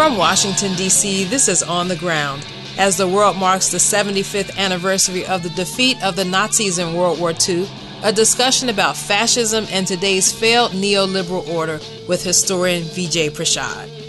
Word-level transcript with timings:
From 0.00 0.16
Washington, 0.16 0.74
D.C., 0.76 1.24
this 1.24 1.46
is 1.48 1.62
On 1.62 1.88
the 1.88 1.96
Ground. 1.96 2.46
As 2.78 2.96
the 2.96 3.06
world 3.06 3.36
marks 3.36 3.68
the 3.68 3.76
75th 3.76 4.56
anniversary 4.56 5.26
of 5.26 5.42
the 5.42 5.50
defeat 5.50 6.02
of 6.02 6.16
the 6.16 6.24
Nazis 6.24 6.78
in 6.78 6.94
World 6.94 7.20
War 7.20 7.34
II, 7.46 7.68
a 8.02 8.10
discussion 8.10 8.70
about 8.70 8.96
fascism 8.96 9.66
and 9.70 9.86
today's 9.86 10.32
failed 10.32 10.72
neoliberal 10.72 11.46
order 11.48 11.78
with 12.08 12.24
historian 12.24 12.84
Vijay 12.84 13.30
Prashad. 13.30 13.99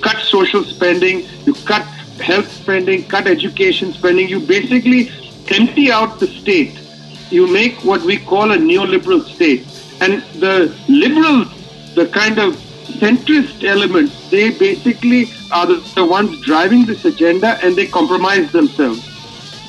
Cut 0.00 0.18
social 0.22 0.64
spending, 0.64 1.26
you 1.44 1.54
cut 1.54 1.82
health 2.20 2.50
spending, 2.50 3.04
cut 3.04 3.26
education 3.26 3.92
spending, 3.92 4.28
you 4.28 4.40
basically 4.40 5.10
empty 5.48 5.90
out 5.90 6.20
the 6.20 6.26
state. 6.26 6.78
You 7.30 7.46
make 7.46 7.84
what 7.84 8.02
we 8.02 8.16
call 8.18 8.50
a 8.52 8.56
neoliberal 8.56 9.22
state. 9.22 9.66
And 10.00 10.22
the 10.40 10.74
liberals, 10.88 11.48
the 11.94 12.08
kind 12.08 12.38
of 12.38 12.56
centrist 12.98 13.64
elements, 13.64 14.30
they 14.30 14.50
basically 14.50 15.30
are 15.52 15.66
the, 15.66 15.92
the 15.94 16.04
ones 16.04 16.40
driving 16.40 16.86
this 16.86 17.04
agenda 17.04 17.58
and 17.62 17.76
they 17.76 17.86
compromise 17.86 18.50
themselves. 18.52 19.06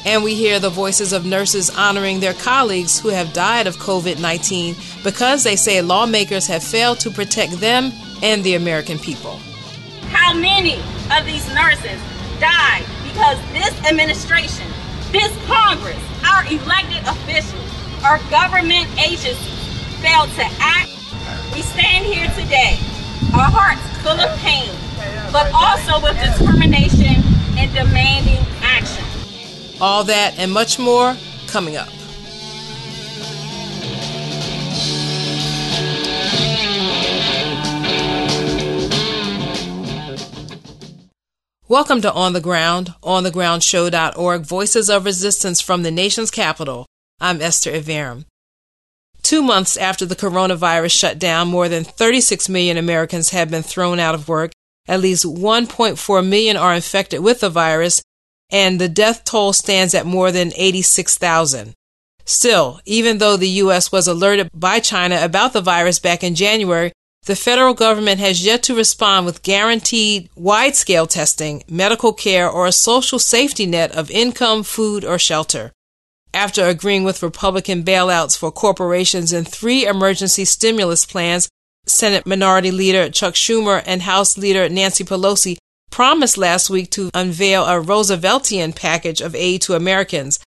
And 0.03 0.23
we 0.23 0.33
hear 0.33 0.59
the 0.59 0.69
voices 0.69 1.13
of 1.13 1.25
nurses 1.25 1.69
honoring 1.69 2.19
their 2.19 2.33
colleagues 2.33 2.99
who 2.99 3.09
have 3.09 3.33
died 3.33 3.67
of 3.67 3.77
COVID 3.77 4.19
19 4.19 4.75
because 5.03 5.43
they 5.43 5.55
say 5.55 5.81
lawmakers 5.81 6.47
have 6.47 6.63
failed 6.63 6.99
to 7.01 7.11
protect 7.11 7.59
them 7.59 7.91
and 8.23 8.43
the 8.43 8.55
American 8.55 8.97
people. 8.97 9.39
How 10.21 10.37
many 10.37 10.75
of 11.17 11.25
these 11.25 11.43
nurses 11.51 11.99
died 12.39 12.85
because 13.09 13.41
this 13.53 13.73
administration, 13.89 14.67
this 15.11 15.33
Congress, 15.47 15.97
our 16.29 16.45
elected 16.45 17.01
officials, 17.07 17.65
our 18.05 18.19
government 18.29 18.87
agencies 19.01 19.65
failed 19.97 20.29
to 20.37 20.45
act? 20.61 20.91
We 21.55 21.63
stand 21.63 22.05
here 22.05 22.29
today 22.37 22.77
our 23.33 23.49
hearts 23.49 23.81
full 24.05 24.19
of 24.21 24.37
pain, 24.37 24.69
but 25.33 25.49
also 25.55 25.99
with 26.05 26.15
determination 26.21 27.23
and 27.57 27.73
demanding 27.73 28.45
action. 28.61 29.03
All 29.81 30.03
that 30.03 30.37
and 30.37 30.51
much 30.51 30.77
more 30.77 31.17
coming 31.47 31.77
up. 31.77 31.89
Welcome 41.71 42.01
to 42.01 42.11
On 42.11 42.33
the 42.33 42.41
Ground, 42.41 42.95
onthegroundshow.org, 43.01 44.41
Voices 44.41 44.89
of 44.89 45.05
Resistance 45.05 45.61
from 45.61 45.83
the 45.83 45.89
nation's 45.89 46.29
capital. 46.29 46.85
I'm 47.21 47.41
Esther 47.41 47.71
Iverem. 47.71 48.25
Two 49.23 49.41
months 49.41 49.77
after 49.77 50.05
the 50.05 50.17
coronavirus 50.17 50.91
shut 50.91 51.17
down, 51.17 51.47
more 51.47 51.69
than 51.69 51.85
36 51.85 52.49
million 52.49 52.75
Americans 52.75 53.29
have 53.29 53.49
been 53.49 53.63
thrown 53.63 54.01
out 54.01 54.15
of 54.15 54.27
work. 54.27 54.51
At 54.85 54.99
least 54.99 55.23
1.4 55.23 56.27
million 56.27 56.57
are 56.57 56.75
infected 56.75 57.21
with 57.21 57.39
the 57.39 57.49
virus, 57.49 58.01
and 58.49 58.77
the 58.77 58.89
death 58.89 59.23
toll 59.23 59.53
stands 59.53 59.95
at 59.95 60.05
more 60.05 60.29
than 60.33 60.51
86,000. 60.57 61.73
Still, 62.25 62.81
even 62.83 63.19
though 63.19 63.37
the 63.37 63.47
U.S. 63.63 63.93
was 63.93 64.09
alerted 64.09 64.49
by 64.53 64.81
China 64.81 65.21
about 65.23 65.53
the 65.53 65.61
virus 65.61 65.99
back 65.99 66.21
in 66.21 66.35
January, 66.35 66.91
the 67.23 67.35
federal 67.35 67.73
government 67.73 68.19
has 68.19 68.45
yet 68.45 68.63
to 68.63 68.75
respond 68.75 69.25
with 69.25 69.43
guaranteed 69.43 70.29
wide 70.35 70.75
scale 70.75 71.07
testing, 71.07 71.63
medical 71.69 72.13
care, 72.13 72.49
or 72.49 72.65
a 72.65 72.71
social 72.71 73.19
safety 73.19 73.65
net 73.65 73.91
of 73.91 74.09
income, 74.09 74.63
food, 74.63 75.05
or 75.05 75.19
shelter 75.19 75.71
after 76.33 76.67
agreeing 76.67 77.03
with 77.03 77.23
Republican 77.23 77.83
bailouts 77.83 78.37
for 78.37 78.51
corporations 78.51 79.33
and 79.33 79.47
three 79.47 79.85
emergency 79.85 80.45
stimulus 80.45 81.05
plans, 81.05 81.49
Senate 81.85 82.25
Minority 82.25 82.71
Leader 82.71 83.09
Chuck 83.09 83.33
Schumer 83.33 83.83
and 83.85 84.03
House 84.03 84.37
Leader 84.37 84.69
Nancy 84.69 85.03
Pelosi 85.03 85.57
promised 85.89 86.37
last 86.37 86.69
week 86.69 86.89
to 86.91 87.09
unveil 87.13 87.65
a 87.65 87.81
Rooseveltian 87.81 88.75
package 88.75 89.19
of 89.19 89.35
aid 89.35 89.61
to 89.63 89.75
Americans. 89.75 90.39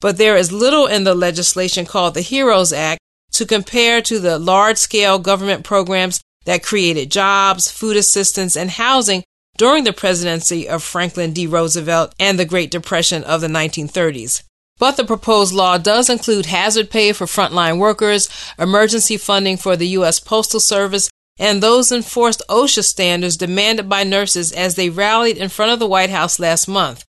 But 0.00 0.16
there 0.18 0.36
is 0.36 0.50
little 0.50 0.86
in 0.86 1.04
the 1.04 1.14
legislation 1.14 1.86
called 1.86 2.14
the 2.14 2.22
HEROES 2.22 2.72
Act 2.72 3.00
to 3.38 3.46
compare 3.46 4.02
to 4.02 4.18
the 4.18 4.38
large 4.38 4.76
scale 4.76 5.18
government 5.18 5.64
programs 5.64 6.20
that 6.44 6.62
created 6.62 7.10
jobs, 7.10 7.70
food 7.70 7.96
assistance, 7.96 8.56
and 8.56 8.70
housing 8.70 9.22
during 9.56 9.84
the 9.84 9.92
presidency 9.92 10.68
of 10.68 10.82
Franklin 10.82 11.32
D. 11.32 11.46
Roosevelt 11.46 12.14
and 12.18 12.38
the 12.38 12.44
Great 12.44 12.70
Depression 12.70 13.22
of 13.22 13.40
the 13.40 13.46
1930s. 13.46 14.42
But 14.78 14.96
the 14.96 15.04
proposed 15.04 15.54
law 15.54 15.78
does 15.78 16.10
include 16.10 16.46
hazard 16.46 16.90
pay 16.90 17.12
for 17.12 17.26
frontline 17.26 17.78
workers, 17.78 18.28
emergency 18.58 19.16
funding 19.16 19.56
for 19.56 19.76
the 19.76 19.88
U.S. 19.98 20.18
Postal 20.18 20.60
Service, 20.60 21.08
and 21.38 21.62
those 21.62 21.92
enforced 21.92 22.42
OSHA 22.48 22.84
standards 22.84 23.36
demanded 23.36 23.88
by 23.88 24.02
nurses 24.02 24.50
as 24.50 24.74
they 24.74 24.90
rallied 24.90 25.36
in 25.36 25.48
front 25.48 25.70
of 25.70 25.78
the 25.78 25.86
White 25.86 26.10
House 26.10 26.40
last 26.40 26.66
month. 26.66 27.04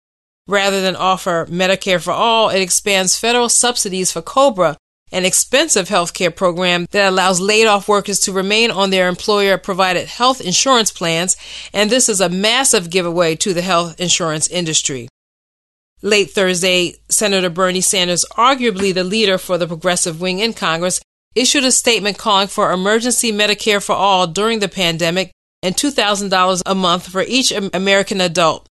Rather 0.48 0.80
than 0.80 0.96
offer 0.96 1.46
Medicare 1.46 2.02
for 2.02 2.12
all, 2.12 2.48
it 2.48 2.60
expands 2.60 3.18
federal 3.18 3.48
subsidies 3.48 4.10
for 4.10 4.22
COBRA, 4.22 4.76
an 5.12 5.24
expensive 5.24 5.88
health 5.88 6.14
care 6.14 6.30
program 6.30 6.86
that 6.90 7.08
allows 7.08 7.40
laid 7.40 7.66
off 7.66 7.88
workers 7.88 8.18
to 8.20 8.32
remain 8.32 8.70
on 8.70 8.90
their 8.90 9.08
employer 9.08 9.56
provided 9.56 10.08
health 10.08 10.40
insurance 10.40 10.90
plans, 10.90 11.36
and 11.72 11.90
this 11.90 12.08
is 12.08 12.20
a 12.20 12.28
massive 12.28 12.90
giveaway 12.90 13.36
to 13.36 13.54
the 13.54 13.62
health 13.62 14.00
insurance 14.00 14.48
industry. 14.48 15.08
Late 16.02 16.30
Thursday, 16.30 16.94
Senator 17.08 17.48
Bernie 17.48 17.80
Sanders, 17.80 18.24
arguably 18.32 18.92
the 18.92 19.04
leader 19.04 19.38
for 19.38 19.56
the 19.56 19.66
progressive 19.66 20.20
wing 20.20 20.40
in 20.40 20.52
Congress, 20.52 21.00
issued 21.34 21.64
a 21.64 21.72
statement 21.72 22.18
calling 22.18 22.48
for 22.48 22.72
emergency 22.72 23.32
Medicare 23.32 23.84
for 23.84 23.94
all 23.94 24.26
during 24.26 24.58
the 24.58 24.68
pandemic 24.68 25.32
and 25.62 25.74
$2,000 25.74 26.62
a 26.66 26.74
month 26.74 27.08
for 27.08 27.22
each 27.22 27.52
American 27.52 28.20
adult. 28.20 28.66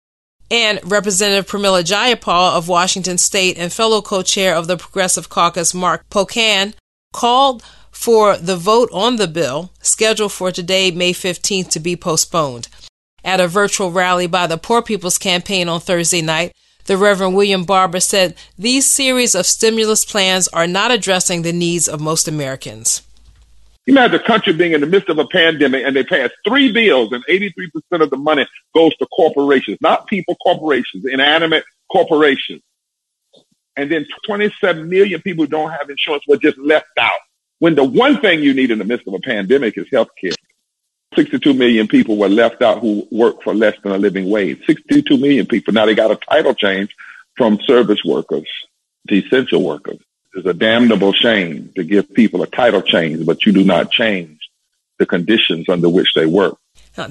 And 0.51 0.81
Representative 0.83 1.49
Pramila 1.49 1.81
Jayapal 1.81 2.57
of 2.57 2.67
Washington 2.67 3.17
State 3.17 3.57
and 3.57 3.71
fellow 3.71 4.01
co-chair 4.01 4.53
of 4.53 4.67
the 4.67 4.75
Progressive 4.75 5.29
Caucus, 5.29 5.73
Mark 5.73 6.09
Pocan, 6.09 6.73
called 7.13 7.63
for 7.89 8.35
the 8.35 8.57
vote 8.57 8.89
on 8.91 9.15
the 9.15 9.29
bill, 9.29 9.71
scheduled 9.81 10.33
for 10.33 10.51
today, 10.51 10.91
May 10.91 11.13
15th, 11.13 11.69
to 11.69 11.79
be 11.79 11.95
postponed. 11.95 12.67
At 13.23 13.39
a 13.39 13.47
virtual 13.47 13.91
rally 13.91 14.27
by 14.27 14.45
the 14.45 14.57
Poor 14.57 14.81
People's 14.81 15.17
Campaign 15.17 15.69
on 15.69 15.79
Thursday 15.79 16.21
night, 16.21 16.51
the 16.83 16.97
Reverend 16.97 17.33
William 17.33 17.63
Barber 17.63 18.01
said 18.01 18.35
these 18.57 18.85
series 18.85 19.35
of 19.35 19.45
stimulus 19.45 20.03
plans 20.03 20.49
are 20.49 20.67
not 20.67 20.91
addressing 20.91 21.43
the 21.43 21.53
needs 21.53 21.87
of 21.87 22.01
most 22.01 22.27
Americans. 22.27 23.03
You 23.91 23.97
imagine 23.97 24.19
the 24.19 24.23
country 24.23 24.53
being 24.53 24.71
in 24.71 24.79
the 24.79 24.87
midst 24.87 25.09
of 25.09 25.17
a 25.17 25.27
pandemic 25.27 25.83
and 25.85 25.93
they 25.93 26.05
pass 26.05 26.29
three 26.47 26.71
bills 26.71 27.11
and 27.11 27.25
83% 27.25 28.01
of 28.01 28.09
the 28.09 28.15
money 28.15 28.47
goes 28.73 28.95
to 28.95 29.05
corporations, 29.07 29.79
not 29.81 30.07
people, 30.07 30.35
corporations, 30.35 31.03
inanimate 31.03 31.65
corporations. 31.91 32.61
And 33.75 33.91
then 33.91 34.05
27 34.25 34.87
million 34.87 35.21
people 35.21 35.43
who 35.43 35.49
don't 35.49 35.71
have 35.71 35.89
insurance 35.89 36.23
were 36.25 36.37
just 36.37 36.57
left 36.57 36.87
out. 36.97 37.19
When 37.59 37.75
the 37.75 37.83
one 37.83 38.21
thing 38.21 38.41
you 38.41 38.53
need 38.53 38.71
in 38.71 38.79
the 38.79 38.85
midst 38.85 39.09
of 39.09 39.13
a 39.13 39.19
pandemic 39.19 39.77
is 39.77 39.87
health 39.91 40.07
care. 40.17 40.31
62 41.17 41.53
million 41.53 41.89
people 41.89 42.15
were 42.15 42.29
left 42.29 42.61
out 42.61 42.79
who 42.79 43.05
work 43.11 43.43
for 43.43 43.53
less 43.53 43.75
than 43.83 43.91
a 43.91 43.97
living 43.97 44.29
wage. 44.29 44.65
62 44.67 45.17
million 45.17 45.45
people. 45.45 45.73
Now 45.73 45.85
they 45.85 45.95
got 45.95 46.11
a 46.11 46.15
title 46.15 46.55
change 46.55 46.95
from 47.35 47.59
service 47.67 47.99
workers 48.05 48.47
to 49.09 49.15
essential 49.15 49.61
workers. 49.61 49.99
It's 50.33 50.47
a 50.47 50.53
damnable 50.53 51.13
shame 51.13 51.71
to 51.75 51.83
give 51.83 52.13
people 52.13 52.41
a 52.41 52.47
title 52.47 52.81
change, 52.81 53.25
but 53.25 53.45
you 53.45 53.51
do 53.51 53.63
not 53.63 53.91
change 53.91 54.39
the 54.97 55.05
conditions 55.05 55.67
under 55.67 55.89
which 55.89 56.13
they 56.15 56.25
work. 56.25 56.57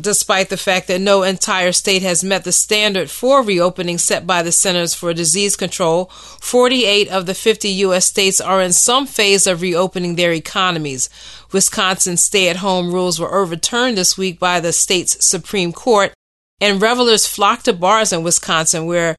Despite 0.01 0.51
the 0.51 0.59
fact 0.59 0.89
that 0.89 1.01
no 1.01 1.23
entire 1.23 1.73
state 1.73 2.03
has 2.03 2.23
met 2.23 2.45
the 2.45 2.53
standard 2.53 3.11
for 3.11 3.43
reopening 3.43 3.97
set 3.97 4.27
by 4.27 4.43
the 4.43 4.53
Centers 4.53 4.95
for 4.95 5.15
Disease 5.15 5.57
Control, 5.57 6.05
48 6.05 7.09
of 7.09 7.25
the 7.25 7.35
50 7.35 7.69
U.S. 7.87 8.05
states 8.05 8.43
are 8.43 8.61
in 8.61 8.75
some 8.75 9.07
phase 9.07 9.47
of 9.47 9.63
reopening 9.63 10.17
their 10.17 10.33
economies. 10.33 11.09
Wisconsin's 11.51 12.23
stay 12.23 12.51
at 12.51 12.57
home 12.57 12.93
rules 12.93 13.19
were 13.19 13.35
overturned 13.35 13.97
this 13.97 14.19
week 14.19 14.39
by 14.39 14.61
the 14.61 14.73
state's 14.73 15.25
Supreme 15.25 15.73
Court, 15.73 16.13
and 16.61 16.83
revelers 16.83 17.27
flocked 17.27 17.65
to 17.65 17.73
bars 17.73 18.13
in 18.13 18.23
Wisconsin 18.23 18.85
where 18.85 19.17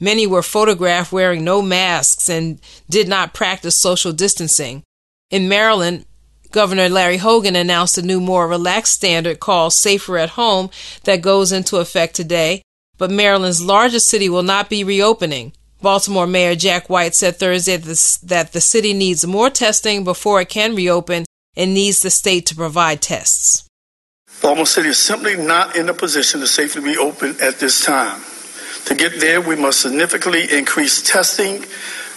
many 0.00 0.26
were 0.26 0.42
photographed 0.42 1.12
wearing 1.12 1.44
no 1.44 1.62
masks 1.62 2.28
and 2.28 2.60
did 2.88 3.08
not 3.08 3.34
practice 3.34 3.80
social 3.80 4.12
distancing. 4.12 4.82
In 5.30 5.48
Maryland, 5.48 6.04
Governor 6.50 6.90
Larry 6.90 7.16
Hogan 7.16 7.56
announced 7.56 7.96
a 7.96 8.02
new, 8.02 8.20
more 8.20 8.46
relaxed 8.46 8.92
standard 8.92 9.40
called 9.40 9.72
Safer 9.72 10.18
at 10.18 10.30
Home 10.30 10.70
that 11.04 11.22
goes 11.22 11.50
into 11.50 11.78
effect 11.78 12.14
today, 12.14 12.62
but 12.98 13.10
Maryland's 13.10 13.64
largest 13.64 14.08
city 14.08 14.28
will 14.28 14.42
not 14.42 14.68
be 14.68 14.84
reopening. 14.84 15.54
Baltimore 15.80 16.26
Mayor 16.26 16.54
Jack 16.54 16.88
White 16.88 17.14
said 17.14 17.36
Thursday 17.36 17.76
that 17.78 18.50
the 18.52 18.60
city 18.60 18.94
needs 18.94 19.26
more 19.26 19.50
testing 19.50 20.04
before 20.04 20.40
it 20.40 20.48
can 20.48 20.76
reopen 20.76 21.24
and 21.56 21.74
needs 21.74 22.02
the 22.02 22.10
state 22.10 22.46
to 22.46 22.54
provide 22.54 23.02
tests. 23.02 23.66
Baltimore 24.40 24.66
City 24.66 24.90
is 24.90 24.98
simply 24.98 25.36
not 25.36 25.74
in 25.76 25.88
a 25.88 25.94
position 25.94 26.40
to 26.40 26.46
safely 26.46 26.82
reopen 26.82 27.36
at 27.40 27.58
this 27.58 27.84
time. 27.84 28.20
To 28.86 28.94
get 28.94 29.20
there, 29.20 29.40
we 29.40 29.56
must 29.56 29.80
significantly 29.80 30.52
increase 30.52 31.02
testing 31.02 31.64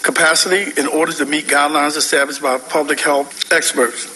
capacity 0.02 0.80
in 0.80 0.88
order 0.88 1.12
to 1.14 1.26
meet 1.26 1.48
guidelines 1.48 1.98
established 1.98 2.42
by 2.42 2.58
public 2.58 3.00
health 3.00 3.52
experts. 3.52 4.12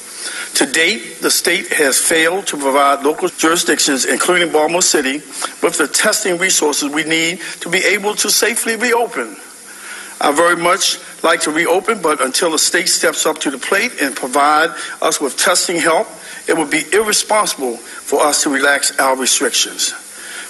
To 0.55 0.65
date, 0.65 1.21
the 1.21 1.31
state 1.31 1.67
has 1.73 1.97
failed 1.97 2.47
to 2.47 2.57
provide 2.57 3.03
local 3.03 3.29
jurisdictions, 3.29 4.05
including 4.05 4.51
Baltimore 4.51 4.81
City, 4.81 5.17
with 5.63 5.77
the 5.77 5.87
testing 5.87 6.37
resources 6.37 6.91
we 6.93 7.03
need 7.03 7.39
to 7.61 7.69
be 7.69 7.79
able 7.79 8.13
to 8.15 8.29
safely 8.29 8.75
reopen. 8.75 9.37
I 10.21 10.33
very 10.33 10.57
much 10.57 10.99
like 11.23 11.39
to 11.41 11.51
reopen, 11.51 12.01
but 12.01 12.21
until 12.21 12.51
the 12.51 12.59
state 12.59 12.89
steps 12.89 13.25
up 13.25 13.37
to 13.39 13.51
the 13.51 13.57
plate 13.57 14.01
and 14.01 14.13
provide 14.15 14.75
us 15.01 15.21
with 15.21 15.37
testing 15.37 15.77
help, 15.79 16.07
it 16.47 16.57
would 16.57 16.69
be 16.69 16.83
irresponsible 16.91 17.77
for 17.77 18.21
us 18.21 18.43
to 18.43 18.49
relax 18.49 18.97
our 18.99 19.15
restrictions. 19.15 19.93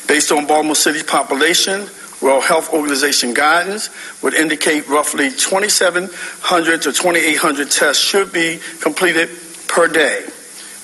Based 0.09 0.31
on 0.31 0.47
Baltimore 0.47 0.73
City's 0.73 1.03
population, 1.03 1.87
World 2.19 2.43
Health 2.43 2.73
Organization 2.73 3.35
guidance 3.35 3.91
would 4.23 4.33
indicate 4.33 4.87
roughly 4.89 5.29
2,700 5.29 6.81
to 6.81 6.91
2,800 6.91 7.69
tests 7.69 8.03
should 8.03 8.33
be 8.33 8.59
completed 8.81 9.29
per 9.67 9.87
day. 9.87 10.25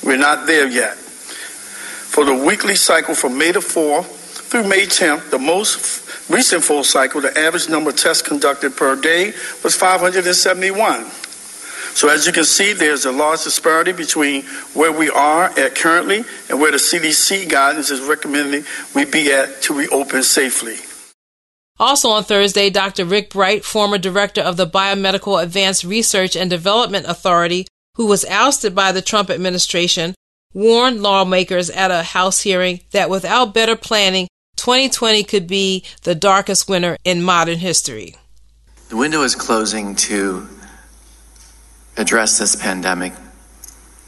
We're 0.03 0.17
not 0.17 0.45
there 0.45 0.67
yet. 0.67 0.93
For 0.95 2.23
the 2.23 2.35
weekly 2.35 2.75
cycle 2.75 3.15
from 3.15 3.35
May 3.35 3.51
the 3.51 3.61
4th 3.61 4.05
through 4.05 4.67
May 4.67 4.85
10th, 4.85 5.31
the 5.31 5.39
most 5.39 6.29
recent 6.29 6.63
full 6.63 6.83
cycle, 6.83 7.19
the 7.19 7.35
average 7.35 7.67
number 7.67 7.89
of 7.89 7.95
tests 7.95 8.21
conducted 8.21 8.77
per 8.77 8.95
day 8.95 9.33
was 9.63 9.75
571. 9.75 11.03
So 11.95 12.09
as 12.09 12.27
you 12.27 12.33
can 12.33 12.43
see, 12.43 12.73
there's 12.73 13.05
a 13.05 13.11
large 13.11 13.45
disparity 13.45 13.93
between 13.93 14.43
where 14.73 14.91
we 14.91 15.09
are 15.09 15.45
at 15.57 15.75
currently 15.75 16.25
and 16.49 16.59
where 16.59 16.71
the 16.71 16.77
CDC 16.77 17.49
guidance 17.49 17.89
is 17.89 18.01
recommending 18.01 18.65
we 18.93 19.05
be 19.05 19.31
at 19.31 19.61
to 19.61 19.73
reopen 19.73 20.21
safely. 20.21 20.75
Also 21.79 22.09
on 22.09 22.25
Thursday, 22.25 22.69
Dr. 22.69 23.05
Rick 23.05 23.29
Bright, 23.29 23.63
former 23.63 23.97
director 23.97 24.41
of 24.41 24.57
the 24.57 24.67
Biomedical 24.67 25.41
Advanced 25.41 25.85
Research 25.85 26.35
and 26.35 26.49
Development 26.49 27.05
Authority, 27.07 27.65
who 27.95 28.05
was 28.05 28.25
ousted 28.25 28.75
by 28.75 28.91
the 28.91 29.01
Trump 29.01 29.29
administration, 29.29 30.15
warned 30.53 31.01
lawmakers 31.01 31.69
at 31.69 31.91
a 31.91 32.03
House 32.03 32.41
hearing 32.41 32.81
that 32.91 33.09
without 33.09 33.53
better 33.53 33.77
planning, 33.77 34.27
2020 34.57 35.23
could 35.23 35.47
be 35.47 35.85
the 36.03 36.15
darkest 36.15 36.67
winter 36.67 36.97
in 37.05 37.23
modern 37.23 37.59
history. 37.59 38.15
The 38.89 38.97
window 38.97 39.21
is 39.23 39.33
closing 39.33 39.95
to 39.95 40.47
address 41.97 42.39
this 42.39 42.55
pandemic 42.55 43.13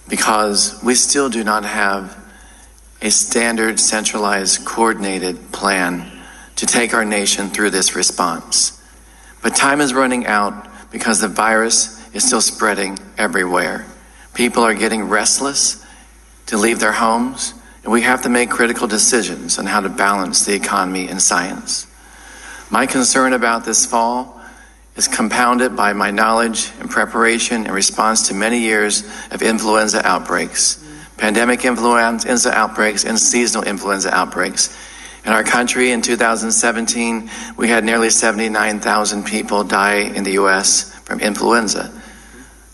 because 0.07 0.81
we 0.83 0.95
still 0.95 1.29
do 1.29 1.43
not 1.43 1.65
have 1.65 2.17
a 3.01 3.09
standard, 3.09 3.79
centralized, 3.79 4.65
coordinated 4.65 5.51
plan 5.51 6.11
to 6.55 6.65
take 6.65 6.93
our 6.93 7.05
nation 7.05 7.49
through 7.49 7.69
this 7.69 7.95
response. 7.95 8.81
But 9.41 9.55
time 9.55 9.81
is 9.81 9.93
running 9.93 10.25
out 10.25 10.67
because 10.91 11.19
the 11.19 11.27
virus 11.27 11.93
is 12.13 12.25
still 12.25 12.41
spreading 12.41 12.97
everywhere. 13.17 13.85
People 14.33 14.63
are 14.63 14.73
getting 14.73 15.03
restless 15.03 15.83
to 16.47 16.57
leave 16.57 16.79
their 16.79 16.93
homes, 16.93 17.53
and 17.83 17.91
we 17.91 18.01
have 18.01 18.23
to 18.23 18.29
make 18.29 18.49
critical 18.49 18.87
decisions 18.87 19.59
on 19.59 19.65
how 19.65 19.81
to 19.81 19.89
balance 19.89 20.45
the 20.45 20.55
economy 20.55 21.07
and 21.07 21.21
science. 21.21 21.85
My 22.69 22.85
concern 22.85 23.33
about 23.33 23.65
this 23.65 23.85
fall 23.85 24.36
is 24.97 25.07
compounded 25.07 25.75
by 25.75 25.93
my 25.93 26.09
knowledge 26.09 26.71
and 26.79 26.89
preparation 26.89 27.65
in 27.65 27.71
response 27.71 28.27
to 28.27 28.33
many 28.33 28.59
years 28.59 29.03
of 29.31 29.43
influenza 29.43 30.05
outbreaks, 30.05 30.83
pandemic 31.17 31.63
influenza 31.63 32.51
outbreaks, 32.51 33.05
and 33.05 33.19
seasonal 33.19 33.63
influenza 33.65 34.13
outbreaks. 34.13 34.75
In 35.23 35.33
our 35.33 35.43
country 35.43 35.91
in 35.91 36.01
2017, 36.01 37.29
we 37.57 37.67
had 37.67 37.83
nearly 37.83 38.09
79,000 38.09 39.23
people 39.25 39.63
die 39.63 39.99
in 39.99 40.23
the 40.23 40.31
U.S. 40.31 40.91
from 41.01 41.19
influenza. 41.19 41.91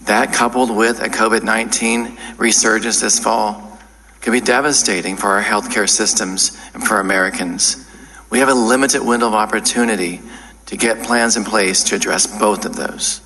That, 0.02 0.34
coupled 0.34 0.76
with 0.76 1.02
a 1.02 1.10
COVID 1.10 1.44
19 1.44 2.18
resurgence 2.38 3.02
this 3.02 3.20
fall, 3.20 3.80
could 4.22 4.32
be 4.32 4.40
devastating 4.40 5.18
for 5.18 5.28
our 5.28 5.42
healthcare 5.42 5.90
systems 5.90 6.58
and 6.74 6.86
for 6.86 7.00
Americans. 7.00 7.86
We 8.30 8.40
have 8.40 8.50
a 8.50 8.54
limited 8.54 9.04
window 9.04 9.28
of 9.28 9.34
opportunity 9.34 10.22
to 10.66 10.78
get 10.78 11.04
plans 11.04 11.36
in 11.36 11.44
place 11.44 11.84
to 11.86 11.96
address 11.96 12.28
both 12.40 12.66
of 12.66 12.76
those. 12.76 13.22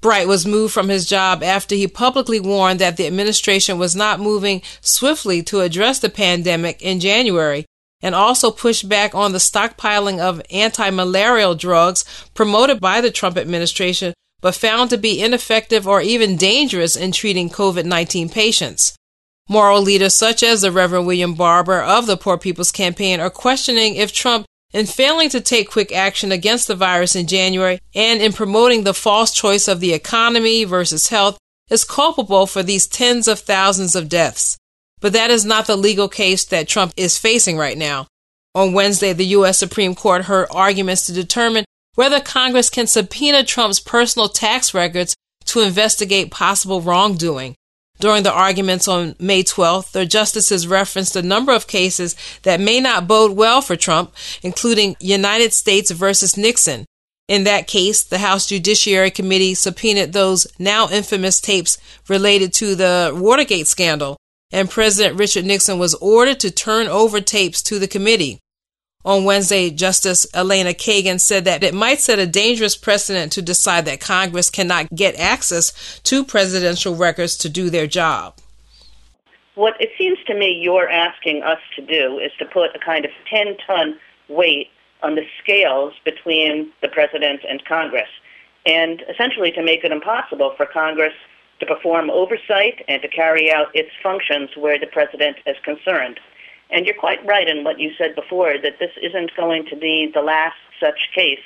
Bright 0.00 0.26
was 0.26 0.44
moved 0.44 0.74
from 0.74 0.88
his 0.88 1.06
job 1.06 1.42
after 1.42 1.76
he 1.76 1.86
publicly 1.86 2.40
warned 2.40 2.80
that 2.80 2.96
the 2.96 3.06
administration 3.06 3.78
was 3.78 3.94
not 3.94 4.18
moving 4.18 4.60
swiftly 4.80 5.42
to 5.44 5.60
address 5.60 6.00
the 6.00 6.10
pandemic 6.10 6.82
in 6.82 6.98
January 6.98 7.66
and 8.02 8.14
also 8.14 8.50
pushed 8.50 8.88
back 8.88 9.14
on 9.14 9.30
the 9.30 9.38
stockpiling 9.38 10.18
of 10.18 10.42
anti 10.50 10.90
malarial 10.90 11.54
drugs 11.54 12.04
promoted 12.34 12.80
by 12.80 13.00
the 13.00 13.12
Trump 13.12 13.36
administration 13.38 14.12
but 14.40 14.56
found 14.56 14.90
to 14.90 14.98
be 14.98 15.22
ineffective 15.22 15.86
or 15.86 16.02
even 16.02 16.36
dangerous 16.36 16.96
in 16.96 17.12
treating 17.12 17.48
COVID 17.48 17.84
19 17.86 18.28
patients. 18.28 18.96
Moral 19.48 19.80
leaders 19.80 20.14
such 20.14 20.42
as 20.42 20.60
the 20.60 20.72
Reverend 20.72 21.06
William 21.06 21.34
Barber 21.34 21.80
of 21.80 22.06
the 22.06 22.16
Poor 22.16 22.36
People's 22.36 22.72
Campaign 22.72 23.20
are 23.20 23.30
questioning 23.30 23.94
if 23.94 24.12
Trump, 24.12 24.46
in 24.72 24.86
failing 24.86 25.28
to 25.30 25.40
take 25.40 25.70
quick 25.70 25.92
action 25.92 26.32
against 26.32 26.68
the 26.68 26.74
virus 26.74 27.14
in 27.14 27.26
January 27.26 27.78
and 27.94 28.20
in 28.22 28.32
promoting 28.32 28.84
the 28.84 28.94
false 28.94 29.32
choice 29.32 29.68
of 29.68 29.80
the 29.80 29.92
economy 29.92 30.64
versus 30.64 31.08
health, 31.08 31.38
is 31.70 31.84
culpable 31.84 32.46
for 32.46 32.62
these 32.62 32.86
tens 32.86 33.26
of 33.28 33.40
thousands 33.40 33.94
of 33.94 34.08
deaths. 34.08 34.56
But 35.00 35.12
that 35.14 35.30
is 35.30 35.44
not 35.44 35.66
the 35.66 35.76
legal 35.76 36.08
case 36.08 36.44
that 36.46 36.68
Trump 36.68 36.92
is 36.96 37.18
facing 37.18 37.56
right 37.56 37.76
now. 37.76 38.06
On 38.54 38.72
Wednesday, 38.72 39.12
the 39.12 39.26
U.S. 39.26 39.58
Supreme 39.58 39.94
Court 39.94 40.24
heard 40.24 40.48
arguments 40.50 41.06
to 41.06 41.12
determine 41.12 41.64
whether 41.94 42.20
Congress 42.20 42.70
can 42.70 42.86
subpoena 42.86 43.44
Trump's 43.44 43.80
personal 43.80 44.28
tax 44.28 44.74
records 44.74 45.14
to 45.46 45.60
investigate 45.60 46.30
possible 46.30 46.80
wrongdoing. 46.80 47.54
During 48.02 48.24
the 48.24 48.32
arguments 48.32 48.88
on 48.88 49.14
May 49.20 49.44
12th, 49.44 49.92
the 49.92 50.04
justices 50.04 50.66
referenced 50.66 51.14
a 51.14 51.22
number 51.22 51.52
of 51.52 51.68
cases 51.68 52.16
that 52.42 52.58
may 52.58 52.80
not 52.80 53.06
bode 53.06 53.36
well 53.36 53.62
for 53.62 53.76
Trump, 53.76 54.12
including 54.42 54.96
United 54.98 55.52
States 55.52 55.92
versus 55.92 56.36
Nixon. 56.36 56.84
In 57.28 57.44
that 57.44 57.68
case, 57.68 58.02
the 58.02 58.18
House 58.18 58.46
Judiciary 58.46 59.12
Committee 59.12 59.54
subpoenaed 59.54 60.12
those 60.12 60.48
now 60.58 60.88
infamous 60.90 61.40
tapes 61.40 61.78
related 62.08 62.52
to 62.54 62.74
the 62.74 63.12
Watergate 63.14 63.68
scandal, 63.68 64.16
and 64.50 64.68
President 64.68 65.16
Richard 65.16 65.44
Nixon 65.44 65.78
was 65.78 65.94
ordered 65.94 66.40
to 66.40 66.50
turn 66.50 66.88
over 66.88 67.20
tapes 67.20 67.62
to 67.62 67.78
the 67.78 67.86
committee. 67.86 68.40
On 69.04 69.24
Wednesday, 69.24 69.70
Justice 69.70 70.26
Elena 70.32 70.70
Kagan 70.70 71.20
said 71.20 71.44
that 71.44 71.64
it 71.64 71.74
might 71.74 72.00
set 72.00 72.20
a 72.20 72.26
dangerous 72.26 72.76
precedent 72.76 73.32
to 73.32 73.42
decide 73.42 73.84
that 73.86 74.00
Congress 74.00 74.48
cannot 74.48 74.94
get 74.94 75.18
access 75.18 76.00
to 76.04 76.24
presidential 76.24 76.94
records 76.94 77.36
to 77.38 77.48
do 77.48 77.68
their 77.68 77.88
job. 77.88 78.34
What 79.56 79.74
it 79.80 79.90
seems 79.98 80.18
to 80.26 80.34
me 80.34 80.52
you're 80.62 80.88
asking 80.88 81.42
us 81.42 81.58
to 81.76 81.82
do 81.82 82.18
is 82.18 82.30
to 82.38 82.44
put 82.44 82.76
a 82.76 82.78
kind 82.78 83.04
of 83.04 83.10
10 83.28 83.56
ton 83.66 83.98
weight 84.28 84.68
on 85.02 85.16
the 85.16 85.26
scales 85.42 85.94
between 86.04 86.70
the 86.80 86.88
president 86.88 87.40
and 87.48 87.64
Congress, 87.64 88.08
and 88.64 89.02
essentially 89.10 89.50
to 89.50 89.62
make 89.64 89.82
it 89.82 89.90
impossible 89.90 90.54
for 90.56 90.64
Congress 90.64 91.12
to 91.58 91.66
perform 91.66 92.08
oversight 92.08 92.84
and 92.88 93.02
to 93.02 93.08
carry 93.08 93.52
out 93.52 93.74
its 93.74 93.90
functions 94.00 94.50
where 94.56 94.78
the 94.78 94.86
president 94.86 95.36
is 95.44 95.56
concerned. 95.64 96.20
And 96.72 96.86
you're 96.86 96.94
quite 96.94 97.24
right 97.26 97.46
in 97.46 97.64
what 97.64 97.78
you 97.78 97.92
said 97.98 98.14
before 98.14 98.54
that 98.62 98.78
this 98.80 98.90
isn't 99.00 99.36
going 99.36 99.66
to 99.66 99.76
be 99.76 100.10
the 100.12 100.22
last 100.22 100.56
such 100.80 101.10
case. 101.14 101.44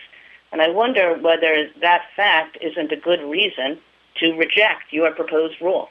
And 0.52 0.62
I 0.62 0.68
wonder 0.71 1.18
whether 1.18 1.68
that 1.80 2.02
fact 2.14 2.59
isn't 2.61 2.92
a 2.92 2.97
good 2.97 3.21
reason 3.21 3.80
to 4.21 4.33
reject 4.35 4.92
your 4.92 5.12
proposed 5.12 5.61
rule. 5.61 5.90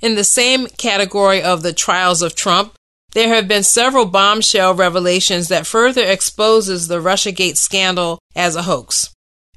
In 0.00 0.14
the 0.14 0.24
same 0.24 0.66
category 0.66 1.42
of 1.42 1.62
the 1.62 1.74
trials 1.74 2.22
of 2.22 2.34
Trump, 2.34 2.74
there 3.12 3.28
have 3.34 3.46
been 3.46 3.64
several 3.64 4.06
bombshell 4.06 4.74
revelations 4.74 5.48
that 5.48 5.66
further 5.66 6.02
exposes 6.02 6.88
the 6.88 7.00
Russiagate 7.00 7.56
scandal 7.56 8.18
as 8.34 8.56
a 8.56 8.62
hoax. 8.62 9.12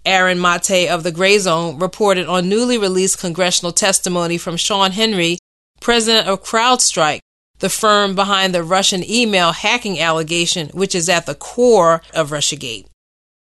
Aaron 0.05 0.41
Mate 0.41 0.89
of 0.89 1.03
the 1.03 1.11
Gray 1.11 1.37
Zone 1.37 1.79
reported 1.79 2.27
on 2.27 2.49
newly 2.49 2.77
released 2.77 3.19
congressional 3.19 3.71
testimony 3.71 4.37
from 4.37 4.57
Shawn 4.57 4.91
Henry, 4.91 5.37
president 5.79 6.27
of 6.27 6.43
CrowdStrike, 6.43 7.19
the 7.63 7.69
firm 7.69 8.13
behind 8.13 8.53
the 8.53 8.61
Russian 8.61 9.09
email 9.09 9.53
hacking 9.53 9.97
allegation, 9.97 10.67
which 10.73 10.93
is 10.93 11.07
at 11.07 11.25
the 11.25 11.33
core 11.33 12.01
of 12.13 12.31
Russiagate. 12.31 12.87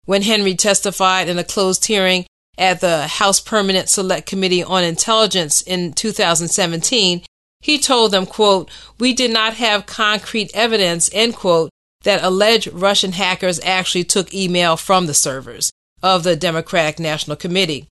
When 0.06 0.22
Henry 0.22 0.54
testified 0.54 1.28
in 1.28 1.40
a 1.40 1.44
closed 1.44 1.84
hearing 1.86 2.28
at 2.56 2.82
the 2.82 3.08
House 3.08 3.40
Permanent 3.40 3.90
Select 3.90 4.28
Committee 4.28 4.64
on 4.64 4.84
Intelligence 4.84 5.64
in 5.64 5.92
2017, 5.92 7.24
he 7.62 7.80
told 7.80 8.12
them, 8.12 8.28
quote, 8.28 8.70
we 9.00 9.12
did 9.12 9.32
not 9.32 9.56
have 9.56 9.88
concrete 9.88 10.52
evidence, 10.54 11.10
end 11.12 11.34
quote, 11.34 11.72
that 12.04 12.24
alleged 12.24 12.72
Russian 12.74 13.14
hackers 13.14 13.60
actually 13.62 14.04
took 14.04 14.36
email 14.36 14.78
from 14.78 15.08
the 15.08 15.16
servers 15.16 15.72
of 16.04 16.24
the 16.24 16.36
Democratic 16.36 17.00
National 17.00 17.36
Committee. 17.36 17.88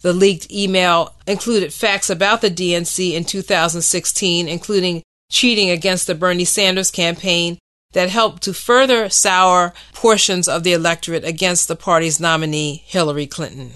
The 0.00 0.14
leaked 0.14 0.50
email 0.50 1.14
included 1.26 1.74
facts 1.74 2.08
about 2.08 2.40
the 2.40 2.50
DNC 2.50 3.12
in 3.12 3.26
2016, 3.26 4.48
including 4.48 5.02
cheating 5.30 5.70
against 5.70 6.06
the 6.06 6.14
Bernie 6.14 6.44
Sanders 6.44 6.90
campaign 6.90 7.58
that 7.92 8.10
helped 8.10 8.42
to 8.42 8.52
further 8.52 9.08
sour 9.08 9.72
portions 9.94 10.46
of 10.48 10.62
the 10.62 10.72
electorate 10.72 11.24
against 11.24 11.68
the 11.68 11.76
party's 11.76 12.20
nominee, 12.20 12.82
Hillary 12.86 13.26
Clinton. 13.26 13.72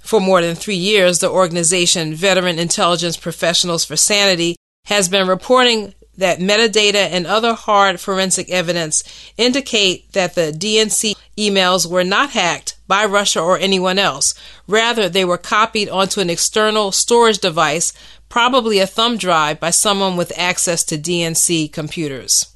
For 0.00 0.20
more 0.20 0.40
than 0.40 0.54
three 0.54 0.76
years, 0.76 1.18
the 1.18 1.30
organization 1.30 2.14
Veteran 2.14 2.58
Intelligence 2.58 3.16
Professionals 3.16 3.84
for 3.84 3.96
Sanity 3.96 4.54
has 4.84 5.08
been 5.08 5.26
reporting 5.26 5.94
that 6.16 6.38
metadata 6.38 7.10
and 7.10 7.26
other 7.26 7.54
hard 7.54 8.00
forensic 8.00 8.48
evidence 8.48 9.02
indicate 9.36 10.12
that 10.12 10.34
the 10.34 10.52
DNC 10.52 11.14
emails 11.36 11.86
were 11.86 12.04
not 12.04 12.30
hacked 12.30 12.76
by 12.86 13.04
Russia 13.04 13.40
or 13.40 13.58
anyone 13.58 13.98
else. 13.98 14.34
Rather, 14.66 15.08
they 15.08 15.24
were 15.24 15.36
copied 15.36 15.88
onto 15.88 16.20
an 16.20 16.30
external 16.30 16.92
storage 16.92 17.38
device, 17.38 17.92
probably 18.28 18.78
a 18.78 18.86
thumb 18.86 19.16
drive, 19.16 19.60
by 19.60 19.70
someone 19.70 20.16
with 20.16 20.36
access 20.38 20.84
to 20.84 20.98
DNC 20.98 21.72
computers. 21.72 22.54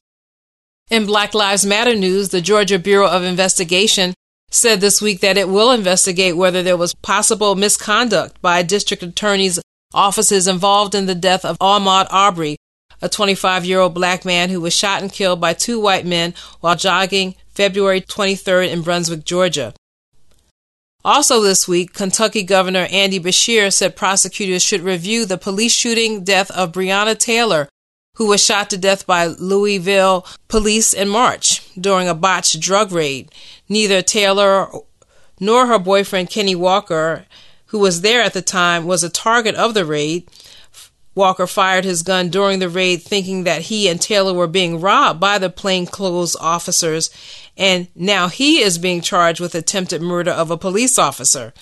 In 0.91 1.07
Black 1.07 1.35
Lives 1.35 1.65
Matter 1.65 1.95
news, 1.95 2.31
the 2.31 2.41
Georgia 2.41 2.79
Bureau 2.79 3.09
of 3.09 3.23
Investigation 3.23 4.15
said 4.51 4.81
this 4.81 5.01
week 5.01 5.21
that 5.21 5.39
it 5.39 5.49
will 5.49 5.71
investigate 5.71 6.37
whether 6.37 6.63
there 6.63 6.77
was 6.77 6.95
possible 6.95 7.55
misconduct 7.55 8.41
by 8.43 8.63
district 8.63 9.03
attorneys' 9.03 9.61
offices 9.95 10.49
involved 10.49 10.95
in 10.95 11.07
the 11.07 11.15
death 11.15 11.45
of 11.45 11.59
Ahmaud 11.59 12.09
Arbery, 12.11 12.57
a 13.01 13.09
25 13.09 13.65
year 13.65 13.81
old 13.81 13.95
black 13.95 14.25
man 14.25 14.51
who 14.51 14.61
was 14.61 14.77
shot 14.77 15.03
and 15.03 15.13
killed 15.13 15.41
by 15.41 15.55
two 15.55 15.81
white 15.81 16.05
men 16.05 16.35
while 16.61 16.77
jogging 16.77 17.37
February 17.49 18.01
23rd 18.01 18.71
in 18.73 18.83
Brunswick, 18.83 19.25
Georgia. 19.25 19.73
Also 21.05 21.41
this 21.41 21.67
week, 21.67 21.95
Kentucky 21.95 22.43
Governor 22.43 22.87
Andy 22.91 23.19
Beshear 23.19 23.73
said 23.73 23.97
prosecutors 23.97 24.63
should 24.63 24.83
review 24.83 25.25
the 25.25 25.39
police 25.39 25.73
shooting 25.73 26.25
death 26.25 26.51
of 26.51 26.73
Breonna 26.73 27.19
Taylor, 27.19 27.69
who 28.17 28.27
was 28.27 28.45
shot 28.45 28.69
to 28.71 28.77
death 28.77 29.07
by 29.07 29.27
Louisville 29.27 30.27
police 30.49 30.93
in 30.93 31.09
March 31.09 31.63
during 31.75 32.07
a 32.07 32.15
botched 32.15 32.61
drug 32.61 32.93
raid. 32.93 33.33
Neither 33.67 34.03
Taylor 34.03 34.69
nor 35.39 35.67
her 35.67 35.79
boyfriend 35.79 36.29
Kenny 36.29 36.55
Walker, 36.55 37.25
who 37.67 37.79
was 37.79 38.03
there 38.03 38.21
at 38.21 38.35
the 38.35 38.43
time, 38.43 38.85
was 38.85 39.03
a 39.03 39.09
target 39.09 39.55
of 39.55 39.73
the 39.73 39.87
raid. 39.87 40.29
Walker 41.15 41.47
fired 41.47 41.85
his 41.85 42.03
gun 42.03 42.29
during 42.29 42.59
the 42.59 42.69
raid 42.69 43.03
thinking 43.03 43.45
that 43.45 43.63
he 43.63 43.89
and 43.89 44.01
Taylor 44.01 44.35
were 44.35 44.47
being 44.47 44.81
robbed 44.81 45.19
by 45.19 45.39
the 45.39 45.51
plainclothes 45.51 46.37
officers, 46.37 47.11
and 47.57 47.89
now 47.95 48.29
he 48.29 48.61
is 48.61 48.79
being 48.79 49.01
charged 49.01 49.41
with 49.41 49.55
attempted 49.55 50.03
murder 50.03 50.31
of 50.31 50.51
a 50.51 50.57
police 50.57 50.99
officer. 50.99 51.53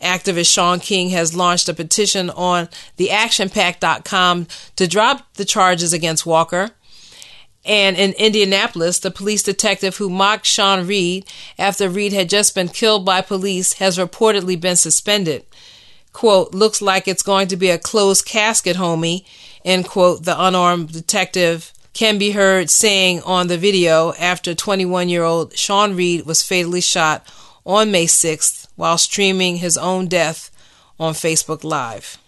Activist 0.00 0.52
Shaun 0.52 0.80
King 0.80 1.10
has 1.10 1.36
launched 1.36 1.68
a 1.68 1.74
petition 1.74 2.30
on 2.30 2.68
theactionpack.com 2.98 4.46
to 4.76 4.86
drop 4.86 5.34
the 5.34 5.44
charges 5.44 5.92
against 5.92 6.26
Walker. 6.26 6.70
And 7.64 7.96
in 7.96 8.12
Indianapolis, 8.12 8.98
the 8.98 9.10
police 9.10 9.42
detective 9.42 9.96
who 9.96 10.10
mocked 10.10 10.44
Sean 10.44 10.86
Reed 10.86 11.26
after 11.58 11.88
Reed 11.88 12.12
had 12.12 12.28
just 12.28 12.54
been 12.54 12.68
killed 12.68 13.06
by 13.06 13.22
police 13.22 13.74
has 13.74 13.96
reportedly 13.96 14.60
been 14.60 14.76
suspended 14.76 15.46
quote, 16.14 16.54
looks 16.54 16.80
like 16.80 17.06
it's 17.06 17.22
going 17.22 17.48
to 17.48 17.56
be 17.56 17.68
a 17.68 17.76
closed 17.76 18.24
casket, 18.24 18.76
homie, 18.76 19.26
end 19.66 19.86
quote, 19.86 20.24
the 20.24 20.42
unarmed 20.42 20.90
detective 20.92 21.73
can 21.94 22.18
be 22.18 22.32
heard 22.32 22.68
saying 22.68 23.22
on 23.22 23.46
the 23.46 23.56
video 23.56 24.12
after 24.14 24.54
21 24.54 25.08
year 25.08 25.22
old 25.22 25.56
Sean 25.56 25.96
Reed 25.96 26.26
was 26.26 26.42
fatally 26.42 26.80
shot 26.80 27.26
on 27.64 27.90
May 27.90 28.06
6th 28.06 28.66
while 28.76 28.98
streaming 28.98 29.56
his 29.56 29.78
own 29.78 30.08
death 30.08 30.50
on 30.98 31.14
Facebook 31.14 31.64
Live. 31.64 32.18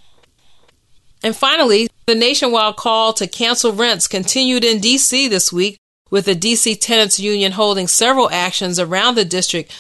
And 1.22 1.36
finally, 1.36 1.88
the 2.06 2.14
nationwide 2.14 2.76
call 2.76 3.12
to 3.14 3.26
cancel 3.26 3.72
rents 3.72 4.06
continued 4.06 4.64
in 4.64 4.80
D.C. 4.80 5.28
this 5.28 5.52
week, 5.52 5.76
with 6.10 6.26
the 6.26 6.34
D.C. 6.34 6.76
Tenants 6.76 7.18
Union 7.18 7.52
holding 7.52 7.88
several 7.88 8.30
actions 8.30 8.78
around 8.78 9.16
the 9.16 9.24
district 9.24 9.74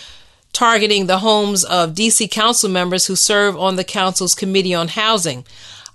targeting 0.52 1.06
the 1.06 1.18
homes 1.18 1.64
of 1.64 1.92
DC 1.92 2.30
council 2.30 2.70
members 2.70 3.06
who 3.06 3.14
serve 3.14 3.56
on 3.58 3.76
the 3.76 3.84
council's 3.84 4.34
Committee 4.34 4.74
on 4.74 4.88
Housing. 4.88 5.44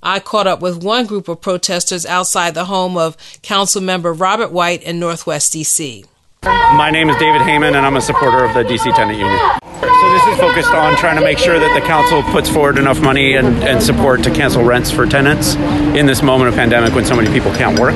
I 0.03 0.19
caught 0.19 0.47
up 0.47 0.61
with 0.61 0.83
one 0.83 1.05
group 1.05 1.27
of 1.27 1.41
protesters 1.41 2.07
outside 2.07 2.55
the 2.55 2.65
home 2.65 2.97
of 2.97 3.15
council 3.43 3.81
member 3.81 4.11
Robert 4.11 4.51
White 4.51 4.81
in 4.81 4.99
Northwest 4.99 5.53
DC. 5.53 6.05
My 6.43 6.89
name 6.89 7.09
is 7.09 7.15
David 7.17 7.41
Heyman, 7.41 7.75
and 7.75 7.85
I'm 7.85 7.95
a 7.95 8.01
supporter 8.01 8.43
of 8.43 8.55
the 8.55 8.63
DC 8.63 8.95
Tenant 8.95 9.19
Union. 9.19 9.39
So, 9.71 10.11
this 10.13 10.27
is 10.27 10.39
focused 10.39 10.71
on 10.71 10.97
trying 10.97 11.17
to 11.17 11.21
make 11.21 11.37
sure 11.37 11.59
that 11.59 11.79
the 11.79 11.85
council 11.85 12.23
puts 12.31 12.49
forward 12.49 12.79
enough 12.79 12.99
money 12.99 13.35
and, 13.35 13.63
and 13.63 13.83
support 13.83 14.23
to 14.23 14.31
cancel 14.31 14.63
rents 14.63 14.89
for 14.89 15.05
tenants 15.05 15.53
in 15.95 16.07
this 16.07 16.23
moment 16.23 16.49
of 16.49 16.55
pandemic 16.55 16.95
when 16.95 17.05
so 17.05 17.15
many 17.15 17.31
people 17.31 17.53
can't 17.53 17.77
work. 17.79 17.93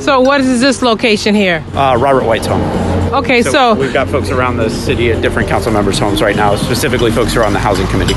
So, 0.00 0.22
what 0.22 0.40
is 0.40 0.62
this 0.62 0.80
location 0.80 1.34
here? 1.34 1.62
Uh, 1.74 1.98
Robert 2.00 2.24
White's 2.24 2.46
home. 2.46 2.89
Okay, 3.12 3.42
so, 3.42 3.50
so, 3.50 3.74
we've 3.74 3.92
got 3.92 4.08
folks 4.08 4.30
around 4.30 4.56
the 4.56 4.70
city 4.70 5.10
at 5.10 5.20
different 5.20 5.48
council 5.48 5.72
members' 5.72 5.98
homes 5.98 6.22
right 6.22 6.36
now, 6.36 6.54
specifically 6.54 7.10
folks 7.10 7.34
who 7.34 7.40
are 7.40 7.44
on 7.44 7.52
the 7.52 7.58
housing 7.58 7.86
committee. 7.88 8.14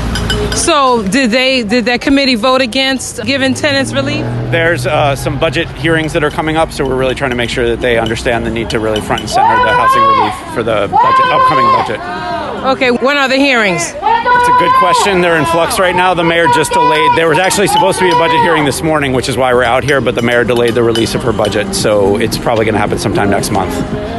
So 0.56 1.02
did 1.08 1.32
they 1.32 1.64
did 1.64 1.86
that 1.86 2.00
committee 2.00 2.36
vote 2.36 2.60
against 2.60 3.24
giving 3.24 3.54
tenants 3.54 3.92
relief? 3.92 4.24
There's 4.52 4.86
uh, 4.86 5.16
some 5.16 5.40
budget 5.40 5.68
hearings 5.70 6.12
that 6.12 6.22
are 6.22 6.30
coming 6.30 6.56
up, 6.56 6.70
so 6.70 6.86
we're 6.86 6.96
really 6.96 7.16
trying 7.16 7.30
to 7.30 7.36
make 7.36 7.50
sure 7.50 7.68
that 7.70 7.80
they 7.80 7.98
understand 7.98 8.46
the 8.46 8.50
need 8.50 8.70
to 8.70 8.78
really 8.78 9.00
front 9.00 9.22
and 9.22 9.30
center 9.30 9.56
the 9.64 9.72
housing 9.72 10.02
relief 10.02 10.54
for 10.54 10.62
the 10.62 10.86
budget, 10.86 11.26
upcoming 11.26 11.66
budget. 11.74 12.23
Okay, 12.64 12.90
when 12.90 13.18
are 13.18 13.28
the 13.28 13.36
hearings? 13.36 13.82
It's 13.84 14.48
a 14.48 14.58
good 14.58 14.72
question. 14.78 15.20
They're 15.20 15.36
in 15.36 15.44
flux 15.44 15.78
right 15.78 15.94
now. 15.94 16.14
The 16.14 16.24
mayor 16.24 16.46
just 16.54 16.72
delayed. 16.72 17.10
There 17.14 17.28
was 17.28 17.38
actually 17.38 17.66
supposed 17.66 17.98
to 17.98 18.06
be 18.06 18.10
a 18.10 18.18
budget 18.18 18.40
hearing 18.40 18.64
this 18.64 18.80
morning, 18.80 19.12
which 19.12 19.28
is 19.28 19.36
why 19.36 19.52
we're 19.52 19.64
out 19.64 19.84
here, 19.84 20.00
but 20.00 20.14
the 20.14 20.22
mayor 20.22 20.44
delayed 20.44 20.74
the 20.74 20.82
release 20.82 21.14
of 21.14 21.22
her 21.24 21.32
budget, 21.32 21.74
so 21.74 22.16
it's 22.16 22.38
probably 22.38 22.64
going 22.64 22.72
to 22.72 22.78
happen 22.78 22.98
sometime 22.98 23.28
next 23.28 23.50
month. 23.50 23.74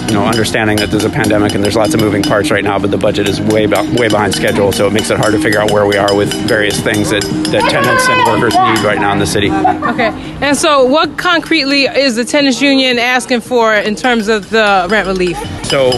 You 0.07 0.13
know, 0.13 0.25
understanding 0.27 0.77
that 0.77 0.91
there's 0.91 1.05
a 1.05 1.09
pandemic 1.09 1.55
and 1.55 1.63
there's 1.63 1.75
lots 1.75 1.95
of 1.95 2.01
moving 2.01 2.21
parts 2.21 2.51
right 2.51 2.63
now, 2.63 2.77
but 2.77 2.91
the 2.91 2.99
budget 2.99 3.27
is 3.27 3.41
way 3.41 3.65
way 3.65 4.09
behind 4.09 4.35
schedule, 4.35 4.71
so 4.71 4.85
it 4.85 4.93
makes 4.93 5.09
it 5.09 5.17
hard 5.17 5.33
to 5.33 5.39
figure 5.39 5.59
out 5.59 5.71
where 5.71 5.87
we 5.87 5.97
are 5.97 6.15
with 6.15 6.31
various 6.47 6.79
things 6.79 7.09
that, 7.09 7.23
that 7.23 7.67
tenants 7.71 8.07
and 8.07 8.27
workers 8.27 8.53
need 8.53 8.85
right 8.85 8.99
now 8.99 9.11
in 9.11 9.17
the 9.17 9.25
city. 9.25 9.49
Okay, 9.49 10.09
and 10.41 10.55
so 10.55 10.85
what 10.85 11.17
concretely 11.17 11.85
is 11.85 12.15
the 12.15 12.25
tenants 12.25 12.61
union 12.61 12.99
asking 12.99 13.41
for 13.41 13.73
in 13.73 13.95
terms 13.95 14.27
of 14.27 14.51
the 14.51 14.87
rent 14.91 15.07
relief? 15.07 15.37
So 15.65 15.91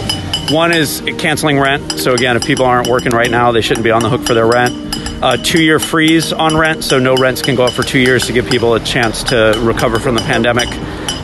one 0.51 0.71
is 0.71 1.01
canceling 1.17 1.59
rent. 1.59 1.93
So, 1.93 2.13
again, 2.13 2.35
if 2.35 2.45
people 2.45 2.65
aren't 2.65 2.87
working 2.87 3.11
right 3.11 3.29
now, 3.29 3.51
they 3.51 3.61
shouldn't 3.61 3.83
be 3.83 3.91
on 3.91 4.01
the 4.01 4.09
hook 4.09 4.25
for 4.25 4.33
their 4.33 4.47
rent. 4.47 4.95
A 5.23 5.37
two 5.37 5.61
year 5.61 5.79
freeze 5.79 6.31
on 6.31 6.55
rent, 6.55 6.83
so 6.83 6.99
no 6.99 7.15
rents 7.15 7.41
can 7.41 7.55
go 7.55 7.65
up 7.65 7.73
for 7.73 7.83
two 7.83 7.99
years 7.99 8.27
to 8.27 8.33
give 8.33 8.47
people 8.49 8.75
a 8.75 8.79
chance 8.79 9.23
to 9.25 9.59
recover 9.63 9.99
from 9.99 10.15
the 10.15 10.21
pandemic. 10.21 10.69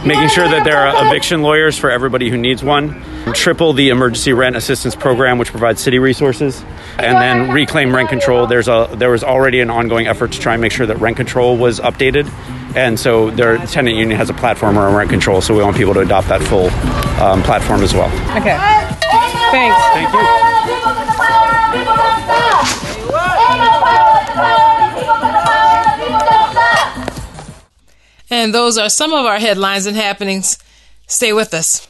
Making 0.06 0.28
sure 0.30 0.50
that 0.50 0.64
there 0.66 0.78
are 0.78 1.08
eviction 1.08 1.44
lawyers 1.44 1.78
for 1.78 1.90
everybody 1.90 2.30
who 2.30 2.38
needs 2.38 2.62
one. 2.64 3.02
Triple 3.34 3.72
the 3.72 3.90
emergency 3.90 4.34
rent 4.34 4.56
assistance 4.56 4.96
program, 4.96 5.38
which 5.38 5.52
provides 5.52 5.80
city 5.80 6.00
resources. 6.00 6.62
And 6.98 7.16
then 7.16 7.52
reclaim 7.52 7.96
rent 7.96 8.10
control. 8.10 8.46
There's 8.46 8.68
a, 8.68 8.90
there 8.96 9.12
was 9.12 9.24
already 9.24 9.62
an 9.62 9.70
ongoing 9.70 10.08
effort 10.08 10.34
to 10.34 10.40
try 10.40 10.54
and 10.54 10.62
make 10.62 10.74
sure 10.74 10.86
that 10.88 10.98
rent 10.98 11.16
control 11.16 11.56
was 11.56 11.80
updated. 11.80 12.30
And 12.76 13.00
so 13.00 13.30
their 13.30 13.58
tenant 13.68 13.96
union 13.96 14.18
has 14.18 14.30
a 14.30 14.34
platform 14.34 14.78
around 14.78 14.96
rent 14.96 15.10
control, 15.10 15.40
so 15.40 15.56
we 15.56 15.64
want 15.64 15.78
people 15.78 15.94
to 15.94 16.02
adopt 16.02 16.28
that 16.28 16.42
full 16.42 16.70
um, 17.24 17.44
platform 17.44 17.82
as 17.82 17.94
well. 17.94 18.12
Okay. 18.38 18.93
Thanks. 19.54 19.78
Thank 19.94 20.12
you. 20.12 20.20
And 28.32 28.52
those 28.52 28.80
are 28.80 28.90
some 28.90 29.14
of 29.14 29.28
our 29.28 29.38
headlines 29.38 29.86
and 29.86 29.96
happenings. 29.96 30.58
Stay 31.06 31.34
with 31.34 31.54
us. 31.54 31.88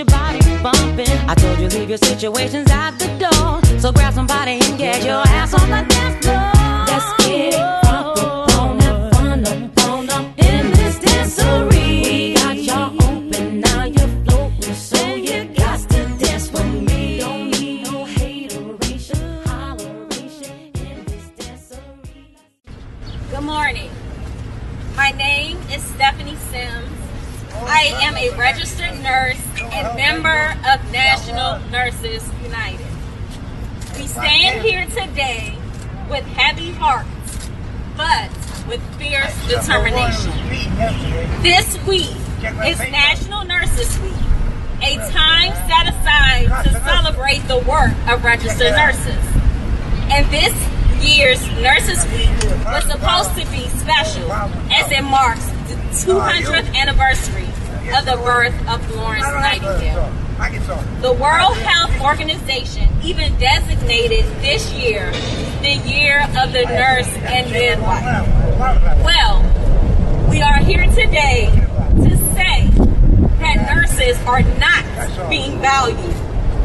Your 0.00 0.06
body 0.06 0.40
bumping. 0.62 1.08
I 1.28 1.34
told 1.34 1.58
you 1.60 1.68
leave 1.68 1.90
your 1.90 1.98
situations 1.98 2.69
is 42.42 42.78
National 42.90 43.44
Nurses 43.44 43.98
Week, 44.00 44.12
a 44.82 44.96
time 45.12 45.52
set 45.68 45.88
aside 45.92 46.64
to 46.64 46.72
celebrate 46.80 47.40
the 47.48 47.58
work 47.58 47.92
of 48.08 48.24
registered 48.24 48.72
nurses. 48.72 49.22
And 50.08 50.26
this 50.30 50.54
year's 51.04 51.40
Nurses 51.60 52.02
Week 52.12 52.30
was 52.64 52.84
supposed 52.84 53.36
to 53.36 53.44
be 53.52 53.68
special 53.78 54.32
as 54.32 54.90
it 54.90 55.02
marks 55.02 55.44
the 55.68 55.76
200th 56.12 56.74
anniversary 56.74 57.46
of 57.94 58.06
the 58.06 58.16
birth 58.24 58.54
of 58.68 58.84
Florence 58.86 59.24
Nightingale. 59.24 60.10
The 61.02 61.12
World 61.12 61.56
Health 61.58 62.00
Organization 62.00 62.88
even 63.02 63.36
designated 63.38 64.24
this 64.40 64.72
year 64.72 65.12
the 65.60 65.76
year 65.86 66.22
of 66.22 66.52
the 66.52 66.64
nurse 66.64 67.08
and 67.08 67.50
midwife. 67.50 68.26
Well, 69.04 69.42
we 70.30 70.40
are 70.40 70.58
here 70.58 70.86
today 70.86 71.50
to 71.54 71.59
say 72.34 72.68
that 73.40 73.74
nurses 73.74 74.18
are 74.26 74.42
not 74.58 75.30
being 75.30 75.58
valued 75.60 76.14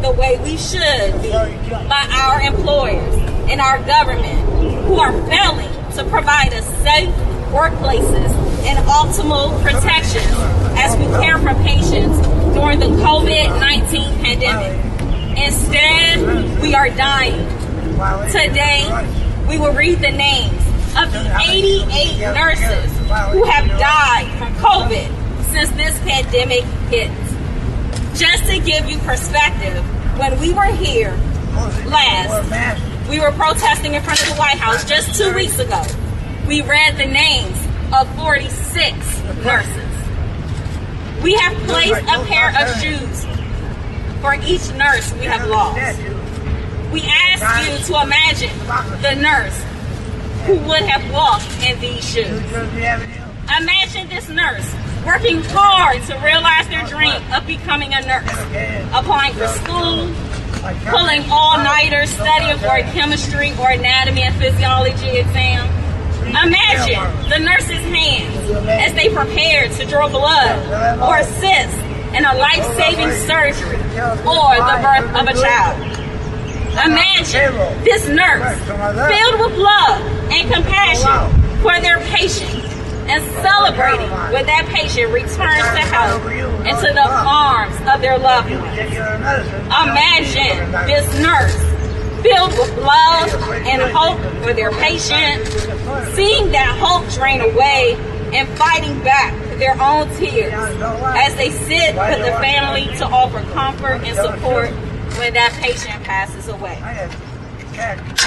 the 0.01 0.11
way 0.11 0.37
we 0.43 0.57
should 0.57 1.21
be 1.21 1.31
by 1.31 2.07
our 2.11 2.41
employers 2.41 3.15
and 3.49 3.61
our 3.61 3.81
government 3.83 4.85
who 4.85 4.95
are 4.95 5.11
failing 5.27 5.69
to 5.93 6.03
provide 6.05 6.53
us 6.53 6.65
safe 6.83 7.09
workplaces 7.51 8.31
and 8.65 8.77
optimal 8.87 9.61
protections 9.63 10.25
as 10.77 10.95
we 10.97 11.05
care 11.23 11.37
for 11.37 11.53
patients 11.63 12.19
during 12.53 12.79
the 12.79 12.87
COVID-19 13.03 14.21
pandemic. 14.21 15.37
Instead, 15.37 16.61
we 16.61 16.73
are 16.75 16.89
dying. 16.89 17.47
Today, 18.29 18.85
we 19.47 19.57
will 19.57 19.73
read 19.73 19.99
the 19.99 20.11
names 20.11 20.61
of 20.97 21.11
the 21.11 21.37
88 21.47 22.19
nurses 22.33 22.91
who 23.31 23.43
have 23.43 23.67
died 23.79 24.27
from 24.37 24.53
COVID 24.55 25.24
since 25.55 25.71
this 25.71 25.97
pandemic 25.99 26.63
hit. 26.91 27.09
Just 28.13 28.43
to 28.45 28.59
give 28.59 28.89
you 28.89 28.97
perspective, 28.99 29.81
when 30.19 30.37
we 30.41 30.51
were 30.51 30.65
here 30.65 31.11
last, 31.87 33.09
we 33.09 33.21
were 33.21 33.31
protesting 33.31 33.93
in 33.93 34.01
front 34.01 34.21
of 34.21 34.27
the 34.27 34.35
White 34.35 34.57
House 34.57 34.83
just 34.83 35.17
two 35.17 35.33
weeks 35.33 35.57
ago. 35.57 35.81
We 36.45 36.61
read 36.61 36.97
the 36.97 37.05
names 37.05 37.57
of 37.93 38.13
46 38.17 39.23
nurses. 39.45 41.23
We 41.23 41.35
have 41.35 41.55
placed 41.63 42.03
a 42.03 42.25
pair 42.25 42.49
of 42.61 42.75
shoes 42.81 43.25
for 44.19 44.33
each 44.35 44.69
nurse 44.75 45.13
we 45.13 45.23
have 45.23 45.47
lost. 45.47 45.77
We 46.91 47.01
ask 47.03 47.65
you 47.65 47.95
to 47.95 48.01
imagine 48.01 48.51
the 49.01 49.15
nurse 49.15 49.57
who 50.47 50.57
would 50.67 50.83
have 50.83 51.13
walked 51.13 51.47
in 51.65 51.79
these 51.79 52.03
shoes. 52.03 52.43
Imagine 53.57 54.09
this 54.09 54.27
nurse 54.27 54.75
working 55.05 55.41
hard 55.53 56.01
to 56.03 56.15
realize 56.25 56.67
their 56.67 56.85
dream 56.87 57.21
of 57.31 57.45
becoming 57.45 57.93
a 57.93 58.01
nurse, 58.01 58.31
applying 58.91 59.33
for 59.33 59.47
school, 59.47 60.09
pulling 60.89 61.21
all-nighters, 61.29 62.09
studying 62.09 62.57
for 62.57 62.75
a 62.75 62.83
chemistry 62.91 63.53
or 63.59 63.69
anatomy 63.69 64.23
and 64.23 64.35
physiology 64.35 65.21
exam. 65.21 65.69
Imagine 66.25 67.29
the 67.29 67.37
nurse's 67.37 67.85
hands 67.93 68.49
as 68.67 68.93
they 68.95 69.13
prepare 69.13 69.69
to 69.69 69.85
draw 69.85 70.09
blood 70.09 70.99
or 70.99 71.17
assist 71.17 71.77
in 72.17 72.25
a 72.25 72.33
life-saving 72.33 73.11
surgery 73.29 73.77
or 74.25 74.57
the 74.57 74.77
birth 74.81 75.09
of 75.21 75.27
a 75.27 75.33
child. 75.39 76.01
Imagine 76.83 77.53
this 77.85 78.09
nurse 78.09 78.57
filled 78.65 79.39
with 79.39 79.57
love 79.57 80.01
and 80.31 80.51
compassion 80.51 81.61
for 81.61 81.79
their 81.79 81.99
patient 82.09 82.64
and 83.07 83.23
celebrating 83.41 84.09
when 84.33 84.45
that 84.47 84.65
patient 84.73 85.11
returns 85.13 85.67
to 85.77 85.83
health 85.93 86.25
into 86.65 86.93
the 86.93 87.07
arms 87.07 87.75
of 87.87 88.01
their 88.01 88.17
loved 88.17 88.49
ones. 88.49 88.79
Imagine 89.69 90.71
this 90.87 91.05
nurse 91.19 91.55
filled 92.23 92.51
with 92.57 92.77
love 92.79 93.29
and 93.67 93.81
hope 93.93 94.19
for 94.43 94.53
their 94.53 94.71
patient, 94.71 95.45
seeing 96.15 96.51
that 96.51 96.75
hope 96.81 97.07
drain 97.13 97.41
away 97.41 97.93
and 98.33 98.49
fighting 98.57 98.99
back 99.03 99.33
their 99.59 99.79
own 99.79 100.09
tears 100.17 100.53
as 101.15 101.35
they 101.35 101.51
sit 101.51 101.95
with 101.95 102.25
the 102.25 102.33
family 102.41 102.87
to 102.97 103.05
offer 103.05 103.41
comfort 103.53 104.01
and 104.03 104.15
support 104.17 104.71
when 105.19 105.33
that 105.33 105.53
patient 105.61 106.03
passes 106.03 106.47
away. 106.47 106.79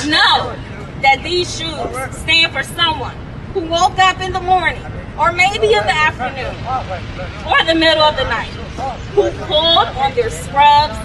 Know 0.06 0.54
that 1.02 1.20
these 1.24 1.58
shoes 1.58 2.16
stand 2.16 2.52
for 2.52 2.62
someone 2.62 3.16
who 3.54 3.60
woke 3.60 3.98
up 3.98 4.20
in 4.20 4.32
the 4.32 4.40
morning 4.40 4.82
or 5.18 5.32
maybe 5.32 5.72
in 5.72 5.84
the 5.84 5.94
afternoon 5.94 6.54
or 7.46 7.64
the 7.64 7.74
middle 7.74 8.02
of 8.02 8.16
the 8.16 8.24
night, 8.24 8.50
who 9.14 9.30
pulled 9.46 9.88
on 9.98 10.14
their 10.14 10.30
scrubs, 10.30 10.96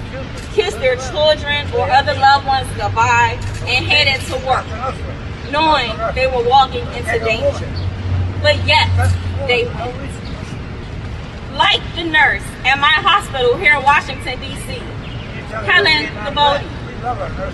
kissed 0.54 0.78
their 0.80 0.96
children 1.10 1.66
or 1.74 1.90
other 1.90 2.14
loved 2.14 2.46
ones 2.46 2.68
goodbye, 2.78 3.40
and 3.66 3.86
headed 3.86 4.22
to 4.28 4.36
work, 4.46 4.66
knowing 5.52 5.92
they 6.14 6.28
were 6.28 6.48
walking 6.48 6.86
into 6.94 7.20
danger. 7.26 7.70
But 8.42 8.64
yet, 8.68 8.88
they 9.48 9.66
went. 9.66 10.12
Like 11.54 11.82
the 11.96 12.04
nurse 12.04 12.44
at 12.66 12.80
my 12.80 12.98
hospital 13.02 13.58
here 13.58 13.76
in 13.78 13.84
Washington, 13.84 14.40
D.C., 14.40 14.82
Helen 15.66 16.10
Labode. 16.26 16.62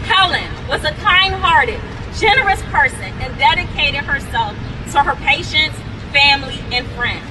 Helen 0.07 0.67
was 0.67 0.83
a 0.83 0.91
kind-hearted, 1.03 1.79
generous 2.17 2.61
person 2.63 3.11
and 3.19 3.37
dedicated 3.37 4.01
herself 4.01 4.55
to 4.91 5.03
her 5.03 5.15
patients, 5.15 5.77
family, 6.11 6.59
and 6.71 6.87
friends. 6.91 7.25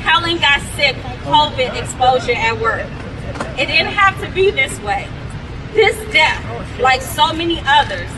Helen 0.00 0.38
got 0.38 0.60
sick 0.76 0.96
from 0.96 1.12
COVID 1.26 1.80
exposure 1.80 2.32
at 2.32 2.60
work. 2.60 2.86
It 3.58 3.66
didn't 3.66 3.92
have 3.92 4.20
to 4.22 4.30
be 4.30 4.50
this 4.50 4.78
way. 4.80 5.08
This 5.74 5.96
death, 6.12 6.80
like 6.80 7.02
so 7.02 7.32
many 7.32 7.60
others, 7.66 8.08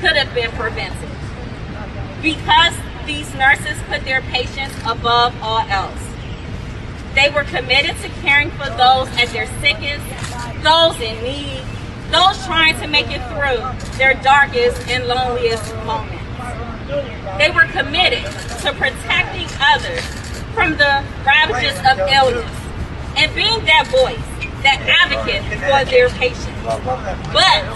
could 0.00 0.16
have 0.16 0.34
been 0.34 0.50
prevented. 0.52 1.08
Because 2.20 2.74
these 3.06 3.32
nurses 3.34 3.78
put 3.88 4.04
their 4.04 4.20
patients 4.22 4.74
above 4.84 5.34
all 5.40 5.60
else. 5.68 6.02
They 7.14 7.30
were 7.30 7.44
committed 7.44 7.96
to 8.02 8.08
caring 8.20 8.50
for 8.50 8.68
those 8.70 9.08
at 9.16 9.28
their 9.28 9.46
sickest, 9.60 10.04
those 10.62 11.00
in 11.00 11.22
need, 11.22 11.62
those 12.10 12.44
trying 12.44 12.78
to 12.80 12.88
make 12.88 13.06
it 13.08 13.22
through 13.28 13.96
their 13.96 14.14
darkest 14.22 14.86
and 14.88 15.06
loneliest 15.06 15.74
moments. 15.86 16.25
They 16.86 17.50
were 17.50 17.66
committed 17.72 18.22
to 18.62 18.72
protecting 18.72 19.48
others 19.60 20.04
from 20.54 20.78
the 20.78 21.02
ravages 21.26 21.76
of 21.82 21.98
illness 21.98 22.50
and 23.16 23.34
being 23.34 23.64
that 23.66 23.86
voice 23.90 24.22
that 24.62 24.78
advocate 24.86 25.42
for 25.66 25.84
their 25.90 26.08
patients. 26.10 26.46
But 27.34 27.66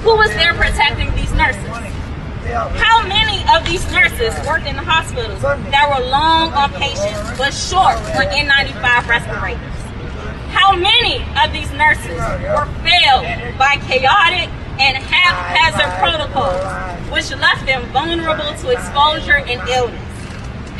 who 0.00 0.16
was 0.16 0.30
there 0.30 0.54
protecting 0.54 1.14
these 1.16 1.32
nurses? 1.34 1.68
How 2.80 3.06
many 3.06 3.44
of 3.54 3.64
these 3.68 3.84
nurses 3.92 4.34
worked 4.46 4.66
in 4.66 4.74
the 4.76 4.82
hospitals 4.82 5.40
that 5.42 5.86
were 5.86 6.04
long 6.08 6.52
on 6.54 6.72
patients 6.72 7.36
but 7.36 7.52
short 7.52 7.96
on 8.16 8.24
N95 8.32 9.06
respirators? 9.06 9.80
How 10.50 10.74
many 10.74 11.22
of 11.38 11.52
these 11.52 11.70
nurses 11.72 12.18
were 12.56 12.66
failed 12.82 13.58
by 13.58 13.76
chaotic 13.86 14.48
and 14.80 14.96
haphazard 14.96 15.92
protocols, 16.00 16.56
which 17.12 17.30
left 17.38 17.66
them 17.66 17.84
vulnerable 17.92 18.54
to 18.64 18.70
exposure 18.70 19.36
and 19.36 19.60
illness? 19.68 20.00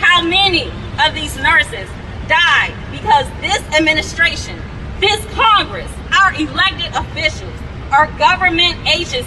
How 0.01 0.23
many 0.23 0.73
of 1.05 1.15
these 1.15 1.37
nurses 1.37 1.89
died 2.27 2.73
because 2.91 3.29
this 3.41 3.61
administration, 3.79 4.59
this 5.01 5.23
Congress, 5.35 5.91
our 6.19 6.33
elected 6.35 6.95
officials, 6.97 7.55
our 7.93 8.07
government 8.17 8.77
agencies 8.89 9.27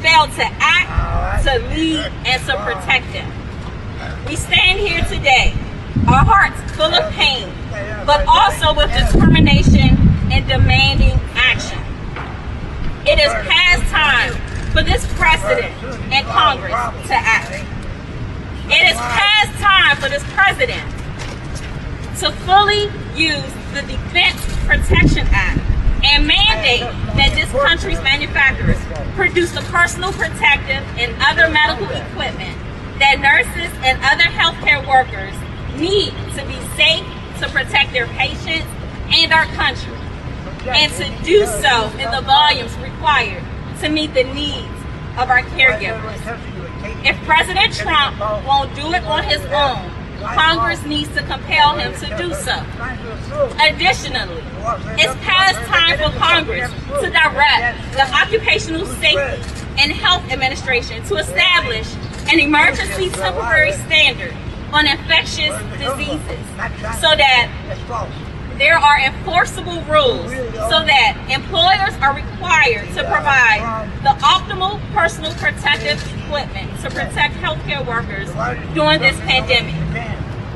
failed 0.00 0.30
to 0.32 0.44
act, 0.60 1.44
to 1.44 1.58
lead, 1.74 2.12
and 2.26 2.42
to 2.44 2.56
protect 2.64 3.10
them? 3.12 3.32
We 4.28 4.36
stand 4.36 4.78
here 4.78 5.00
today, 5.04 5.54
our 6.06 6.24
hearts 6.24 6.60
full 6.72 6.92
of 6.92 7.10
pain, 7.12 7.48
but 8.04 8.24
also 8.26 8.74
with 8.74 8.90
determination 8.92 9.96
and 10.30 10.46
demanding 10.46 11.18
action. 11.34 11.81
It 13.04 13.18
is 13.18 13.32
past 13.50 13.82
time 13.90 14.32
for 14.70 14.82
this 14.84 15.04
president 15.18 15.74
and 16.14 16.24
Congress 16.24 16.70
to 17.08 17.14
act. 17.14 17.50
It 18.70 18.86
is 18.86 18.96
past 18.96 19.58
time 19.58 19.96
for 19.96 20.08
this 20.08 20.22
president 20.34 20.88
to 22.20 22.30
fully 22.46 22.86
use 23.18 23.52
the 23.74 23.82
Defense 23.90 24.38
Protection 24.66 25.26
Act 25.34 25.58
and 26.04 26.28
mandate 26.28 26.86
that 27.18 27.34
this 27.34 27.50
country's 27.50 28.00
manufacturers 28.02 28.78
produce 29.16 29.50
the 29.50 29.62
personal 29.62 30.12
protective 30.12 30.86
and 30.94 31.10
other 31.26 31.50
medical 31.50 31.90
equipment 31.90 32.56
that 33.02 33.18
nurses 33.18 33.74
and 33.82 33.98
other 34.06 34.30
healthcare 34.30 34.78
workers 34.86 35.34
need 35.74 36.14
to 36.38 36.46
be 36.46 36.54
safe 36.78 37.02
to 37.42 37.50
protect 37.50 37.90
their 37.92 38.06
patients 38.14 38.70
and 39.10 39.32
our 39.32 39.46
country, 39.58 39.92
and 40.66 40.92
to 40.92 41.24
do 41.24 41.46
so 41.46 41.90
in 41.98 42.10
the 42.10 42.22
volumes 42.22 42.76
required 42.78 43.42
to 43.80 43.88
meet 43.88 44.14
the 44.14 44.24
needs 44.24 44.68
of 45.18 45.28
our 45.28 45.42
caregivers. 45.42 46.18
If 47.04 47.16
President 47.24 47.74
Trump 47.74 48.18
won't 48.46 48.74
do 48.74 48.92
it 48.92 49.04
on 49.04 49.24
his 49.24 49.40
own, 49.46 49.90
Congress 50.22 50.84
needs 50.84 51.12
to 51.14 51.22
compel 51.24 51.76
him 51.76 51.92
to 51.94 52.16
do 52.16 52.32
so. 52.34 52.54
Additionally, 53.60 54.42
it's 54.96 55.14
past 55.24 55.58
time 55.66 55.98
for 55.98 56.16
Congress 56.18 56.70
to 57.00 57.10
direct 57.10 57.92
the 57.92 58.08
Occupational 58.14 58.86
Safety 58.86 59.66
and 59.78 59.90
Health 59.90 60.30
Administration 60.30 61.02
to 61.06 61.16
establish 61.16 61.92
an 62.30 62.38
emergency 62.38 63.10
temporary 63.10 63.72
standard 63.72 64.34
on 64.72 64.86
infectious 64.86 65.58
diseases 65.76 66.46
so 67.00 67.10
that 67.16 67.50
there 68.58 68.78
are 68.78 68.98
enforceable 69.00 69.80
rules 69.82 70.30
so 70.70 70.84
that 70.84 71.16
employers 71.30 71.94
are 72.00 72.14
required 72.14 72.86
to 72.94 73.02
provide 73.04 73.88
the 74.02 74.14
optimal 74.24 74.80
personal 74.92 75.32
protective 75.34 76.00
equipment 76.24 76.70
to 76.80 76.90
protect 76.90 77.34
healthcare 77.36 77.84
workers 77.86 78.28
during 78.74 79.00
this 79.00 79.18
pandemic. 79.20 79.74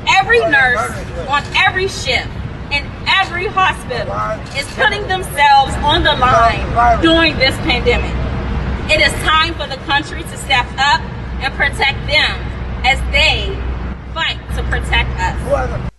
Every 0.09 0.41
nurse 0.41 0.91
on 1.29 1.43
every 1.57 1.89
shift 1.89 2.29
in 2.71 2.85
every 3.07 3.47
hospital 3.47 4.13
is 4.59 4.67
putting 4.75 5.07
themselves 5.09 5.75
on 5.83 6.03
the 6.03 6.15
line 6.15 7.03
during 7.03 7.37
this 7.39 7.57
pandemic. 7.59 8.15
It 8.91 9.01
is 9.01 9.13
time 9.25 9.55
for 9.55 9.67
the 9.67 9.83
country 9.85 10.23
to 10.23 10.37
step 10.39 10.67
up 10.79 11.01
and 11.43 11.53
protect 11.55 11.99
them 12.07 12.35
as 12.85 13.01
they 13.11 13.51
fight 14.15 14.39
to 14.57 14.63
protect 14.65 15.11
us. 15.19 15.91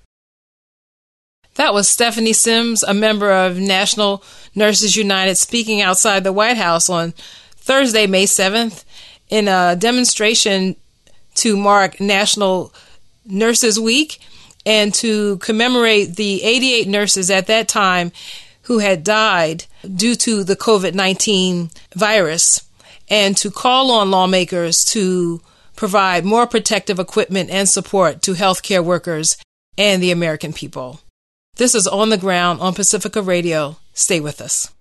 That 1.57 1.73
was 1.73 1.89
Stephanie 1.89 2.33
Sims, 2.33 2.83
a 2.83 2.93
member 2.93 3.31
of 3.31 3.57
National 3.57 4.23
Nurses 4.53 4.95
United, 4.95 5.37
speaking 5.37 5.81
outside 5.81 6.23
the 6.23 6.31
White 6.31 6.57
House 6.57 6.87
on 6.87 7.13
Thursday, 7.55 8.05
May 8.05 8.25
7th, 8.25 8.83
in 9.29 9.47
a 9.47 9.75
demonstration 9.75 10.75
to 11.35 11.57
mark 11.57 11.99
National 11.99 12.71
Nurses 13.25 13.79
Week 13.79 14.19
and 14.67 14.93
to 14.95 15.37
commemorate 15.37 16.15
the 16.15 16.43
88 16.43 16.87
nurses 16.87 17.31
at 17.31 17.47
that 17.47 17.67
time 17.67 18.11
who 18.63 18.77
had 18.77 19.03
died 19.03 19.65
due 19.95 20.13
to 20.13 20.43
the 20.43 20.55
COVID 20.55 20.93
19 20.93 21.71
virus, 21.95 22.61
and 23.09 23.35
to 23.37 23.49
call 23.49 23.89
on 23.89 24.11
lawmakers 24.11 24.85
to 24.85 25.41
provide 25.75 26.23
more 26.23 26.45
protective 26.45 26.99
equipment 26.99 27.49
and 27.49 27.67
support 27.67 28.21
to 28.21 28.33
healthcare 28.33 28.83
workers 28.83 29.37
and 29.75 30.03
the 30.03 30.11
American 30.11 30.53
people. 30.53 30.99
This 31.57 31.73
is 31.73 31.87
On 31.87 32.09
the 32.09 32.19
Ground 32.19 32.61
on 32.61 32.75
Pacifica 32.75 33.19
Radio. 33.19 33.77
Stay 33.95 34.19
with 34.19 34.41
us. 34.41 34.71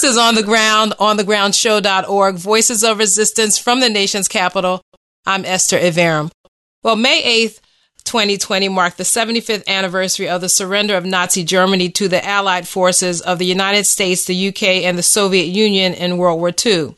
This 0.00 0.12
is 0.12 0.16
On 0.16 0.34
the 0.34 0.42
Ground, 0.42 0.94
onthegroundshow.org, 0.98 2.36
Voices 2.36 2.82
of 2.82 2.96
Resistance 2.96 3.58
from 3.58 3.80
the 3.80 3.90
nation's 3.90 4.28
capital. 4.28 4.80
I'm 5.26 5.44
Esther 5.44 5.78
Iverem. 5.78 6.30
Well, 6.82 6.96
May 6.96 7.22
8th, 7.44 7.60
2020 8.04 8.70
marked 8.70 8.96
the 8.96 9.04
75th 9.04 9.66
anniversary 9.66 10.26
of 10.26 10.40
the 10.40 10.48
surrender 10.48 10.96
of 10.96 11.04
Nazi 11.04 11.44
Germany 11.44 11.90
to 11.90 12.08
the 12.08 12.24
Allied 12.24 12.66
forces 12.66 13.20
of 13.20 13.38
the 13.38 13.44
United 13.44 13.84
States, 13.84 14.24
the 14.24 14.48
UK, 14.48 14.62
and 14.84 14.96
the 14.96 15.02
Soviet 15.02 15.44
Union 15.44 15.92
in 15.92 16.16
World 16.16 16.40
War 16.40 16.50
II. 16.64 16.96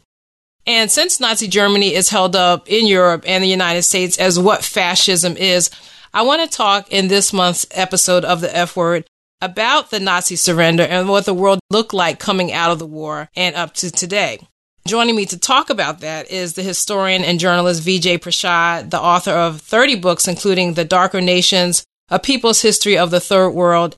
And 0.65 0.89
since 0.89 1.19
Nazi 1.19 1.49
Germany 1.49 1.95
is 1.95 2.11
held 2.11 2.37
up 2.37 2.71
in 2.71 2.87
Europe 2.87 3.25
and 3.27 3.43
the 3.43 3.49
United 3.49 3.83
States 3.83 4.17
as 4.17 4.39
what 4.39 4.63
fascism 4.63 5.37
is, 5.37 5.71
I 6.15 6.23
want 6.23 6.49
to 6.49 6.57
talk 6.57 6.93
in 6.93 7.09
this 7.09 7.33
month's 7.33 7.67
episode 7.73 8.25
of 8.25 8.41
the 8.41 8.57
F 8.57 8.77
Word 8.77 9.07
about 9.43 9.91
the 9.91 10.01
Nazi 10.01 10.37
surrender 10.37 10.85
and 10.85 11.09
what 11.09 11.27
the 11.27 11.35
world 11.35 11.59
looked 11.69 11.93
like 11.93 12.21
coming 12.21 12.53
out 12.53 12.71
of 12.71 12.79
the 12.79 12.87
war 12.87 13.29
and 13.35 13.57
up 13.57 13.75
to 13.75 13.91
today. 13.91 14.39
Joining 14.87 15.17
me 15.17 15.27
to 15.27 15.39
talk 15.39 15.69
about 15.69 16.01
that 16.01 16.31
is 16.31 16.55
the 16.55 16.63
historian 16.63 17.25
and 17.25 17.41
journalist 17.41 17.83
Vijay 17.83 18.19
Prashad, 18.19 18.91
the 18.91 19.01
author 19.01 19.33
of 19.33 19.61
30 19.61 19.97
books, 19.97 20.29
including 20.29 20.75
The 20.75 20.85
Darker 20.85 21.21
Nations, 21.21 21.85
A 22.09 22.19
People's 22.19 22.63
History 22.63 22.97
of 22.97 23.11
the 23.11 23.21
Third 23.21 23.51
World. 23.51 23.97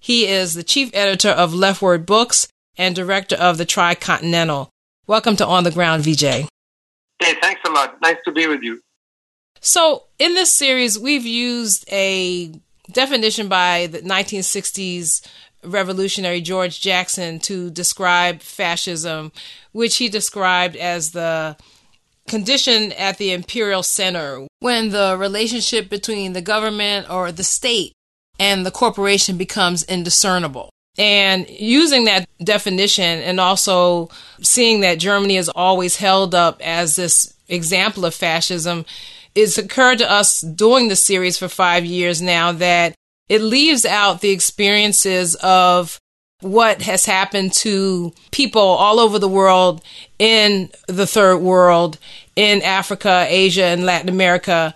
He 0.00 0.26
is 0.26 0.54
the 0.54 0.62
chief 0.62 0.90
editor 0.94 1.30
of 1.30 1.52
LeftWord 1.52 2.06
Books 2.06 2.48
and 2.78 2.94
director 2.94 3.36
of 3.36 3.58
the 3.58 3.66
Tricontinental. 3.66 4.68
Welcome 5.06 5.36
to 5.36 5.46
On 5.46 5.64
the 5.64 5.70
Ground, 5.70 6.04
Vijay. 6.04 6.48
Hey, 7.18 7.34
thanks 7.40 7.60
a 7.66 7.70
lot. 7.70 8.00
Nice 8.00 8.18
to 8.24 8.32
be 8.32 8.46
with 8.46 8.62
you. 8.62 8.80
So, 9.60 10.04
in 10.18 10.34
this 10.34 10.52
series, 10.52 10.98
we've 10.98 11.26
used 11.26 11.86
a 11.90 12.52
definition 12.96 13.46
by 13.46 13.86
the 13.86 14.00
1960s 14.00 15.20
revolutionary 15.62 16.40
George 16.40 16.80
Jackson 16.80 17.38
to 17.40 17.70
describe 17.70 18.40
fascism, 18.40 19.32
which 19.72 19.96
he 19.96 20.08
described 20.08 20.76
as 20.76 21.12
the 21.12 21.56
condition 22.26 22.92
at 22.92 23.18
the 23.18 23.32
imperial 23.32 23.82
center 23.82 24.46
when 24.60 24.88
the 24.88 25.14
relationship 25.18 25.90
between 25.90 26.32
the 26.32 26.40
government 26.40 27.08
or 27.10 27.30
the 27.30 27.44
state 27.44 27.92
and 28.40 28.64
the 28.64 28.70
corporation 28.70 29.36
becomes 29.36 29.82
indiscernible. 29.84 30.70
And 30.98 31.48
using 31.50 32.04
that 32.04 32.26
definition 32.42 33.20
and 33.20 33.38
also 33.38 34.08
seeing 34.40 34.80
that 34.80 34.98
Germany 34.98 35.36
is 35.36 35.50
always 35.50 35.96
held 35.96 36.34
up 36.34 36.60
as 36.64 36.96
this 36.96 37.34
example 37.48 38.06
of 38.06 38.14
fascism, 38.14 38.86
it's 39.36 39.58
occurred 39.58 39.98
to 39.98 40.10
us 40.10 40.40
doing 40.40 40.88
the 40.88 40.96
series 40.96 41.38
for 41.38 41.46
five 41.46 41.84
years 41.84 42.22
now 42.22 42.52
that 42.52 42.94
it 43.28 43.42
leaves 43.42 43.84
out 43.84 44.22
the 44.22 44.30
experiences 44.30 45.34
of 45.36 46.00
what 46.40 46.82
has 46.82 47.04
happened 47.04 47.52
to 47.52 48.12
people 48.30 48.60
all 48.60 48.98
over 48.98 49.18
the 49.18 49.28
world 49.28 49.82
in 50.18 50.70
the 50.88 51.06
third 51.06 51.38
world, 51.38 51.98
in 52.34 52.62
Africa, 52.62 53.26
Asia, 53.28 53.64
and 53.64 53.84
Latin 53.84 54.08
America, 54.08 54.74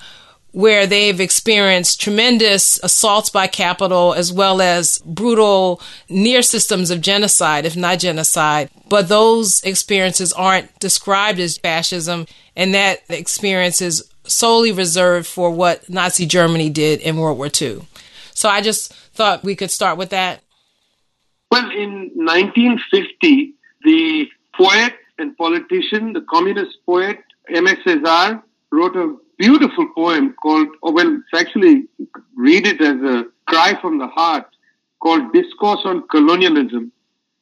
where 0.53 0.87
they've 0.87 1.21
experienced 1.21 2.01
tremendous 2.01 2.83
assaults 2.83 3.31
by 3.31 3.47
capital 3.47 4.13
as 4.15 4.33
well 4.33 4.61
as 4.61 4.99
brutal 5.07 5.81
near 6.09 6.43
systems 6.43 6.91
of 6.91 7.01
genocide, 7.01 7.65
if 7.65 7.77
not 7.77 7.99
genocide. 7.99 8.69
But 8.89 9.09
those 9.09 9.63
experiences 9.63 10.33
aren't 10.33 10.77
described 10.81 11.39
as 11.39 11.57
fascism, 11.57 12.27
and 12.57 12.75
that 12.75 13.03
experience 13.09 13.81
is 13.81 14.10
solely 14.31 14.73
reserved 14.73 15.27
for 15.27 15.51
what 15.51 15.89
Nazi 15.89 16.27
Germany 16.27 16.71
did 16.71 17.01
in 17.01 17.17
World 17.17 17.39
War 17.39 17.51
II. 17.61 17.83
So 18.35 18.49
I 18.49 18.61
just 18.61 18.93
thought 18.93 19.45
we 19.45 19.57
could 19.57 19.71
start 19.71 19.99
with 19.99 20.11
that. 20.11 20.43
Well, 21.51 21.71
in 21.71 22.11
1950, 22.15 23.55
the 23.83 24.29
poet 24.57 24.95
and 25.19 25.37
politician, 25.37 26.13
the 26.13 26.25
communist 26.31 26.79
poet 26.87 27.19
Aimé 27.51 27.77
Césaire, 27.83 28.43
wrote 28.71 28.97
a 28.97 29.17
beautiful 29.39 29.89
poem 29.95 30.35
called, 30.41 30.69
or 30.83 30.93
well, 30.93 31.21
actually 31.35 31.89
read 32.37 32.67
it 32.67 32.81
as 32.81 32.97
a 33.03 33.25
cry 33.47 33.79
from 33.81 33.99
the 33.99 34.07
heart 34.07 34.47
called 35.01 35.33
Discourse 35.33 35.81
on 35.85 36.07
Colonialism. 36.09 36.93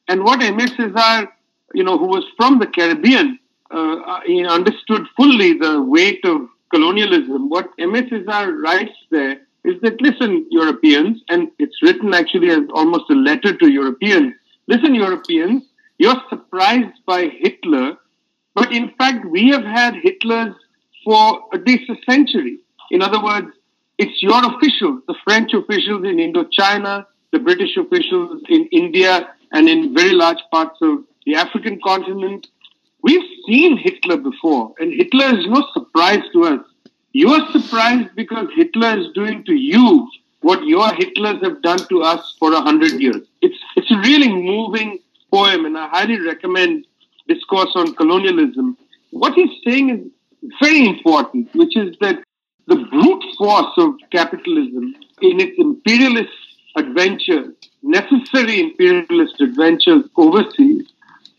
And 0.07 0.23
what 0.23 0.39
Aimé 0.39 0.67
Césaire, 0.75 1.27
you 1.73 1.83
know, 1.83 1.97
who 1.97 2.07
was 2.07 2.25
from 2.35 2.59
the 2.59 2.67
Caribbean, 2.67 3.37
uh, 3.69 4.21
he 4.25 4.43
understood 4.45 5.05
fully 5.15 5.53
the 5.53 5.81
weight 5.81 6.21
of 6.25 6.47
colonialism. 6.69 7.49
What 7.49 7.75
Aimé 7.77 8.09
Césaire 8.09 8.61
writes 8.61 8.97
there 9.11 9.41
is 9.63 9.75
that, 9.81 10.01
listen, 10.01 10.45
Europeans, 10.49 11.21
and 11.29 11.49
it's 11.59 11.81
written 11.81 12.13
actually 12.13 12.49
as 12.49 12.63
almost 12.73 13.09
a 13.09 13.13
letter 13.15 13.55
to 13.55 13.69
Europeans. 13.69 14.33
Listen, 14.67 14.95
Europeans, 14.95 15.63
you're 15.97 16.21
surprised 16.29 16.97
by 17.05 17.27
Hitler, 17.27 17.97
but 18.55 18.71
in 18.71 18.91
fact, 18.97 19.25
we 19.25 19.49
have 19.49 19.63
had 19.63 19.95
Hitlers 19.95 20.55
for 21.03 21.43
at 21.53 21.65
least 21.65 21.89
a 21.89 21.95
century. 22.09 22.59
In 22.91 23.01
other 23.01 23.21
words, 23.23 23.47
it's 23.97 24.23
your 24.23 24.39
officials, 24.55 25.01
the 25.07 25.15
French 25.25 25.53
officials 25.53 26.05
in 26.05 26.17
Indochina, 26.17 27.05
the 27.31 27.39
British 27.39 27.75
officials 27.77 28.41
in 28.47 28.65
India, 28.71 29.29
and 29.51 29.67
in 29.67 29.93
very 29.93 30.13
large 30.13 30.41
parts 30.51 30.77
of 30.81 31.03
the 31.25 31.35
African 31.35 31.79
continent. 31.83 32.47
We've 33.03 33.27
seen 33.45 33.77
Hitler 34.09 34.31
before, 34.31 34.73
and 34.79 34.93
Hitler 34.93 35.39
is 35.39 35.45
no 35.47 35.65
surprise 35.73 36.23
to 36.33 36.43
us. 36.45 36.65
You 37.13 37.29
are 37.29 37.51
surprised 37.51 38.15
because 38.15 38.47
Hitler 38.55 38.99
is 38.99 39.07
doing 39.13 39.43
to 39.45 39.53
you 39.53 40.09
what 40.41 40.65
your 40.65 40.87
Hitlers 40.89 41.43
have 41.43 41.61
done 41.61 41.79
to 41.89 42.01
us 42.01 42.35
for 42.39 42.53
a 42.53 42.61
hundred 42.61 42.99
years. 42.99 43.27
It's 43.41 43.57
it's 43.75 43.91
a 43.91 43.97
really 43.99 44.29
moving 44.29 44.99
poem, 45.31 45.65
and 45.65 45.77
I 45.77 45.87
highly 45.89 46.19
recommend 46.19 46.85
Discourse 47.27 47.71
on 47.75 47.93
Colonialism. 47.95 48.77
What 49.11 49.33
he's 49.33 49.55
saying 49.65 49.89
is 49.89 50.51
very 50.61 50.87
important, 50.87 51.53
which 51.53 51.75
is 51.75 51.95
that 52.01 52.23
the 52.67 52.77
brute 52.77 53.23
force 53.37 53.73
of 53.77 53.93
capitalism 54.11 54.95
in 55.21 55.39
its 55.39 55.55
imperialist 55.57 56.31
adventures, 56.75 57.53
necessary 57.83 58.59
imperialist 58.61 59.41
adventures 59.41 60.03
overseas, 60.15 60.87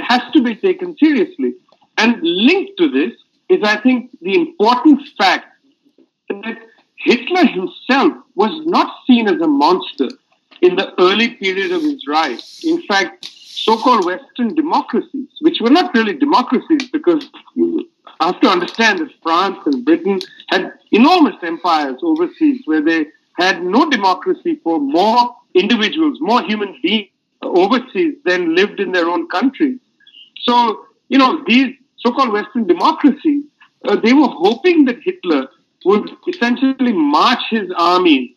has 0.00 0.22
to 0.32 0.42
be 0.42 0.54
taken 0.56 0.96
seriously. 0.98 1.54
And 2.00 2.18
linked 2.22 2.78
to 2.78 2.88
this 2.88 3.12
is, 3.50 3.62
I 3.62 3.76
think, 3.76 4.10
the 4.22 4.34
important 4.34 5.06
fact 5.18 5.46
that 6.28 6.58
Hitler 6.96 7.46
himself 7.46 8.12
was 8.34 8.52
not 8.66 8.88
seen 9.06 9.28
as 9.28 9.40
a 9.40 9.46
monster 9.46 10.08
in 10.62 10.76
the 10.76 10.88
early 10.98 11.28
period 11.34 11.72
of 11.72 11.82
his 11.82 12.06
rise. 12.06 12.60
In 12.64 12.80
fact, 12.82 13.26
so-called 13.26 14.06
Western 14.06 14.54
democracies, 14.54 15.28
which 15.40 15.58
were 15.60 15.70
not 15.78 15.94
really 15.94 16.14
democracies 16.14 16.88
because 16.90 17.28
you 17.54 17.86
have 18.20 18.40
to 18.40 18.48
understand 18.48 19.00
that 19.00 19.10
France 19.22 19.58
and 19.66 19.84
Britain 19.84 20.20
had 20.48 20.72
enormous 20.92 21.36
empires 21.42 21.98
overseas 22.02 22.62
where 22.64 22.82
they 22.82 23.06
had 23.34 23.62
no 23.62 23.90
democracy 23.90 24.58
for 24.64 24.80
more 24.80 25.36
individuals, 25.54 26.16
more 26.20 26.42
human 26.42 26.78
beings 26.82 27.10
overseas 27.42 28.14
than 28.24 28.54
lived 28.54 28.80
in 28.80 28.92
their 28.92 29.08
own 29.08 29.28
countries. 29.28 29.78
So, 30.42 30.86
you 31.08 31.18
know, 31.18 31.42
these 31.46 31.74
so-called 32.04 32.32
Western 32.32 32.66
democracies, 32.66 33.44
uh, 33.84 33.96
they 33.96 34.12
were 34.12 34.28
hoping 34.28 34.84
that 34.86 34.98
Hitler 35.02 35.48
would 35.84 36.10
essentially 36.28 36.92
march 36.92 37.42
his 37.50 37.70
army 37.76 38.36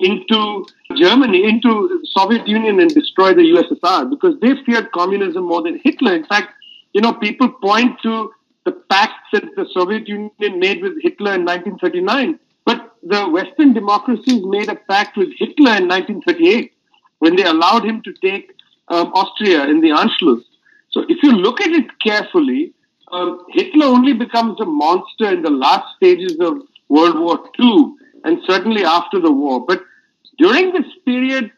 into 0.00 0.64
Germany, 0.96 1.44
into 1.48 2.02
Soviet 2.16 2.46
Union 2.46 2.80
and 2.80 2.90
destroy 2.90 3.34
the 3.34 3.42
USSR 3.42 4.10
because 4.10 4.38
they 4.40 4.54
feared 4.64 4.92
communism 4.92 5.44
more 5.44 5.62
than 5.62 5.80
Hitler. 5.82 6.14
In 6.14 6.24
fact, 6.26 6.52
you 6.92 7.00
know, 7.00 7.14
people 7.14 7.48
point 7.48 7.98
to 8.02 8.32
the 8.64 8.72
pact 8.72 9.14
that 9.32 9.44
the 9.56 9.66
Soviet 9.72 10.08
Union 10.08 10.58
made 10.58 10.82
with 10.82 10.94
Hitler 11.02 11.34
in 11.34 11.44
1939. 11.44 12.38
But 12.64 12.96
the 13.02 13.28
Western 13.28 13.72
democracies 13.72 14.42
made 14.44 14.68
a 14.68 14.74
pact 14.74 15.16
with 15.16 15.28
Hitler 15.38 15.76
in 15.76 15.88
1938 15.88 16.72
when 17.20 17.36
they 17.36 17.44
allowed 17.44 17.84
him 17.84 18.02
to 18.02 18.12
take 18.14 18.52
um, 18.88 19.12
Austria 19.14 19.64
in 19.64 19.80
the 19.80 19.90
Anschluss. 19.90 20.42
So 20.90 21.04
if 21.08 21.22
you 21.22 21.32
look 21.32 21.60
at 21.60 21.70
it 21.70 21.86
carefully, 22.00 22.72
um, 23.12 23.44
Hitler 23.50 23.86
only 23.86 24.12
becomes 24.12 24.60
a 24.60 24.64
monster 24.64 25.32
in 25.32 25.42
the 25.42 25.50
last 25.50 25.96
stages 25.96 26.36
of 26.40 26.62
World 26.88 27.18
War 27.18 27.38
II 27.60 27.94
and 28.24 28.38
certainly 28.46 28.84
after 28.84 29.20
the 29.20 29.30
war. 29.30 29.64
But 29.64 29.82
during 30.38 30.72
this 30.72 30.86
period, 31.04 31.50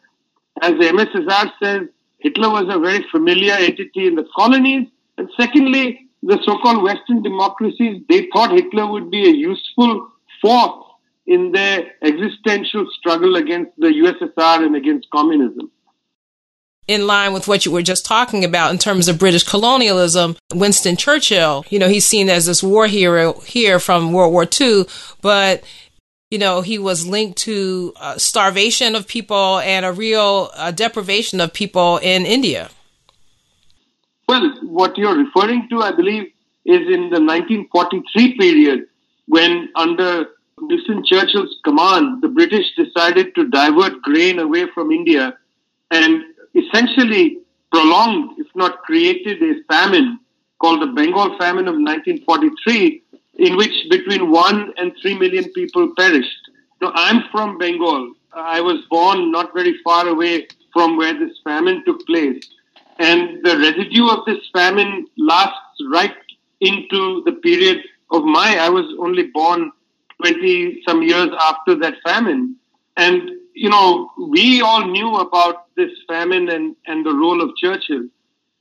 as 0.62 0.72
Aimé 0.72 1.06
Césaire 1.12 1.50
says, 1.62 1.88
Hitler 2.18 2.50
was 2.50 2.66
a 2.68 2.78
very 2.78 3.04
familiar 3.10 3.54
entity 3.54 4.06
in 4.06 4.16
the 4.16 4.26
colonies. 4.36 4.88
And 5.16 5.28
secondly, 5.36 6.08
the 6.22 6.38
so-called 6.44 6.82
Western 6.82 7.22
democracies, 7.22 8.02
they 8.08 8.28
thought 8.32 8.50
Hitler 8.50 8.86
would 8.86 9.10
be 9.10 9.24
a 9.28 9.32
useful 9.32 10.08
force 10.42 10.84
in 11.26 11.52
their 11.52 11.92
existential 12.02 12.86
struggle 12.98 13.36
against 13.36 13.72
the 13.78 13.88
USSR 13.88 14.64
and 14.64 14.76
against 14.76 15.08
communism 15.10 15.70
in 16.88 17.06
line 17.06 17.34
with 17.34 17.46
what 17.46 17.66
you 17.66 17.70
were 17.70 17.82
just 17.82 18.06
talking 18.06 18.44
about 18.44 18.72
in 18.72 18.78
terms 18.78 19.08
of 19.08 19.18
British 19.18 19.44
colonialism, 19.44 20.36
Winston 20.54 20.96
Churchill, 20.96 21.64
you 21.68 21.78
know, 21.78 21.88
he's 21.88 22.06
seen 22.06 22.30
as 22.30 22.46
this 22.46 22.62
war 22.62 22.86
hero 22.86 23.34
here 23.40 23.78
from 23.78 24.12
World 24.12 24.32
War 24.32 24.48
II, 24.60 24.86
but 25.20 25.62
you 26.30 26.38
know, 26.38 26.60
he 26.60 26.78
was 26.78 27.06
linked 27.06 27.38
to 27.38 27.94
uh, 27.96 28.18
starvation 28.18 28.94
of 28.94 29.06
people 29.06 29.60
and 29.60 29.86
a 29.86 29.92
real 29.92 30.50
uh, 30.54 30.70
deprivation 30.70 31.40
of 31.40 31.52
people 31.54 31.98
in 31.98 32.26
India. 32.26 32.68
Well, 34.28 34.52
what 34.62 34.98
you're 34.98 35.16
referring 35.16 35.68
to, 35.70 35.80
I 35.80 35.92
believe, 35.92 36.24
is 36.66 36.82
in 36.86 37.08
the 37.08 37.20
1943 37.20 38.36
period 38.36 38.86
when, 39.26 39.70
under 39.74 40.26
Winston 40.58 41.02
Churchill's 41.06 41.56
command, 41.64 42.22
the 42.22 42.28
British 42.28 42.66
decided 42.76 43.34
to 43.34 43.48
divert 43.48 44.02
grain 44.02 44.38
away 44.38 44.66
from 44.74 44.90
India 44.90 45.34
and 45.90 46.22
essentially 46.54 47.38
prolonged, 47.72 48.38
if 48.38 48.46
not 48.54 48.82
created, 48.82 49.42
a 49.42 49.62
famine 49.64 50.18
called 50.60 50.82
the 50.82 50.92
Bengal 50.92 51.36
famine 51.38 51.68
of 51.68 51.74
1943, 51.74 53.02
in 53.38 53.56
which 53.56 53.72
between 53.90 54.30
one 54.30 54.72
and 54.76 54.92
three 55.00 55.16
million 55.16 55.50
people 55.52 55.92
perished. 55.96 56.50
Now, 56.80 56.92
I'm 56.94 57.24
from 57.30 57.58
Bengal. 57.58 58.14
I 58.32 58.60
was 58.60 58.80
born 58.90 59.30
not 59.30 59.52
very 59.54 59.76
far 59.84 60.08
away 60.08 60.48
from 60.72 60.96
where 60.96 61.14
this 61.18 61.36
famine 61.44 61.84
took 61.84 62.04
place. 62.06 62.42
And 62.98 63.44
the 63.44 63.56
residue 63.58 64.08
of 64.08 64.24
this 64.26 64.38
famine 64.52 65.06
lasts 65.16 65.80
right 65.90 66.14
into 66.60 67.22
the 67.24 67.32
period 67.32 67.78
of 68.10 68.24
my, 68.24 68.56
I 68.58 68.68
was 68.68 68.86
only 68.98 69.24
born 69.34 69.70
20 70.22 70.82
some 70.86 71.02
years 71.02 71.28
after 71.40 71.76
that 71.76 71.94
famine. 72.04 72.56
And 72.96 73.30
you 73.58 73.68
know, 73.68 74.12
we 74.16 74.62
all 74.62 74.86
knew 74.86 75.16
about 75.16 75.74
this 75.74 75.90
famine 76.06 76.48
and, 76.48 76.76
and 76.86 77.04
the 77.04 77.12
role 77.12 77.42
of 77.42 77.56
Churchill, 77.56 78.04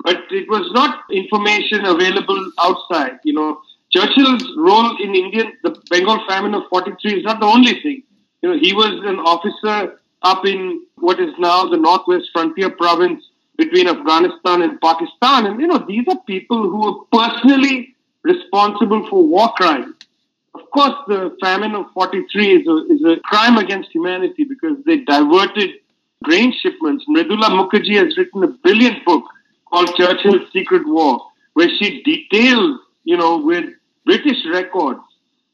but 0.03 0.23
it 0.31 0.49
was 0.49 0.71
not 0.71 1.03
information 1.11 1.85
available 1.85 2.51
outside. 2.59 3.19
You 3.23 3.33
know, 3.33 3.61
Churchill's 3.91 4.43
role 4.57 4.97
in 4.97 5.13
Indian, 5.15 5.53
the 5.63 5.79
Bengal 5.91 6.19
famine 6.27 6.55
of 6.55 6.63
43 6.69 7.19
is 7.19 7.23
not 7.23 7.39
the 7.39 7.45
only 7.45 7.79
thing. 7.81 8.01
You 8.41 8.49
know, 8.49 8.59
he 8.59 8.73
was 8.73 8.93
an 9.05 9.19
officer 9.19 9.99
up 10.23 10.45
in 10.45 10.81
what 10.95 11.19
is 11.19 11.33
now 11.37 11.69
the 11.69 11.77
Northwest 11.77 12.29
Frontier 12.33 12.71
Province 12.71 13.23
between 13.55 13.87
Afghanistan 13.87 14.63
and 14.63 14.81
Pakistan. 14.81 15.45
And, 15.45 15.59
you 15.59 15.67
know, 15.67 15.83
these 15.87 16.05
are 16.09 16.19
people 16.25 16.69
who 16.69 16.79
were 16.85 16.97
personally 17.11 17.95
responsible 18.23 19.07
for 19.09 19.25
war 19.25 19.53
crimes. 19.55 19.93
Of 20.57 20.71
course, 20.71 20.95
the 21.07 21.37
famine 21.39 21.75
of 21.75 21.85
43 21.93 22.61
is 22.61 22.67
a, 22.67 22.77
is 22.91 23.03
a 23.05 23.19
crime 23.21 23.57
against 23.57 23.91
humanity 23.91 24.43
because 24.43 24.77
they 24.85 24.97
diverted 24.97 25.69
grain 26.23 26.51
shipments. 26.51 27.05
Mridula 27.07 27.49
Mukherjee 27.49 28.03
has 28.03 28.17
written 28.17 28.43
a 28.43 28.47
brilliant 28.47 29.05
book 29.05 29.23
called 29.69 29.93
Churchill's 29.95 30.51
Secret 30.51 30.87
War, 30.87 31.21
where 31.53 31.69
she 31.77 32.01
details, 32.01 32.79
you 33.03 33.17
know, 33.17 33.37
with 33.37 33.65
British 34.05 34.37
records, 34.51 35.01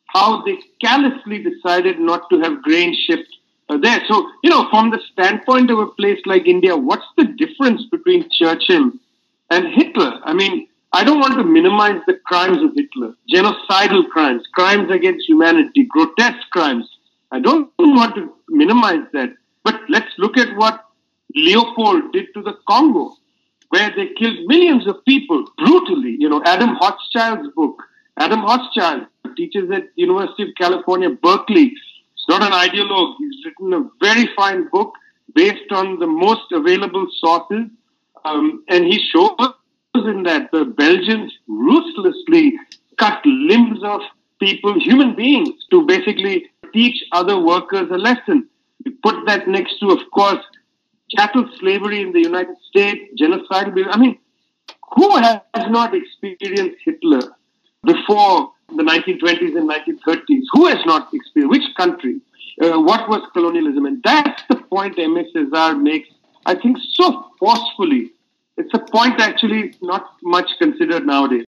how 0.06 0.42
they 0.44 0.58
callously 0.82 1.44
decided 1.44 2.00
not 2.00 2.30
to 2.30 2.40
have 2.40 2.62
grain 2.62 2.96
shipped 3.06 3.36
uh, 3.68 3.78
there. 3.78 4.02
So, 4.08 4.30
you 4.42 4.50
know, 4.50 4.70
from 4.70 4.90
the 4.90 5.02
standpoint 5.12 5.70
of 5.70 5.80
a 5.80 5.88
place 5.88 6.22
like 6.26 6.48
India, 6.48 6.78
what's 6.78 7.08
the 7.18 7.26
difference 7.26 7.84
between 7.92 8.30
Churchill 8.32 8.92
and 9.50 9.68
Hitler? 9.74 10.22
I 10.24 10.34
mean, 10.34 10.70
I 10.96 11.04
don't 11.04 11.20
want 11.20 11.34
to 11.34 11.44
minimize 11.44 12.00
the 12.06 12.20
crimes 12.24 12.62
of 12.62 12.72
Hitler, 12.76 13.16
genocidal 13.34 14.08
crimes, 14.10 14.44
crimes 14.54 14.92
against 14.92 15.28
humanity, 15.28 15.86
grotesque 15.86 16.48
crimes. 16.52 16.88
I 17.32 17.40
don't 17.40 17.72
want 17.80 18.14
to 18.14 18.32
minimize 18.48 19.06
that. 19.14 19.34
But 19.64 19.82
let's 19.90 20.12
look 20.20 20.38
at 20.38 20.56
what 20.56 20.86
Leopold 21.36 22.14
did 22.14 22.28
to 22.36 22.44
the 22.44 22.60
Congo, 22.70 23.16
where 23.70 23.92
they 23.96 24.10
killed 24.20 24.46
millions 24.46 24.86
of 24.86 25.04
people 25.06 25.44
brutally. 25.58 26.16
You 26.20 26.30
know, 26.30 26.44
Adam 26.46 26.76
Hochschild's 26.76 27.52
book. 27.56 27.82
Adam 28.18 28.42
Hochschild 28.42 29.08
teaches 29.36 29.72
at 29.72 29.86
University 29.96 30.44
of 30.44 30.50
California, 30.60 31.10
Berkeley. 31.10 31.70
He's 31.70 32.26
not 32.30 32.44
an 32.44 32.52
ideologue. 32.52 33.16
He's 33.18 33.44
written 33.46 33.74
a 33.74 33.90
very 34.00 34.30
fine 34.36 34.70
book 34.70 34.94
based 35.34 35.72
on 35.72 35.98
the 35.98 36.06
most 36.06 36.52
available 36.52 37.08
sources. 37.18 37.66
Um, 38.26 38.64
and 38.70 38.86
he 38.86 39.00
shows 39.12 39.54
in 39.96 40.24
that 40.24 40.50
the 40.52 40.66
Belgians 40.66 41.32
ruthlessly 41.48 42.58
cut 42.98 43.24
limbs 43.26 43.80
of 43.84 44.02
people, 44.40 44.80
human 44.80 45.16
beings, 45.16 45.50
to 45.72 45.86
basically 45.86 46.50
teach 46.74 47.04
other 47.12 47.40
workers 47.40 47.90
a 47.92 47.98
lesson. 47.98 48.48
You 48.86 48.94
put 49.04 49.26
that 49.28 49.48
next 49.48 49.80
to, 49.80 49.92
of 49.92 50.00
course, 50.12 50.44
chattel 51.10 51.48
slavery 51.60 52.02
in 52.02 52.12
the 52.12 52.22
United 52.22 52.56
States, 52.68 53.02
genocide. 53.18 53.74
I 53.92 53.98
mean, 53.98 54.18
who 54.96 55.16
has 55.18 55.42
not 55.70 55.94
experienced 55.94 56.78
Hitler 56.84 57.22
before 57.84 58.52
the 58.70 58.84
1920s 58.84 59.56
and 59.56 59.70
1930s? 59.70 60.44
Who 60.54 60.68
has 60.68 60.84
not 60.86 61.14
experienced? 61.14 61.52
Which 61.52 61.76
country? 61.78 62.20
Uh, 62.62 62.80
what 62.80 63.10
was 63.10 63.22
colonialism? 63.34 63.86
And 63.86 64.02
that's 64.04 64.44
the 64.50 64.56
point. 64.56 64.98
Césaire 64.98 65.82
makes, 65.82 66.10
I 66.46 66.56
think, 66.56 66.78
so 66.94 67.32
forcefully 67.40 68.12
it's 68.58 68.74
a 68.74 68.80
point 68.80 69.20
actually 69.20 69.76
not 69.82 70.16
much 70.22 70.50
considered 70.60 71.06
nowadays. 71.06 71.46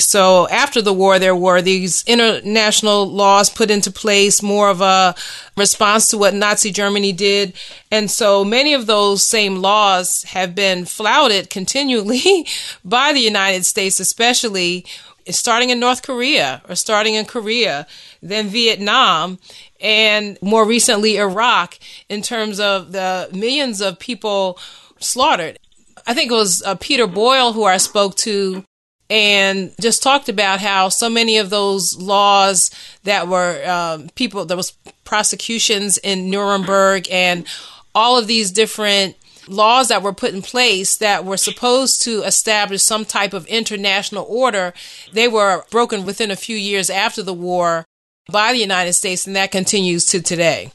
So 0.00 0.48
after 0.48 0.80
the 0.80 0.92
war, 0.92 1.18
there 1.18 1.34
were 1.34 1.60
these 1.60 2.04
international 2.06 3.06
laws 3.06 3.50
put 3.50 3.70
into 3.70 3.90
place, 3.90 4.42
more 4.42 4.70
of 4.70 4.80
a 4.80 5.14
response 5.56 6.08
to 6.08 6.18
what 6.18 6.34
Nazi 6.34 6.70
Germany 6.70 7.12
did. 7.12 7.54
And 7.90 8.08
so 8.08 8.44
many 8.44 8.74
of 8.74 8.86
those 8.86 9.24
same 9.24 9.56
laws 9.56 10.22
have 10.22 10.54
been 10.54 10.84
flouted 10.84 11.50
continually 11.50 12.46
by 12.84 13.12
the 13.12 13.20
United 13.20 13.66
States, 13.66 13.98
especially 13.98 14.86
starting 15.28 15.70
in 15.70 15.80
North 15.80 16.02
Korea 16.02 16.62
or 16.68 16.74
starting 16.74 17.14
in 17.14 17.24
Korea, 17.24 17.86
then 18.22 18.48
Vietnam, 18.48 19.38
and 19.80 20.38
more 20.40 20.66
recently 20.66 21.18
Iraq 21.18 21.78
in 22.08 22.22
terms 22.22 22.60
of 22.60 22.92
the 22.92 23.28
millions 23.32 23.80
of 23.80 23.98
people 23.98 24.58
slaughtered. 25.00 25.58
I 26.08 26.14
think 26.14 26.32
it 26.32 26.34
was 26.34 26.62
uh, 26.62 26.74
Peter 26.74 27.06
Boyle 27.06 27.52
who 27.52 27.64
I 27.64 27.76
spoke 27.76 28.16
to 28.16 28.64
and 29.10 29.72
just 29.78 30.02
talked 30.02 30.30
about 30.30 30.58
how 30.58 30.88
so 30.88 31.10
many 31.10 31.36
of 31.36 31.50
those 31.50 31.98
laws 31.98 32.70
that 33.04 33.28
were 33.28 33.62
um, 33.68 34.08
people, 34.14 34.46
there 34.46 34.56
was 34.56 34.72
prosecutions 35.04 35.98
in 35.98 36.30
Nuremberg 36.30 37.08
and 37.10 37.46
all 37.94 38.16
of 38.16 38.26
these 38.26 38.50
different 38.50 39.16
laws 39.48 39.88
that 39.88 40.02
were 40.02 40.14
put 40.14 40.32
in 40.32 40.40
place 40.40 40.96
that 40.96 41.26
were 41.26 41.36
supposed 41.36 42.00
to 42.02 42.22
establish 42.22 42.82
some 42.82 43.04
type 43.04 43.34
of 43.34 43.46
international 43.46 44.26
order, 44.28 44.72
they 45.12 45.28
were 45.28 45.64
broken 45.70 46.06
within 46.06 46.30
a 46.30 46.36
few 46.36 46.56
years 46.56 46.88
after 46.88 47.22
the 47.22 47.34
war 47.34 47.84
by 48.30 48.52
the 48.52 48.58
United 48.58 48.92
States, 48.92 49.26
and 49.26 49.36
that 49.36 49.50
continues 49.50 50.06
to 50.06 50.20
today. 50.20 50.72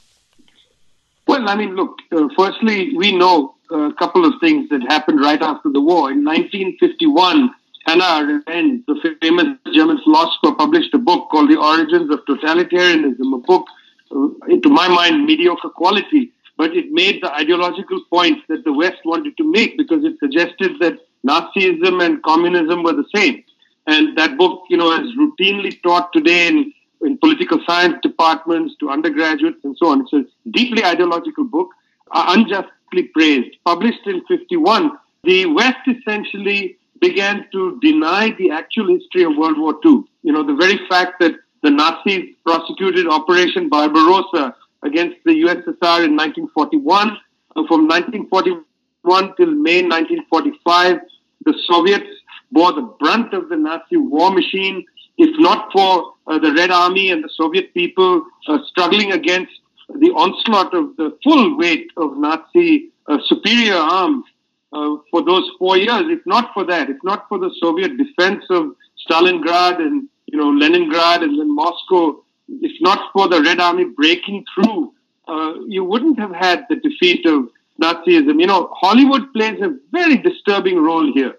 Well, 1.28 1.48
I 1.48 1.56
mean, 1.56 1.76
look, 1.76 1.98
uh, 2.12 2.28
firstly, 2.38 2.96
we 2.96 3.16
know 3.16 3.56
a 3.74 3.94
couple 3.94 4.26
of 4.26 4.34
things 4.40 4.70
that 4.70 4.82
happened 4.84 5.20
right 5.20 5.42
after 5.42 5.70
the 5.70 5.82
war. 5.82 6.12
In 6.12 6.24
1951, 6.24 7.50
Hannah 7.86 8.42
Arendt, 8.48 8.86
the 8.86 9.16
famous 9.22 9.58
German 9.74 10.00
philosopher, 10.04 10.54
published 10.56 10.94
a 10.94 10.98
book 10.98 11.30
called 11.30 11.50
The 11.50 11.58
Origins 11.58 12.10
of 12.12 12.20
Totalitarianism, 12.26 13.36
a 13.36 13.40
book, 13.40 13.66
uh, 14.12 14.28
to 14.62 14.70
my 14.70 14.88
mind, 14.88 15.26
mediocre 15.26 15.70
quality, 15.70 16.32
but 16.56 16.76
it 16.76 16.92
made 16.92 17.22
the 17.22 17.34
ideological 17.34 18.02
points 18.10 18.42
that 18.48 18.64
the 18.64 18.72
West 18.72 19.00
wanted 19.06 19.36
to 19.38 19.52
make 19.52 19.78
because 19.78 20.06
it 20.06 20.18
suggested 20.20 20.74
that 20.80 21.00
Nazism 21.28 22.04
and 22.04 22.22
communism 22.24 22.84
were 22.84 22.94
the 22.94 23.08
same. 23.14 23.44
And 23.88 24.18
that 24.18 24.38
book, 24.38 24.64
you 24.70 24.78
know, 24.78 24.94
is 24.94 25.12
routinely 25.18 25.82
taught 25.82 26.14
today 26.14 26.48
in, 26.48 26.74
in 27.02 27.18
political 27.18 27.60
science 27.66 27.96
departments 28.02 28.76
to 28.80 28.90
undergraduates 28.90 29.64
and 29.64 29.76
so 29.78 29.88
on. 29.88 30.02
It's 30.02 30.14
a 30.14 30.50
deeply 30.52 30.86
ideological 30.86 31.44
book, 31.44 31.70
unjust 32.14 32.70
praised. 33.02 33.58
Published 33.66 34.06
in 34.06 34.24
51, 34.26 34.92
the 35.24 35.48
West 35.48 35.80
essentially 35.88 36.78
began 37.02 37.48
to 37.52 37.80
deny 37.82 38.32
the 38.38 38.52
actual 38.52 38.88
history 38.88 39.24
of 39.24 39.36
World 39.36 39.58
War 39.58 39.80
II. 39.84 40.04
You 40.22 40.32
know, 40.32 40.44
the 40.44 40.56
very 40.56 40.80
fact 40.88 41.20
that 41.22 41.34
the 41.64 41.72
Nazis 41.72 42.36
prosecuted 42.46 43.08
Operation 43.08 43.70
Barbarossa 43.70 44.56
against 44.84 45.18
the 45.26 45.32
USSR 45.32 46.06
in 46.06 46.16
1941. 46.16 47.18
Uh, 47.56 47.64
from 47.68 47.88
1941 47.88 49.36
till 49.38 49.52
May 49.52 49.82
1945, 49.82 51.00
the 51.46 51.54
Soviets 51.68 52.10
bore 52.52 52.74
the 52.74 52.82
brunt 53.00 53.34
of 53.34 53.50
the 53.50 53.56
Nazi 53.56 53.98
war 53.98 54.32
machine. 54.32 54.86
If 55.18 55.30
not 55.40 55.72
for 55.72 56.14
uh, 56.28 56.40
the 56.40 56.54
Red 56.54 56.72
Army 56.72 57.12
and 57.12 57.24
the 57.24 57.30
Soviet 57.36 57.74
people 57.74 58.26
uh, 58.48 58.60
struggling 58.68 59.12
against 59.12 59.52
the 60.00 60.12
onslaught 60.12 60.74
of 60.74 60.96
the 60.98 61.18
full 61.24 61.58
weight 61.58 61.88
of 61.98 62.18
Nazi 62.18 62.92
uh, 63.08 63.18
superior 63.26 63.76
arms 63.76 64.26
uh, 64.72 64.98
for 65.12 65.24
those 65.24 65.50
four 65.60 65.78
years. 65.78 66.04
If 66.08 66.26
not 66.26 66.52
for 66.54 66.64
that, 66.66 66.90
if 66.90 66.98
not 67.04 67.28
for 67.30 67.38
the 67.38 67.52
Soviet 67.60 67.98
defense 67.98 68.44
of 68.50 68.76
Stalingrad 69.08 69.78
and 69.78 70.08
you 70.26 70.38
know 70.38 70.50
Leningrad 70.50 71.24
and 71.24 71.40
then 71.40 71.54
Moscow, 71.54 72.22
if 72.50 72.72
not 72.82 73.12
for 73.14 73.28
the 73.28 73.42
Red 73.42 73.60
Army 73.60 73.86
breaking 73.86 74.46
through, 74.54 74.94
uh, 75.28 75.54
you 75.68 75.84
wouldn't 75.84 76.20
have 76.20 76.34
had 76.34 76.66
the 76.70 76.76
defeat 76.78 77.26
of 77.26 77.50
Nazism. 77.82 78.40
You 78.40 78.48
know, 78.48 78.70
Hollywood 78.74 79.32
plays 79.34 79.60
a 79.62 79.76
very 79.92 80.18
disturbing 80.18 80.82
role 80.82 81.12
here. 81.14 81.38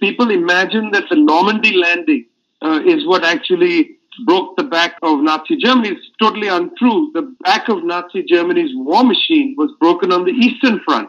People 0.00 0.30
imagine 0.30 0.90
that 0.92 1.04
the 1.08 1.16
Normandy 1.16 1.76
landing 1.76 2.26
uh, 2.62 2.80
is 2.84 3.06
what 3.06 3.24
actually 3.24 3.96
broke 4.24 4.56
the 4.56 4.64
back 4.64 4.96
of 5.02 5.20
Nazi 5.20 5.56
Germany. 5.56 5.90
It's 5.90 6.10
totally 6.20 6.48
untrue. 6.48 7.10
The 7.14 7.34
back 7.40 7.68
of 7.68 7.84
Nazi 7.84 8.22
Germany's 8.22 8.70
war 8.74 9.04
machine 9.04 9.54
was 9.56 9.70
broken 9.80 10.12
on 10.12 10.24
the 10.24 10.32
Eastern 10.32 10.80
Front. 10.80 11.08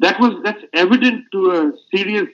That 0.00 0.18
was 0.20 0.40
that's 0.44 0.62
evident 0.72 1.24
to 1.32 1.50
a 1.50 1.72
serious 1.94 2.28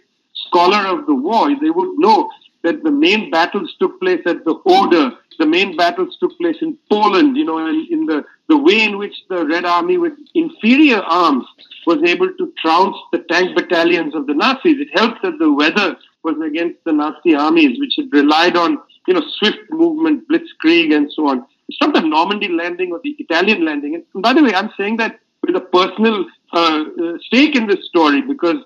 scholar 0.46 0.86
of 0.86 1.06
the 1.06 1.14
war. 1.14 1.48
They 1.60 1.70
would 1.70 1.98
know 1.98 2.30
that 2.62 2.82
the 2.82 2.90
main 2.90 3.30
battles 3.30 3.74
took 3.78 4.00
place 4.00 4.22
at 4.26 4.44
the 4.44 4.54
Oder. 4.64 5.12
The 5.38 5.46
main 5.46 5.76
battles 5.76 6.16
took 6.18 6.36
place 6.38 6.56
in 6.60 6.76
Poland. 6.90 7.36
You 7.36 7.44
know, 7.44 7.58
in, 7.66 7.86
in 7.90 8.06
the 8.06 8.24
the 8.48 8.58
way 8.58 8.82
in 8.82 8.98
which 8.98 9.14
the 9.28 9.46
Red 9.46 9.64
Army 9.64 9.96
with 9.96 10.14
inferior 10.34 11.00
arms 11.00 11.46
was 11.86 11.98
able 12.04 12.28
to 12.36 12.52
trounce 12.60 12.96
the 13.12 13.20
tank 13.30 13.56
battalions 13.56 14.14
of 14.14 14.26
the 14.26 14.34
Nazis. 14.34 14.80
It 14.80 14.88
helped 14.92 15.22
that 15.22 15.38
the 15.38 15.52
weather 15.52 15.96
was 16.22 16.36
against 16.44 16.82
the 16.84 16.92
Nazi 16.92 17.34
armies, 17.34 17.78
which 17.78 17.94
had 17.96 18.12
relied 18.12 18.56
on 18.56 18.78
you 19.10 19.14
know, 19.14 19.26
swift 19.38 19.58
movement, 19.70 20.22
blitzkrieg, 20.28 20.94
and 20.94 21.10
so 21.12 21.26
on. 21.26 21.44
It's 21.68 21.80
not 21.80 21.94
the 21.94 22.00
Normandy 22.00 22.46
landing 22.46 22.92
or 22.92 23.00
the 23.02 23.16
Italian 23.18 23.64
landing. 23.64 23.96
And 23.96 24.22
by 24.22 24.32
the 24.32 24.44
way, 24.44 24.54
I'm 24.54 24.70
saying 24.76 24.98
that 24.98 25.18
with 25.42 25.56
a 25.56 25.60
personal 25.60 26.26
uh, 26.52 26.84
uh, 27.02 27.18
stake 27.26 27.56
in 27.56 27.66
this 27.66 27.84
story 27.86 28.22
because 28.22 28.58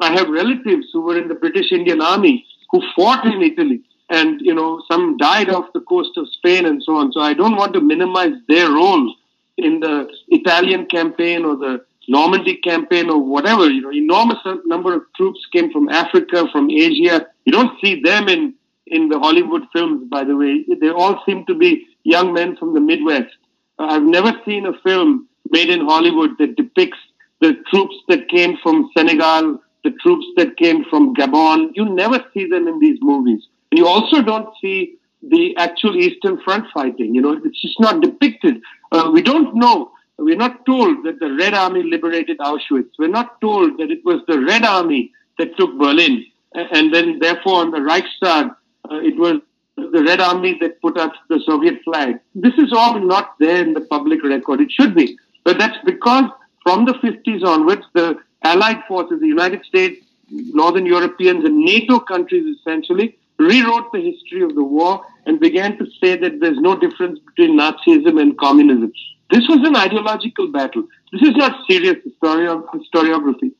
I 0.00 0.10
have 0.10 0.28
relatives 0.28 0.86
who 0.92 1.02
were 1.02 1.16
in 1.16 1.28
the 1.28 1.36
British 1.36 1.70
Indian 1.70 2.00
Army 2.00 2.44
who 2.72 2.82
fought 2.96 3.24
in 3.24 3.42
Italy. 3.42 3.80
And, 4.10 4.40
you 4.40 4.52
know, 4.52 4.82
some 4.90 5.16
died 5.18 5.50
off 5.50 5.72
the 5.72 5.82
coast 5.82 6.16
of 6.16 6.28
Spain 6.30 6.66
and 6.66 6.82
so 6.82 6.96
on. 6.96 7.12
So 7.12 7.20
I 7.20 7.32
don't 7.32 7.54
want 7.54 7.72
to 7.74 7.80
minimize 7.80 8.34
their 8.48 8.72
role 8.72 9.14
in 9.56 9.78
the 9.78 10.08
Italian 10.28 10.86
campaign 10.86 11.44
or 11.44 11.54
the 11.56 11.84
Normandy 12.08 12.56
campaign 12.56 13.08
or 13.08 13.20
whatever. 13.22 13.70
You 13.70 13.82
know, 13.82 13.92
enormous 13.92 14.38
number 14.66 14.94
of 14.94 15.02
troops 15.16 15.46
came 15.52 15.70
from 15.70 15.88
Africa, 15.90 16.48
from 16.50 16.70
Asia. 16.72 17.28
You 17.44 17.52
don't 17.52 17.80
see 17.80 18.02
them 18.02 18.28
in 18.28 18.54
in 18.92 19.08
the 19.08 19.18
Hollywood 19.18 19.62
films, 19.72 20.08
by 20.08 20.22
the 20.22 20.36
way. 20.36 20.64
They 20.80 20.90
all 20.90 21.22
seem 21.26 21.44
to 21.46 21.54
be 21.54 21.86
young 22.04 22.32
men 22.32 22.56
from 22.56 22.74
the 22.74 22.80
Midwest. 22.80 23.34
Uh, 23.78 23.86
I've 23.94 24.02
never 24.02 24.32
seen 24.44 24.66
a 24.66 24.78
film 24.84 25.28
made 25.50 25.70
in 25.70 25.80
Hollywood 25.80 26.30
that 26.38 26.56
depicts 26.56 26.98
the 27.40 27.54
troops 27.70 27.96
that 28.08 28.28
came 28.28 28.56
from 28.62 28.90
Senegal, 28.96 29.58
the 29.84 29.92
troops 30.02 30.26
that 30.36 30.56
came 30.56 30.84
from 30.90 31.14
Gabon. 31.14 31.70
You 31.74 31.84
never 31.86 32.24
see 32.32 32.46
them 32.48 32.68
in 32.68 32.78
these 32.78 32.98
movies. 33.00 33.42
And 33.70 33.78
you 33.78 33.86
also 33.86 34.22
don't 34.22 34.48
see 34.60 34.96
the 35.22 35.56
actual 35.56 35.96
Eastern 35.96 36.40
Front 36.42 36.66
fighting. 36.72 37.14
You 37.14 37.22
know, 37.22 37.40
it's 37.44 37.60
just 37.60 37.80
not 37.80 38.02
depicted. 38.02 38.60
Uh, 38.92 39.10
we 39.12 39.22
don't 39.22 39.54
know. 39.54 39.90
We're 40.18 40.36
not 40.36 40.64
told 40.66 41.04
that 41.04 41.18
the 41.18 41.32
Red 41.32 41.54
Army 41.54 41.82
liberated 41.82 42.38
Auschwitz. 42.38 42.90
We're 42.98 43.08
not 43.08 43.40
told 43.40 43.78
that 43.78 43.90
it 43.90 44.04
was 44.04 44.20
the 44.28 44.40
Red 44.40 44.64
Army 44.64 45.10
that 45.38 45.56
took 45.56 45.76
Berlin. 45.78 46.24
And 46.54 46.94
then, 46.94 47.18
therefore, 47.18 47.60
on 47.62 47.70
the 47.70 47.80
Reichstag, 47.80 48.50
it 48.90 49.16
was 49.16 49.40
the 49.76 50.02
Red 50.02 50.20
Army 50.20 50.58
that 50.60 50.80
put 50.80 50.98
up 50.98 51.12
the 51.28 51.40
Soviet 51.46 51.82
flag. 51.84 52.18
This 52.34 52.54
is 52.54 52.72
all 52.72 52.98
not 52.98 53.34
there 53.38 53.62
in 53.62 53.74
the 53.74 53.80
public 53.80 54.22
record. 54.22 54.60
It 54.60 54.70
should 54.70 54.94
be. 54.94 55.18
But 55.44 55.58
that's 55.58 55.78
because 55.84 56.24
from 56.62 56.84
the 56.84 56.94
50s 56.94 57.44
onwards, 57.44 57.82
the 57.94 58.18
Allied 58.44 58.82
forces, 58.86 59.20
the 59.20 59.26
United 59.26 59.64
States, 59.64 60.04
Northern 60.30 60.86
Europeans, 60.86 61.44
and 61.44 61.58
NATO 61.58 61.98
countries 61.98 62.56
essentially 62.58 63.16
rewrote 63.38 63.92
the 63.92 64.00
history 64.00 64.42
of 64.42 64.54
the 64.54 64.62
war 64.62 65.04
and 65.26 65.40
began 65.40 65.76
to 65.78 65.86
say 66.00 66.16
that 66.16 66.40
there's 66.40 66.58
no 66.58 66.78
difference 66.78 67.18
between 67.20 67.58
Nazism 67.58 68.20
and 68.20 68.38
communism. 68.38 68.92
This 69.30 69.46
was 69.48 69.66
an 69.66 69.76
ideological 69.76 70.48
battle. 70.48 70.86
This 71.12 71.22
is 71.22 71.36
not 71.36 71.64
serious 71.68 71.96
historio- 72.06 72.64
historiography. 72.74 73.52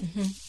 Mm-hmm. 0.00 0.47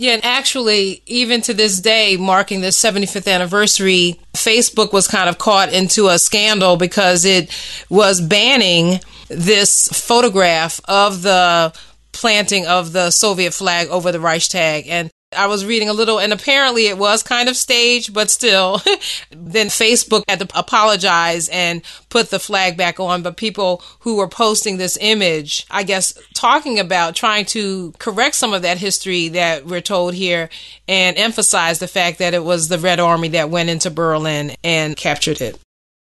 Yeah, 0.00 0.12
and 0.12 0.24
actually, 0.24 1.02
even 1.06 1.40
to 1.42 1.52
this 1.52 1.80
day, 1.80 2.16
marking 2.16 2.60
the 2.60 2.68
75th 2.68 3.26
anniversary, 3.26 4.20
Facebook 4.32 4.92
was 4.92 5.08
kind 5.08 5.28
of 5.28 5.38
caught 5.38 5.72
into 5.72 6.06
a 6.06 6.20
scandal 6.20 6.76
because 6.76 7.24
it 7.24 7.50
was 7.90 8.20
banning 8.20 9.00
this 9.26 9.88
photograph 9.88 10.80
of 10.84 11.22
the 11.22 11.76
planting 12.12 12.64
of 12.64 12.92
the 12.92 13.10
Soviet 13.10 13.52
flag 13.52 13.88
over 13.88 14.12
the 14.12 14.20
Reichstag. 14.20 14.86
And 14.86 15.10
I 15.36 15.46
was 15.46 15.66
reading 15.66 15.90
a 15.90 15.92
little, 15.92 16.18
and 16.18 16.32
apparently 16.32 16.86
it 16.86 16.96
was 16.96 17.22
kind 17.22 17.50
of 17.50 17.56
staged, 17.56 18.14
but 18.14 18.30
still. 18.30 18.80
then 19.30 19.66
Facebook 19.66 20.24
had 20.26 20.38
to 20.40 20.48
apologize 20.58 21.50
and 21.50 21.82
put 22.08 22.30
the 22.30 22.38
flag 22.38 22.78
back 22.78 22.98
on. 22.98 23.22
But 23.22 23.36
people 23.36 23.82
who 24.00 24.16
were 24.16 24.28
posting 24.28 24.78
this 24.78 24.96
image, 25.00 25.66
I 25.70 25.82
guess, 25.82 26.18
talking 26.34 26.78
about 26.78 27.14
trying 27.14 27.44
to 27.46 27.92
correct 27.98 28.36
some 28.36 28.54
of 28.54 28.62
that 28.62 28.78
history 28.78 29.28
that 29.28 29.66
we're 29.66 29.82
told 29.82 30.14
here 30.14 30.48
and 30.88 31.18
emphasize 31.18 31.78
the 31.78 31.88
fact 31.88 32.18
that 32.20 32.32
it 32.32 32.42
was 32.42 32.68
the 32.68 32.78
Red 32.78 32.98
Army 32.98 33.28
that 33.28 33.50
went 33.50 33.68
into 33.68 33.90
Berlin 33.90 34.52
and 34.64 34.96
captured 34.96 35.42
it. 35.42 35.58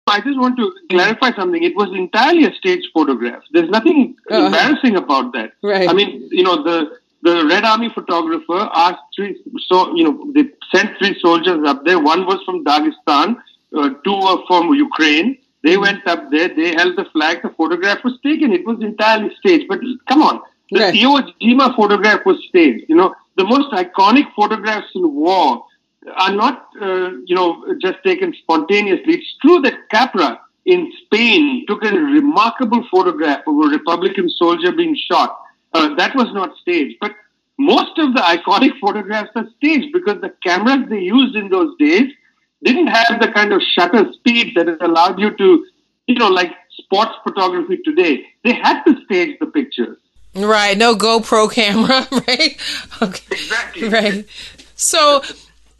I 0.07 0.21
just 0.21 0.39
want 0.39 0.57
to 0.57 0.71
clarify 0.89 1.35
something. 1.35 1.61
It 1.61 1.75
was 1.75 1.89
entirely 1.93 2.45
a 2.45 2.53
staged 2.53 2.87
photograph. 2.93 3.43
There's 3.51 3.69
nothing 3.69 4.15
uh-huh. 4.31 4.45
embarrassing 4.45 4.95
about 4.95 5.33
that. 5.33 5.51
Right. 5.61 5.89
I 5.89 5.91
mean, 5.91 6.29
you 6.31 6.43
know, 6.43 6.63
the 6.63 6.97
the 7.27 7.45
Red 7.45 7.63
Army 7.65 7.89
photographer 7.89 8.69
asked 8.73 9.03
three, 9.15 9.33
so 9.67 9.95
you 9.95 10.03
know, 10.05 10.31
they 10.33 10.45
sent 10.73 10.97
three 10.97 11.15
soldiers 11.19 11.59
up 11.67 11.83
there. 11.85 11.99
One 11.99 12.25
was 12.25 12.39
from 12.45 12.63
Dagestan, 12.63 13.37
uh, 13.77 13.89
two 14.03 14.17
were 14.25 14.39
from 14.47 14.73
Ukraine. 14.73 15.37
They 15.63 15.77
went 15.77 16.07
up 16.07 16.31
there. 16.31 16.49
They 16.59 16.69
held 16.79 16.95
the 16.95 17.05
flag. 17.13 17.41
The 17.41 17.49
photograph 17.49 18.03
was 18.03 18.13
taken. 18.23 18.53
It 18.53 18.65
was 18.65 18.77
entirely 18.81 19.31
staged. 19.39 19.67
But 19.67 19.79
come 20.07 20.21
on, 20.21 20.41
the 20.71 20.79
right. 20.79 20.93
Iwo 20.93 21.33
Jima 21.41 21.75
photograph 21.75 22.21
was 22.25 22.37
staged. 22.49 22.85
You 22.87 22.95
know, 22.95 23.15
the 23.35 23.43
most 23.43 23.69
iconic 23.83 24.27
photographs 24.35 24.87
in 24.95 25.13
war 25.13 25.65
are 26.15 26.33
not, 26.33 26.67
uh, 26.81 27.09
you 27.25 27.35
know, 27.35 27.49
just 27.81 27.97
taken 28.05 28.33
spontaneously. 28.41 29.15
It's 29.15 29.35
true 29.41 29.59
that 29.61 29.89
Capa 29.89 30.39
in 30.65 30.91
Spain 31.03 31.65
took 31.67 31.83
a 31.83 31.91
remarkable 31.91 32.85
photograph 32.91 33.41
of 33.47 33.55
a 33.65 33.67
Republican 33.77 34.29
soldier 34.29 34.71
being 34.71 34.95
shot. 35.09 35.37
Uh, 35.73 35.95
that 35.95 36.15
was 36.15 36.33
not 36.33 36.55
staged. 36.61 36.97
But 36.99 37.13
most 37.57 37.97
of 37.97 38.13
the 38.13 38.21
iconic 38.21 38.79
photographs 38.79 39.31
are 39.35 39.47
staged 39.57 39.91
because 39.93 40.21
the 40.21 40.33
cameras 40.43 40.89
they 40.89 40.99
used 40.99 41.35
in 41.35 41.49
those 41.49 41.75
days 41.77 42.11
didn't 42.63 42.87
have 42.87 43.19
the 43.19 43.31
kind 43.31 43.53
of 43.53 43.61
shutter 43.61 44.11
speed 44.13 44.53
that 44.55 44.67
allowed 44.81 45.19
you 45.19 45.35
to, 45.35 45.65
you 46.07 46.15
know, 46.15 46.29
like 46.29 46.51
sports 46.71 47.13
photography 47.23 47.77
today. 47.83 48.25
They 48.43 48.53
had 48.53 48.83
to 48.83 48.95
stage 49.05 49.37
the 49.39 49.47
pictures. 49.47 49.97
Right. 50.35 50.77
No 50.77 50.95
GoPro 50.95 51.51
camera, 51.51 52.07
right? 52.27 52.59
Okay. 53.01 53.35
Exactly. 53.35 53.89
Right. 53.89 54.25
So 54.75 55.23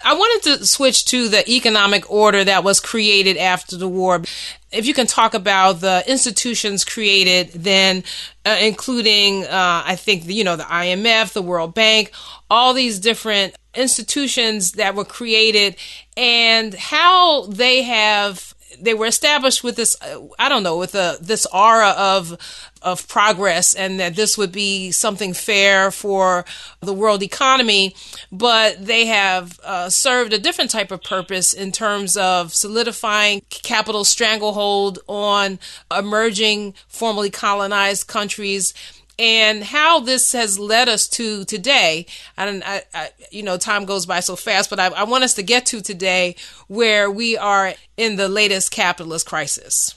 I 0.04 0.14
wanted 0.14 0.58
to 0.58 0.66
switch 0.66 1.06
to 1.06 1.28
the 1.28 1.50
economic 1.50 2.10
order 2.10 2.44
that 2.44 2.64
was 2.64 2.80
created 2.80 3.38
after 3.38 3.78
the 3.78 3.88
war. 3.88 4.24
If 4.72 4.86
you 4.86 4.94
can 4.94 5.08
talk 5.08 5.34
about 5.34 5.80
the 5.80 6.04
institutions 6.08 6.84
created 6.84 7.52
then, 7.54 8.04
uh, 8.46 8.58
including, 8.60 9.46
uh, 9.46 9.84
I 9.86 9.96
think, 9.96 10.28
you 10.28 10.44
know, 10.44 10.56
the 10.56 10.64
IMF, 10.64 11.34
the 11.34 11.42
World 11.42 11.74
Bank, 11.74 12.12
all 12.50 12.74
these 12.74 13.00
different 13.00 13.56
institutions 13.74 14.74
that 14.74 14.96
were 14.96 15.06
created 15.06 15.78
and 16.18 16.74
how 16.74 17.46
they 17.46 17.84
have 17.84 18.56
they 18.82 18.94
were 18.94 19.06
established 19.06 19.64
with 19.64 19.76
this 19.76 19.96
I 20.40 20.50
don't 20.50 20.64
know 20.64 20.78
with 20.78 20.96
a, 20.96 21.18
this 21.22 21.46
aura 21.54 21.90
of 21.90 22.38
of 22.82 23.08
progress 23.08 23.74
and 23.74 24.00
that 24.00 24.16
this 24.16 24.38
would 24.38 24.52
be 24.52 24.92
something 24.92 25.34
fair 25.34 25.92
for 25.92 26.46
the 26.80 26.94
world 26.94 27.24
economy 27.24 27.96
but 28.32 28.86
they 28.86 29.06
have 29.06 29.60
uh, 29.64 29.90
served 29.90 30.34
a 30.34 30.40
different 30.40 30.70
type 30.70 30.92
of 30.92 31.02
purpose 31.02 31.54
in 31.54 31.72
terms 31.72 32.16
of 32.18 32.54
solidifying 32.54 33.42
capital 33.50 34.04
stranglehold 34.04 35.00
on 35.08 35.60
emerging 35.96 36.74
formerly 36.88 37.30
colonized 37.30 38.08
countries 38.08 38.74
and 39.20 39.64
how 39.64 40.00
this 40.00 40.32
has 40.34 40.60
led 40.60 40.90
us 40.90 41.08
to 41.10 41.46
today. 41.46 42.06
And 42.38 42.64
I, 42.64 42.84
I, 42.94 43.10
you 43.32 43.44
know, 43.44 43.58
time 43.58 43.86
goes 43.86 44.06
by 44.06 44.20
so 44.20 44.36
fast, 44.36 44.70
but 44.70 44.80
I, 44.80 44.88
I 44.88 45.04
want 45.04 45.24
us 45.24 45.34
to 45.36 45.44
get 45.44 45.66
to 45.68 45.82
today 45.82 46.36
where 46.68 47.10
we 47.10 47.38
are 47.38 47.74
in 47.98 48.16
the 48.16 48.28
latest 48.28 48.72
capitalist 48.72 49.26
crisis. 49.26 49.96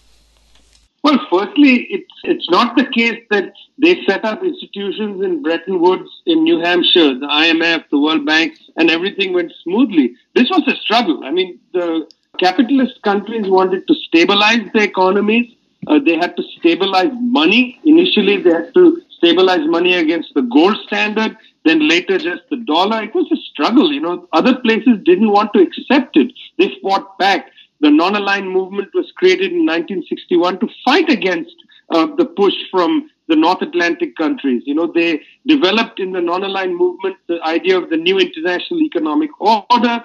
Well, 1.02 1.18
firstly, 1.30 1.86
it's 1.90 2.12
it's 2.24 2.50
not 2.50 2.76
the 2.76 2.84
case 2.84 3.24
that 3.30 3.54
they 3.78 4.02
set 4.04 4.24
up 4.24 4.42
institutions 4.44 5.24
in 5.24 5.42
Bretton 5.42 5.80
Woods, 5.80 6.10
in 6.26 6.44
New 6.44 6.60
Hampshire, 6.60 7.14
the 7.18 7.26
IMF, 7.26 7.84
the 7.90 7.98
World 7.98 8.26
Bank, 8.26 8.58
and 8.76 8.90
everything 8.90 9.32
went 9.32 9.52
smoothly. 9.62 10.14
This 10.34 10.50
was 10.50 10.62
a 10.66 10.76
struggle. 10.76 11.24
I 11.24 11.30
mean, 11.30 11.58
the 11.72 12.06
capitalist 12.38 13.00
countries 13.02 13.48
wanted 13.48 13.86
to 13.86 13.94
stabilize 13.94 14.60
their 14.74 14.84
economies. 14.84 15.54
Uh, 15.86 15.98
they 16.04 16.16
had 16.16 16.36
to 16.36 16.42
stabilize 16.58 17.12
money. 17.20 17.80
Initially, 17.84 18.36
they 18.36 18.50
had 18.50 18.74
to 18.74 19.00
stabilize 19.20 19.66
money 19.68 19.94
against 19.94 20.32
the 20.34 20.42
gold 20.42 20.76
standard, 20.86 21.36
then 21.64 21.86
later 21.88 22.18
just 22.18 22.42
the 22.50 22.56
dollar. 22.56 23.02
It 23.02 23.14
was 23.14 23.30
a 23.30 23.36
struggle, 23.52 23.92
you 23.92 24.00
know. 24.00 24.26
Other 24.32 24.58
places 24.58 24.98
didn't 25.04 25.30
want 25.30 25.52
to 25.52 25.60
accept 25.60 26.16
it. 26.16 26.32
They 26.58 26.74
fought 26.82 27.18
back. 27.18 27.50
The 27.80 27.90
non-aligned 27.90 28.50
movement 28.50 28.88
was 28.94 29.12
created 29.16 29.52
in 29.52 29.66
1961 29.66 30.60
to 30.60 30.68
fight 30.84 31.08
against 31.10 31.54
uh, 31.90 32.06
the 32.16 32.24
push 32.24 32.54
from 32.70 33.10
the 33.28 33.36
North 33.36 33.62
Atlantic 33.62 34.16
countries. 34.16 34.62
You 34.66 34.74
know, 34.74 34.90
they 34.92 35.22
developed 35.46 36.00
in 36.00 36.12
the 36.12 36.20
non-aligned 36.20 36.76
movement 36.76 37.16
the 37.28 37.40
idea 37.42 37.78
of 37.78 37.90
the 37.90 37.96
new 37.96 38.18
international 38.18 38.80
economic 38.82 39.30
order. 39.40 40.02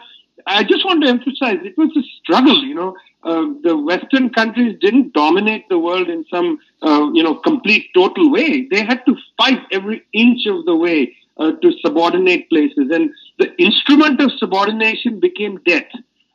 I 0.47 0.63
just 0.63 0.85
want 0.85 1.03
to 1.03 1.09
emphasize 1.09 1.57
it 1.63 1.77
was 1.77 1.89
a 1.97 2.03
struggle, 2.21 2.63
you 2.63 2.75
know. 2.75 2.95
Uh, 3.23 3.53
the 3.63 3.75
Western 3.75 4.29
countries 4.29 4.77
didn't 4.79 5.13
dominate 5.13 5.67
the 5.69 5.79
world 5.79 6.09
in 6.09 6.23
some, 6.31 6.59
uh, 6.83 7.09
you 7.13 7.23
know, 7.23 7.35
complete 7.35 7.89
total 7.95 8.31
way. 8.31 8.67
They 8.69 8.85
had 8.85 9.03
to 9.07 9.15
fight 9.37 9.61
every 9.71 10.03
inch 10.13 10.45
of 10.45 10.65
the 10.65 10.75
way 10.75 11.15
uh, 11.37 11.53
to 11.53 11.71
subordinate 11.83 12.47
places. 12.49 12.91
And 12.91 13.09
the 13.39 13.55
instrument 13.57 14.21
of 14.21 14.31
subordination 14.37 15.19
became 15.19 15.59
debt 15.65 15.89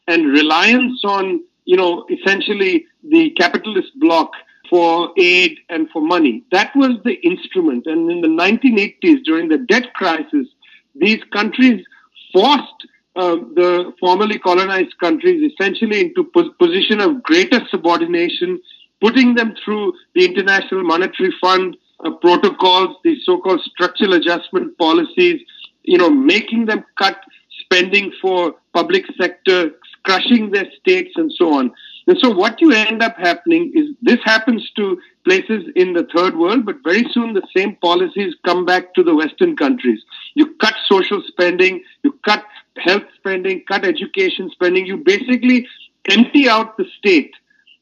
and 0.08 0.26
reliance 0.26 1.00
on, 1.04 1.44
you 1.64 1.76
know, 1.76 2.04
essentially 2.10 2.86
the 3.08 3.30
capitalist 3.30 3.92
bloc 4.00 4.32
for 4.68 5.12
aid 5.16 5.58
and 5.68 5.88
for 5.90 6.02
money. 6.02 6.44
That 6.50 6.74
was 6.74 6.96
the 7.04 7.14
instrument. 7.22 7.86
And 7.86 8.10
in 8.10 8.20
the 8.20 8.28
1980s, 8.28 9.22
during 9.24 9.48
the 9.48 9.58
debt 9.58 9.92
crisis, 9.94 10.48
these 10.96 11.22
countries 11.32 11.84
forced 12.32 12.86
uh, 13.20 13.36
the 13.60 13.92
formerly 14.00 14.38
colonized 14.38 14.96
countries 14.98 15.52
essentially 15.52 16.00
into 16.06 16.20
a 16.34 16.52
position 16.64 17.00
of 17.00 17.22
greater 17.22 17.60
subordination, 17.70 18.60
putting 19.00 19.34
them 19.34 19.54
through 19.62 19.92
the 20.14 20.24
International 20.24 20.82
Monetary 20.82 21.32
Fund 21.40 21.76
uh, 22.04 22.10
protocols, 22.12 22.96
the 23.04 23.14
so-called 23.24 23.60
structural 23.72 24.14
adjustment 24.14 24.76
policies, 24.78 25.38
you 25.82 25.98
know, 25.98 26.10
making 26.10 26.66
them 26.66 26.84
cut 26.96 27.18
spending 27.62 28.12
for 28.22 28.54
public 28.72 29.04
sector, 29.20 29.70
crushing 30.04 30.50
their 30.50 30.68
states 30.80 31.12
and 31.16 31.30
so 31.36 31.52
on. 31.58 31.70
And 32.06 32.18
so 32.22 32.30
what 32.30 32.60
you 32.60 32.72
end 32.72 33.02
up 33.02 33.16
happening 33.18 33.70
is 33.74 33.86
this 34.02 34.18
happens 34.24 34.68
to 34.76 34.98
places 35.24 35.64
in 35.76 35.92
the 35.92 36.08
third 36.14 36.36
world, 36.36 36.64
but 36.64 36.76
very 36.82 37.04
soon 37.12 37.34
the 37.34 37.46
same 37.54 37.76
policies 37.76 38.34
come 38.44 38.64
back 38.64 38.94
to 38.94 39.02
the 39.02 39.14
Western 39.14 39.56
countries. 39.56 40.00
You 40.34 40.54
cut 40.54 40.74
social 40.88 41.22
spending, 41.28 41.84
you 42.02 42.12
cut 42.24 42.44
health 42.80 43.04
spending, 43.16 43.62
cut 43.68 43.84
education 43.84 44.50
spending. 44.50 44.86
You 44.86 44.98
basically 44.98 45.66
empty 46.10 46.48
out 46.48 46.76
the 46.76 46.86
state. 46.98 47.32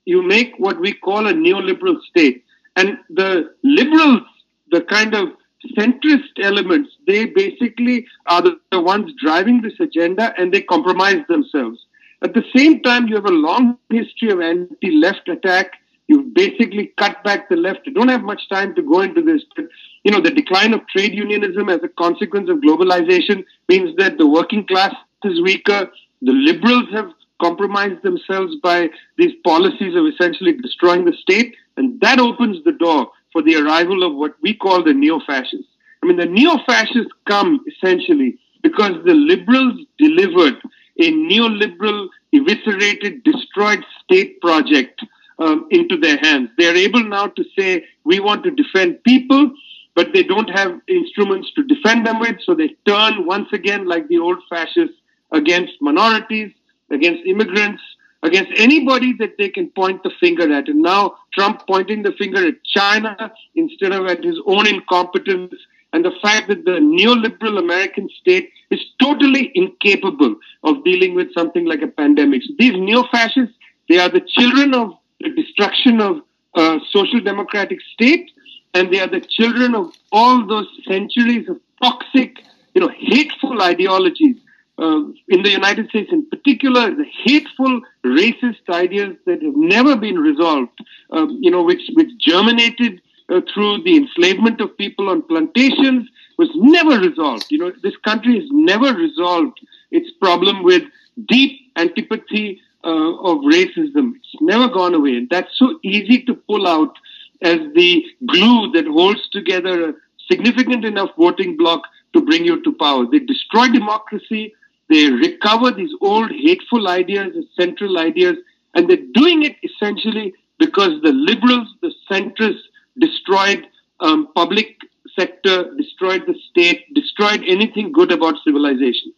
You 0.05 0.23
make 0.23 0.55
what 0.59 0.81
we 0.81 0.93
call 0.93 1.27
a 1.27 1.33
neoliberal 1.33 2.01
state. 2.11 2.45
And 2.77 2.99
the 3.11 3.55
liberals, 3.63 4.23
the 4.71 4.83
kind 4.83 5.15
of 5.15 5.31
centrist 5.77 6.31
elements, 6.41 6.91
they 7.07 7.27
basically 7.27 8.07
are 8.27 8.43
the, 8.43 8.61
the 8.71 8.81
ones 8.81 9.13
driving 9.21 9.61
this 9.61 9.79
agenda 9.81 10.33
and 10.39 10.53
they 10.53 10.63
compromise 10.63 11.25
themselves. 11.29 11.79
At 12.23 12.35
the 12.35 12.45
same 12.55 12.83
time, 12.83 13.07
you 13.07 13.15
have 13.17 13.27
a 13.27 13.31
long 13.31 13.79
history 13.91 14.31
of 14.31 14.41
anti-left 14.41 15.29
attack. 15.29 15.73
You've 16.09 16.33
basically 16.33 16.95
cut 16.97 17.23
back 17.23 17.49
the 17.49 17.57
left. 17.57 17.81
I 17.87 17.91
don't 17.91 18.09
have 18.09 18.23
much 18.23 18.49
time 18.49 18.75
to 18.75 18.83
go 18.83 19.03
into 19.03 19.23
this, 19.23 19.43
but 19.55 19.67
you 20.05 20.11
know, 20.11 20.21
the 20.21 20.31
decline 20.31 20.73
of 20.73 20.87
trade 20.89 21.15
unionism 21.15 21.69
as 21.69 21.81
a 21.83 21.89
consequence 21.89 22.49
of 22.49 22.59
globalization 22.59 23.45
means 23.69 23.95
that 23.99 24.17
the 24.17 24.27
working 24.27 24.67
class 24.67 24.95
is 25.25 25.41
weaker. 25.43 25.91
The 26.23 26.33
liberals 26.33 26.89
have 26.93 27.11
compromised 27.43 28.03
themselves 28.03 28.57
by 28.63 28.89
these 29.19 29.35
policies 29.45 29.95
of 29.95 30.07
essentially 30.07 30.55
destroying 30.55 31.05
the 31.05 31.13
state, 31.13 31.55
and 31.77 32.01
that 32.01 32.19
opens 32.19 32.65
the 32.65 32.73
door 32.73 33.11
for 33.33 33.43
the 33.43 33.57
arrival 33.57 34.03
of 34.03 34.17
what 34.17 34.35
we 34.43 34.55
call 34.55 34.83
the 34.83 34.95
neo-fascists. 34.95 35.69
I 36.03 36.07
mean, 36.07 36.17
the 36.17 36.27
neo-fascists 36.27 37.13
come 37.27 37.65
essentially 37.67 38.39
because 38.63 38.93
the 39.05 39.15
liberals 39.15 39.79
delivered 39.99 40.57
a 41.01 41.13
neoliberal, 41.13 42.09
eviscerated, 42.33 43.23
destroyed 43.25 43.85
state 44.03 44.41
project 44.41 45.01
um, 45.39 45.67
into 45.71 45.97
their 45.97 46.19
hands. 46.19 46.51
They 46.59 46.69
are 46.69 46.75
able 46.75 47.05
now 47.05 47.29
to 47.29 47.45
say, 47.59 47.85
we 48.05 48.21
want 48.21 48.45
to 48.45 48.51
defend 48.51 49.03
people, 49.05 49.53
but 49.95 50.13
they 50.13 50.23
don't 50.23 50.51
have 50.51 50.81
instruments 50.89 51.53
to 51.57 51.63
defend 51.65 52.07
them 52.07 52.21
with, 52.21 52.37
so 52.45 52.55
they 52.55 52.77
turn 52.87 53.27
once 53.27 53.49
again, 53.53 53.87
like 53.87 54.09
the 54.09 54.19
old 54.19 54.39
fascists, 54.49 54.97
against 55.33 55.73
minorities, 55.81 56.53
against 56.91 57.27
immigrants, 57.27 57.83
against 58.23 58.51
anybody 58.57 59.13
that 59.19 59.37
they 59.39 59.49
can 59.49 59.69
point 59.71 60.03
the 60.03 60.11
finger 60.19 60.53
at. 60.53 60.69
And 60.69 60.83
now 60.83 61.17
Trump 61.35 61.63
pointing 61.69 62.03
the 62.03 62.13
finger 62.13 62.47
at 62.47 62.65
China 62.65 63.33
instead 63.55 63.93
of 63.93 64.07
at 64.07 64.25
his 64.25 64.41
own 64.47 64.67
incompetence 64.67 65.55
and 65.93 66.05
the 66.05 66.13
fact 66.23 66.49
that 66.49 66.65
the 66.65 66.73
neoliberal 66.73 67.59
American 67.59 68.09
state 68.21 68.51
is 68.71 68.81
totally 69.01 69.51
incapable 69.55 70.37
of 70.65 70.85
dealing 70.85 71.15
with 71.15 71.33
something 71.33 71.65
like 71.65 71.83
a 71.83 71.89
pandemic. 71.89 72.43
So 72.43 72.55
these 72.59 72.75
neo-fascists, 72.75 73.55
they 73.89 73.99
are 73.99 74.11
the 74.11 74.21
children 74.21 74.75
of 74.75 74.98
the 75.21 75.31
destruction 75.31 76.01
of 76.01 76.23
a 76.55 76.81
social 76.91 77.21
democratic 77.21 77.79
state, 77.93 78.31
and 78.75 78.93
they 78.93 79.01
are 79.01 79.09
the 79.09 79.21
children 79.21 79.75
of 79.75 79.93
all 80.13 80.47
those 80.47 80.69
centuries 80.87 81.49
of 81.49 81.61
toxic, 81.83 82.37
you 82.75 82.81
know, 82.81 82.91
hateful 82.97 83.63
ideologies. 83.63 84.37
Uh, 84.81 85.03
in 85.29 85.43
the 85.43 85.51
United 85.51 85.89
States, 85.89 86.09
in 86.13 86.25
particular, 86.27 86.95
the 86.95 87.05
hateful, 87.25 87.81
racist 88.05 88.63
ideas 88.71 89.17
that 89.27 89.43
have 89.43 89.57
never 89.57 89.97
been 89.97 90.17
resolved, 90.17 90.79
um, 91.11 91.37
you 91.41 91.51
know, 91.51 91.65
which 91.65 91.83
which 91.95 92.11
germinated 92.21 93.03
uh, 93.29 93.41
through 93.53 93.83
the 93.83 93.97
enslavement 93.97 94.61
of 94.61 94.77
people 94.79 95.09
on 95.09 95.21
plantations 95.23 96.09
was 96.39 96.49
never 96.55 96.99
resolved. 97.01 97.47
You 97.51 97.59
know, 97.59 97.73
this 97.83 97.97
country 97.99 98.39
has 98.41 98.49
never 98.53 98.95
resolved 98.95 99.59
its 99.91 100.11
problem 100.21 100.63
with 100.63 100.85
deep 101.27 101.73
antipathy 101.77 102.61
uh, 102.85 103.15
of 103.23 103.39
racism. 103.39 104.15
It's 104.17 104.41
never 104.41 104.69
gone 104.69 104.95
away. 104.95 105.27
That's 105.31 105.57
so 105.59 105.79
easy 105.83 106.23
to 106.25 106.35
pull 106.35 106.67
out 106.67 106.95
as 107.43 107.59
the 107.75 108.05
glue 108.27 108.73
that 108.73 108.87
holds 108.87 109.29
together 109.31 109.91
a 109.91 109.95
significant 110.31 110.85
enough 110.85 111.11
voting 111.17 111.57
bloc 111.57 111.83
to 112.13 112.21
bring 112.21 112.45
you 112.45 112.63
to 112.63 112.73
power. 112.73 113.07
They 113.11 113.21
destroy 113.21 113.69
democracy. 113.69 114.55
They 114.89 115.11
recover 115.11 115.71
these 115.71 115.91
old 116.01 116.31
hateful 116.31 116.89
ideas 116.89 117.35
as 117.37 117.45
central 117.57 117.99
ideas. 117.99 118.37
And 118.75 118.89
they're 118.89 118.97
doing 119.13 119.45
it 119.45 119.57
essentially 119.63 120.35
because 120.59 121.01
the 121.03 121.13
liberals, 121.13 121.69
the 121.83 121.93
centrists, 122.11 122.63
destroyed 122.99 123.67
um, 124.01 124.29
public 124.35 124.77
sector, 125.19 125.75
destroyed 125.77 126.25
the 126.27 126.35
state, 126.51 126.93
destroyed 126.95 127.43
anything 127.47 127.93
good 127.93 128.13
about 128.13 128.35
civilization. 128.45 129.13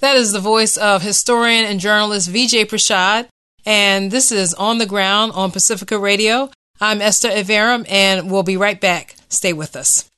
That 0.00 0.16
is 0.16 0.32
the 0.32 0.40
voice 0.40 0.76
of 0.76 1.02
historian 1.02 1.64
and 1.64 1.80
journalist 1.80 2.28
Vijay 2.28 2.66
Prashad, 2.66 3.28
and 3.64 4.10
this 4.10 4.32
is 4.32 4.52
On 4.54 4.78
the 4.78 4.86
Ground 4.86 5.32
on 5.32 5.50
Pacifica 5.50 5.98
Radio. 5.98 6.50
I'm 6.80 7.00
Esther 7.00 7.30
Iverem, 7.30 7.86
and 7.88 8.30
we'll 8.30 8.42
be 8.42 8.56
right 8.56 8.80
back. 8.80 9.16
Stay 9.28 9.52
with 9.52 9.76
us. 9.76 10.10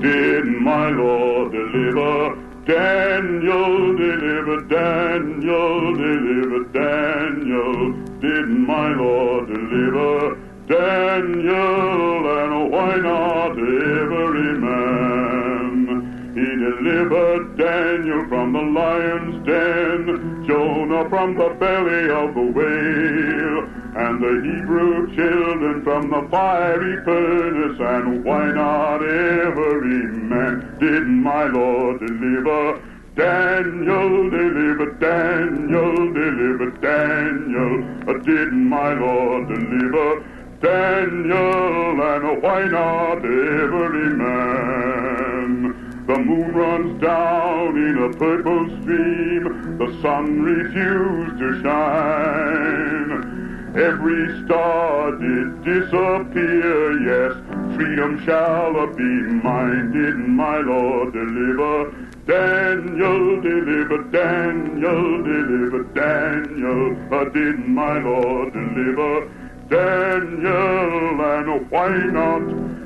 Did 0.00 0.44
my 0.44 0.88
Lord 0.90 1.52
deliver 1.52 2.50
Daniel 2.66 3.96
delivered, 3.96 4.68
Daniel 4.68 5.94
delivered, 5.94 6.72
Daniel. 6.72 7.92
Did 8.20 8.48
my 8.48 8.94
Lord 8.94 9.46
deliver 9.48 10.49
Daniel? 10.70 12.30
And 12.38 12.70
why 12.70 12.94
not 12.96 13.58
every 13.58 14.54
man? 14.56 16.32
He 16.32 16.46
delivered 16.46 17.56
Daniel 17.58 18.28
from 18.28 18.52
the 18.52 18.62
lion's 18.62 19.44
den, 19.44 20.44
Jonah 20.46 21.08
from 21.08 21.34
the 21.34 21.48
belly 21.58 22.08
of 22.10 22.34
the 22.34 22.46
whale, 22.54 23.64
and 23.96 24.22
the 24.22 24.34
Hebrew 24.46 25.12
children 25.16 25.82
from 25.82 26.08
the 26.08 26.28
fiery 26.30 27.04
furnace. 27.04 27.80
And 27.80 28.24
why 28.24 28.52
not 28.52 29.02
every 29.02 30.06
man? 30.06 30.76
Did 30.78 31.04
my 31.08 31.46
Lord 31.46 31.98
deliver? 31.98 32.80
Daniel 33.16 34.30
delivered, 34.30 35.00
Daniel 35.00 36.12
delivered, 36.12 36.80
Daniel. 36.80 37.82
Did 38.22 38.52
my 38.52 38.92
Lord 38.94 39.48
deliver? 39.48 40.22
Daniel, 40.60 42.02
and 42.02 42.42
why 42.42 42.64
not 42.64 43.24
every 43.24 44.14
man? 44.14 46.04
The 46.06 46.18
moon 46.18 46.52
runs 46.52 47.00
down 47.00 47.76
in 47.78 47.96
a 48.02 48.10
purple 48.12 48.66
stream, 48.82 49.78
the 49.78 49.90
sun 50.02 50.42
refused 50.42 51.38
to 51.38 51.62
shine. 51.62 53.40
Every 53.74 54.44
star 54.44 55.12
did 55.12 55.64
disappear, 55.64 57.00
yes, 57.08 57.32
freedom 57.76 58.20
shall 58.26 58.86
be 58.88 59.02
mine. 59.02 59.92
Did 59.92 60.16
my 60.16 60.58
Lord 60.58 61.12
deliver? 61.14 61.92
Daniel 62.26 63.40
deliver, 63.40 64.02
Daniel 64.10 65.22
deliver, 65.22 65.84
Daniel. 65.94 66.96
Did 67.32 67.58
my 67.66 67.98
Lord 67.98 68.52
deliver? 68.52 69.30
Daniel, 69.70 71.20
and 71.20 71.70
why 71.70 71.88
not 71.88 72.42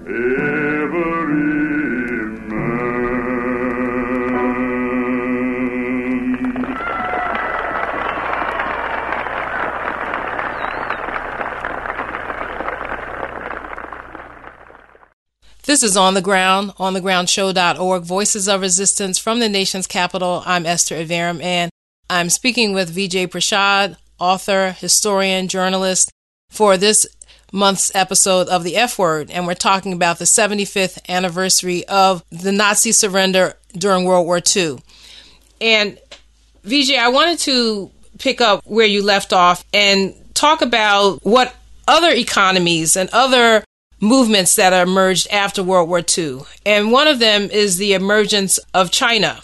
every 0.07 0.45
man? 2.51 2.85
This 15.64 15.82
is 15.82 15.97
On 15.97 16.12
the 16.12 16.20
Ground, 16.20 16.72
onthegroundshow.org, 16.78 18.03
Voices 18.03 18.47
of 18.47 18.61
Resistance 18.61 19.18
from 19.18 19.39
the 19.39 19.49
nation's 19.49 19.87
capital. 19.87 20.43
I'm 20.45 20.66
Esther 20.66 20.97
Iverem, 20.97 21.43
and 21.43 21.70
I'm 22.11 22.28
speaking 22.28 22.74
with 22.74 22.95
Vijay 22.95 23.26
Prashad, 23.28 23.97
author, 24.18 24.72
historian, 24.72 25.49
journalist, 25.49 26.11
for 26.55 26.76
this 26.76 27.07
month's 27.52 27.94
episode 27.94 28.48
of 28.48 28.64
the 28.64 28.76
F 28.76 28.98
Word. 28.98 29.30
And 29.30 29.46
we're 29.46 29.55
talking 29.55 29.92
about 29.92 30.18
the 30.18 30.24
75th 30.24 30.98
anniversary 31.09 31.86
of 31.86 32.24
the 32.30 32.52
Nazi 32.52 32.92
surrender 32.92 33.55
during 33.72 34.05
World 34.05 34.26
War 34.26 34.40
II. 34.55 34.78
And 35.61 35.98
Vijay, 36.64 36.98
I 36.98 37.09
wanted 37.09 37.38
to 37.40 37.90
pick 38.18 38.40
up 38.40 38.62
where 38.64 38.86
you 38.86 39.02
left 39.02 39.32
off 39.32 39.64
and 39.72 40.14
talk 40.34 40.62
about 40.62 41.24
what 41.24 41.55
other 41.86 42.11
economies 42.11 42.96
and 42.96 43.11
other 43.12 43.64
movements 44.00 44.57
that 44.57 44.72
emerged 44.72 45.28
after 45.30 45.62
World 45.62 45.88
War 45.88 46.02
II. 46.16 46.40
And 46.64 46.92
one 46.92 47.09
of 47.09 47.18
them 47.18 47.48
is 47.50 47.76
the 47.76 47.94
emergence 47.94 48.59
of 48.72 48.90
China. 48.90 49.40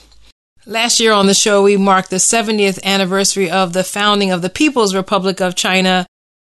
Last 0.67 1.01
year 1.01 1.13
on 1.13 1.27
the 1.27 1.35
show, 1.35 1.63
we 1.63 1.77
marked 1.77 2.11
the 2.11 2.17
70th 2.17 2.83
anniversary 2.85 3.51
of 3.51 3.73
the 3.73 3.85
founding 3.85 4.31
of 4.31 4.43
the 4.43 4.51
People's 4.51 4.95
Republic 4.95 5.41
of 5.41 5.55
China. 5.55 6.07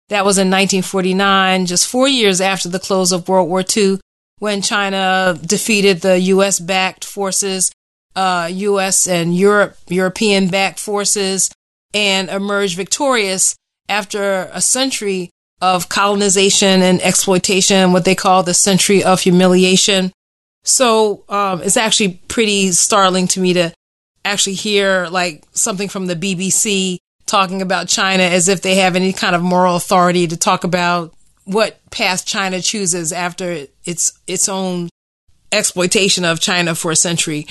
That 0.09 0.25
was 0.25 0.37
in 0.37 0.47
1949, 0.47 1.65
just 1.65 1.87
four 1.87 2.07
years 2.07 2.41
after 2.41 2.69
the 2.69 2.79
close 2.79 3.11
of 3.11 3.27
World 3.27 3.49
War 3.49 3.63
II, 3.75 3.99
when 4.39 4.61
China 4.61 5.37
defeated 5.41 6.01
the 6.01 6.19
U.S. 6.19 6.59
backed 6.59 7.05
forces, 7.05 7.71
uh, 8.15 8.49
U.S. 8.51 9.07
and 9.07 9.35
Europe, 9.35 9.77
European 9.87 10.49
backed 10.49 10.79
forces, 10.79 11.49
and 11.93 12.29
emerged 12.29 12.75
victorious 12.75 13.55
after 13.87 14.49
a 14.51 14.61
century 14.61 15.29
of 15.61 15.87
colonization 15.87 16.81
and 16.81 17.01
exploitation, 17.01 17.93
what 17.93 18.03
they 18.03 18.15
call 18.15 18.43
the 18.43 18.53
century 18.53 19.03
of 19.03 19.21
humiliation. 19.21 20.11
So 20.63 21.23
um, 21.29 21.61
it's 21.61 21.77
actually 21.77 22.21
pretty 22.27 22.71
startling 22.71 23.27
to 23.29 23.39
me 23.39 23.53
to 23.53 23.73
actually 24.25 24.55
hear 24.55 25.07
like 25.07 25.43
something 25.51 25.87
from 25.89 26.07
the 26.07 26.15
BBC 26.15 26.97
talking 27.25 27.61
about 27.61 27.87
China 27.87 28.23
as 28.23 28.47
if 28.47 28.61
they 28.61 28.75
have 28.75 28.95
any 28.95 29.13
kind 29.13 29.35
of 29.35 29.41
moral 29.41 29.75
authority 29.75 30.27
to 30.27 30.37
talk 30.37 30.63
about 30.63 31.13
what 31.45 31.79
path 31.91 32.25
China 32.25 32.61
chooses 32.61 33.11
after 33.11 33.67
its 33.85 34.13
its 34.27 34.47
own 34.47 34.89
exploitation 35.51 36.25
of 36.25 36.39
China 36.39 36.75
for 36.75 36.91
a 36.91 36.95
century. 36.95 37.47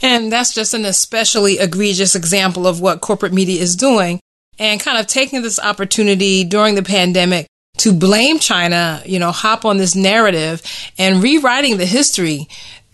And 0.00 0.32
that's 0.32 0.54
just 0.54 0.74
an 0.74 0.84
especially 0.84 1.58
egregious 1.58 2.14
example 2.14 2.66
of 2.66 2.80
what 2.80 3.00
corporate 3.00 3.32
media 3.32 3.60
is 3.60 3.76
doing 3.76 4.20
and 4.58 4.80
kind 4.80 4.98
of 4.98 5.06
taking 5.06 5.42
this 5.42 5.60
opportunity 5.60 6.44
during 6.44 6.74
the 6.74 6.82
pandemic 6.82 7.46
to 7.78 7.92
blame 7.92 8.38
China, 8.38 9.02
you 9.04 9.18
know, 9.18 9.30
hop 9.30 9.64
on 9.64 9.76
this 9.76 9.94
narrative 9.94 10.62
and 10.98 11.22
rewriting 11.22 11.78
the 11.78 11.86
history 11.86 12.48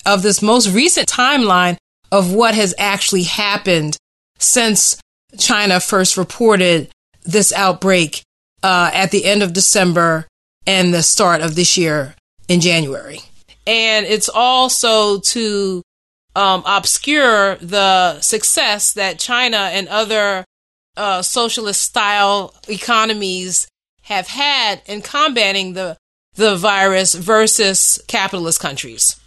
of 0.07 0.23
this 0.23 0.41
most 0.41 0.69
recent 0.69 1.09
timeline 1.09 1.77
of 2.11 2.33
what 2.33 2.55
has 2.55 2.75
actually 2.79 3.25
happened 3.25 3.97
since 4.39 5.01
China 5.37 5.81
first 5.81 6.17
reported 6.17 6.91
this 7.25 7.53
outbreak 7.53 8.23
uh, 8.63 8.91
at 8.95 9.11
the 9.11 9.25
end 9.25 9.43
of 9.43 9.53
December 9.53 10.27
and 10.67 10.93
the 10.93 11.03
start 11.03 11.41
of 11.41 11.55
this 11.55 11.77
year 11.77 12.15
in 12.49 12.61
January. 12.61 13.21
And 13.67 14.07
it's 14.07 14.29
also 14.29 15.21
to 15.21 15.83
um, 16.35 16.63
obscure 16.65 17.57
the 17.57 18.21
success 18.21 18.93
that 18.95 19.19
China 19.19 19.71
and 19.73 19.89
other 19.89 20.45
uh, 20.97 21.23
socialist 21.23 21.83
style 21.83 22.55
economies 22.69 23.69
have 24.03 24.29
had 24.29 24.83
in 24.87 25.03
combating 25.03 25.75
the 25.75 25.97
the 26.35 26.55
virus 26.55 27.15
versus 27.15 28.01
capitalist 28.07 28.61
countries. 28.61 29.19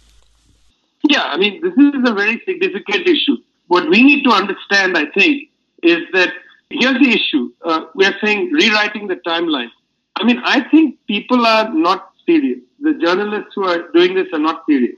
Yeah, 1.02 1.24
I 1.24 1.36
mean, 1.36 1.60
this 1.60 1.74
is 1.74 2.08
a 2.08 2.14
very 2.14 2.40
significant 2.46 3.06
issue. 3.06 3.36
What 3.66 3.88
we 3.90 4.02
need 4.02 4.24
to 4.24 4.30
understand, 4.30 4.96
I 4.96 5.06
think, 5.06 5.50
is 5.82 6.00
that 6.12 6.32
here's 6.70 6.98
the 6.98 7.10
issue. 7.10 7.52
Uh, 7.64 7.86
we 7.94 8.04
are 8.06 8.14
saying 8.22 8.50
rewriting 8.52 9.08
the 9.08 9.16
timeline. 9.16 9.70
I 10.16 10.24
mean, 10.24 10.40
I 10.44 10.68
think 10.70 10.98
people 11.06 11.46
are 11.46 11.72
not 11.72 12.12
serious. 12.26 12.60
The 12.80 12.94
journalists 12.94 13.52
who 13.54 13.64
are 13.64 13.90
doing 13.92 14.14
this 14.14 14.28
are 14.32 14.38
not 14.38 14.64
serious. 14.68 14.96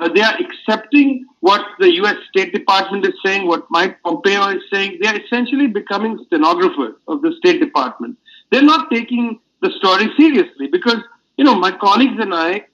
Uh, 0.00 0.08
they 0.08 0.22
are 0.22 0.34
accepting 0.38 1.26
what 1.40 1.64
the 1.78 1.92
U.S. 1.96 2.16
State 2.28 2.52
Department 2.52 3.04
is 3.06 3.14
saying, 3.24 3.46
what 3.46 3.66
Mike 3.70 4.00
Pompeo 4.02 4.48
is 4.48 4.62
saying. 4.72 4.98
They 5.00 5.08
are 5.08 5.20
essentially 5.20 5.66
becoming 5.66 6.22
stenographers 6.26 6.94
of 7.08 7.22
the 7.22 7.32
State 7.38 7.60
Department. 7.60 8.16
They're 8.50 8.62
not 8.62 8.90
taking 8.90 9.40
the 9.60 9.70
story 9.78 10.10
seriously 10.16 10.68
because, 10.68 10.98
you 11.36 11.44
know, 11.44 11.54
my 11.54 11.72
colleagues 11.72 12.18
and 12.18 12.34
I 12.34 12.64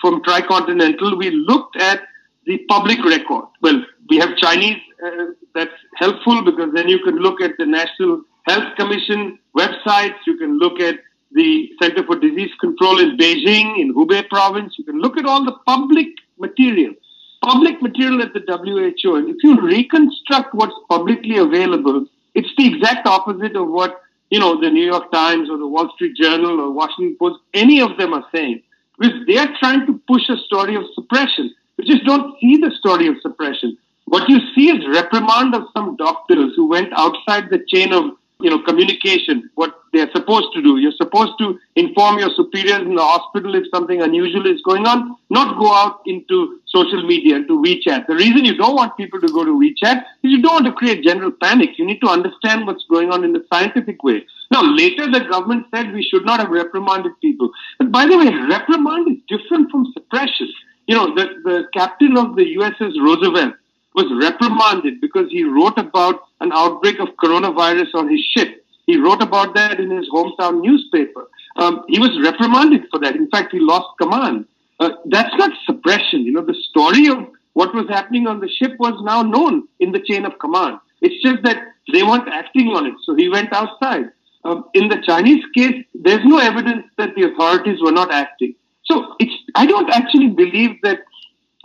from 0.00 0.22
Tricontinental, 0.22 1.18
we 1.18 1.30
looked 1.30 1.76
at 1.76 2.02
the 2.44 2.58
public 2.68 3.02
record. 3.04 3.46
Well, 3.62 3.84
we 4.08 4.18
have 4.18 4.36
Chinese, 4.36 4.80
uh, 5.04 5.26
that's 5.54 5.70
helpful 5.96 6.44
because 6.44 6.72
then 6.74 6.88
you 6.88 6.98
can 7.00 7.16
look 7.16 7.40
at 7.40 7.52
the 7.58 7.66
National 7.66 8.22
Health 8.46 8.76
Commission 8.76 9.38
websites, 9.56 10.16
you 10.26 10.36
can 10.36 10.58
look 10.58 10.80
at 10.80 10.96
the 11.32 11.70
Center 11.82 12.04
for 12.04 12.18
Disease 12.18 12.50
Control 12.60 12.98
in 13.00 13.16
Beijing, 13.16 13.78
in 13.80 13.94
Hubei 13.94 14.28
province, 14.28 14.74
you 14.78 14.84
can 14.84 15.00
look 15.00 15.18
at 15.18 15.26
all 15.26 15.44
the 15.44 15.56
public 15.66 16.08
material. 16.38 16.94
Public 17.42 17.80
material 17.82 18.22
at 18.22 18.32
the 18.32 18.40
WHO. 18.40 19.16
And 19.16 19.28
if 19.28 19.36
you 19.42 19.60
reconstruct 19.60 20.54
what's 20.54 20.74
publicly 20.88 21.36
available, 21.38 22.06
it's 22.34 22.48
the 22.56 22.66
exact 22.74 23.06
opposite 23.06 23.56
of 23.56 23.68
what, 23.68 24.00
you 24.30 24.38
know, 24.38 24.60
the 24.60 24.70
New 24.70 24.84
York 24.84 25.10
Times 25.12 25.50
or 25.50 25.58
the 25.58 25.66
Wall 25.66 25.90
Street 25.94 26.16
Journal 26.16 26.60
or 26.60 26.72
Washington 26.72 27.16
Post, 27.18 27.40
any 27.54 27.80
of 27.80 27.96
them 27.98 28.14
are 28.14 28.26
saying. 28.34 28.62
Because 28.98 29.26
they 29.26 29.36
are 29.36 29.52
trying 29.58 29.86
to 29.86 30.00
push 30.08 30.28
a 30.28 30.36
story 30.38 30.74
of 30.74 30.84
suppression. 30.94 31.54
We 31.76 31.84
just 31.84 32.04
don't 32.04 32.34
see 32.40 32.56
the 32.56 32.70
story 32.78 33.08
of 33.08 33.16
suppression. 33.20 33.76
What 34.06 34.28
you 34.28 34.38
see 34.54 34.70
is 34.70 34.86
reprimand 34.88 35.54
of 35.54 35.64
some 35.76 35.96
doctors 35.96 36.52
who 36.56 36.68
went 36.68 36.92
outside 36.96 37.50
the 37.50 37.64
chain 37.68 37.92
of 37.92 38.12
you 38.40 38.50
know, 38.50 38.62
communication, 38.62 39.48
what 39.54 39.80
they're 39.92 40.10
supposed 40.12 40.52
to 40.52 40.60
do. 40.60 40.76
You're 40.76 40.92
supposed 40.92 41.32
to 41.38 41.58
inform 41.74 42.18
your 42.18 42.30
superiors 42.36 42.82
in 42.82 42.94
the 42.94 43.02
hospital 43.02 43.54
if 43.54 43.64
something 43.74 44.02
unusual 44.02 44.46
is 44.46 44.60
going 44.62 44.86
on, 44.86 45.16
not 45.30 45.58
go 45.58 45.72
out 45.72 46.00
into 46.04 46.60
social 46.66 47.02
media, 47.06 47.36
into 47.36 47.62
WeChat. 47.62 48.06
The 48.06 48.14
reason 48.14 48.44
you 48.44 48.56
don't 48.56 48.76
want 48.76 48.96
people 48.96 49.20
to 49.20 49.28
go 49.28 49.44
to 49.44 49.52
WeChat 49.52 50.02
is 50.22 50.30
you 50.30 50.42
don't 50.42 50.52
want 50.52 50.66
to 50.66 50.72
create 50.72 51.02
general 51.02 51.32
panic. 51.42 51.78
You 51.78 51.86
need 51.86 52.00
to 52.00 52.08
understand 52.08 52.66
what's 52.66 52.84
going 52.90 53.10
on 53.10 53.24
in 53.24 53.32
the 53.32 53.44
scientific 53.50 54.02
way. 54.02 54.26
Now, 54.50 54.62
later 54.62 55.10
the 55.10 55.20
government 55.20 55.66
said 55.74 55.92
we 55.92 56.02
should 56.02 56.26
not 56.26 56.40
have 56.40 56.50
reprimanded 56.50 57.12
people. 57.22 57.50
But 57.78 57.90
by 57.90 58.06
the 58.06 58.18
way, 58.18 58.28
reprimand 58.48 59.08
is 59.08 59.38
different 59.38 59.70
from 59.70 59.90
suppression. 59.94 60.52
You 60.86 60.94
know, 60.94 61.14
the, 61.14 61.24
the 61.42 61.64
captain 61.72 62.18
of 62.18 62.36
the 62.36 62.54
USS 62.56 62.92
Roosevelt 63.00 63.54
was 63.96 64.06
reprimanded 64.22 65.00
because 65.00 65.28
he 65.30 65.42
wrote 65.42 65.78
about 65.78 66.20
an 66.40 66.52
outbreak 66.52 67.00
of 67.00 67.08
coronavirus 67.16 67.94
on 67.94 68.08
his 68.08 68.20
ship. 68.36 68.62
He 68.86 68.98
wrote 68.98 69.22
about 69.22 69.54
that 69.54 69.80
in 69.80 69.90
his 69.90 70.08
hometown 70.10 70.60
newspaper. 70.60 71.26
Um, 71.56 71.84
he 71.88 71.98
was 71.98 72.10
reprimanded 72.22 72.82
for 72.90 73.00
that. 73.00 73.16
In 73.16 73.28
fact, 73.30 73.52
he 73.52 73.58
lost 73.58 73.88
command. 74.00 74.46
Uh, 74.78 74.90
that's 75.06 75.34
not 75.36 75.50
suppression. 75.64 76.20
You 76.22 76.32
know, 76.32 76.44
the 76.44 76.54
story 76.68 77.08
of 77.08 77.26
what 77.54 77.74
was 77.74 77.88
happening 77.88 78.26
on 78.26 78.40
the 78.40 78.48
ship 78.48 78.72
was 78.78 79.02
now 79.02 79.22
known 79.22 79.66
in 79.80 79.90
the 79.92 80.00
chain 80.00 80.26
of 80.26 80.38
command. 80.38 80.78
It's 81.00 81.20
just 81.22 81.42
that 81.44 81.56
they 81.92 82.02
weren't 82.02 82.28
acting 82.28 82.68
on 82.68 82.86
it, 82.86 82.94
so 83.04 83.14
he 83.14 83.28
went 83.30 83.52
outside. 83.54 84.10
Um, 84.44 84.66
in 84.74 84.88
the 84.88 85.02
Chinese 85.04 85.42
case, 85.56 85.84
there's 85.94 86.24
no 86.24 86.38
evidence 86.38 86.84
that 86.98 87.14
the 87.16 87.24
authorities 87.24 87.80
were 87.82 87.92
not 87.92 88.12
acting. 88.12 88.54
So 88.84 89.16
it's, 89.18 89.32
I 89.54 89.66
don't 89.66 89.90
actually 89.90 90.28
believe 90.28 90.76
that 90.82 91.00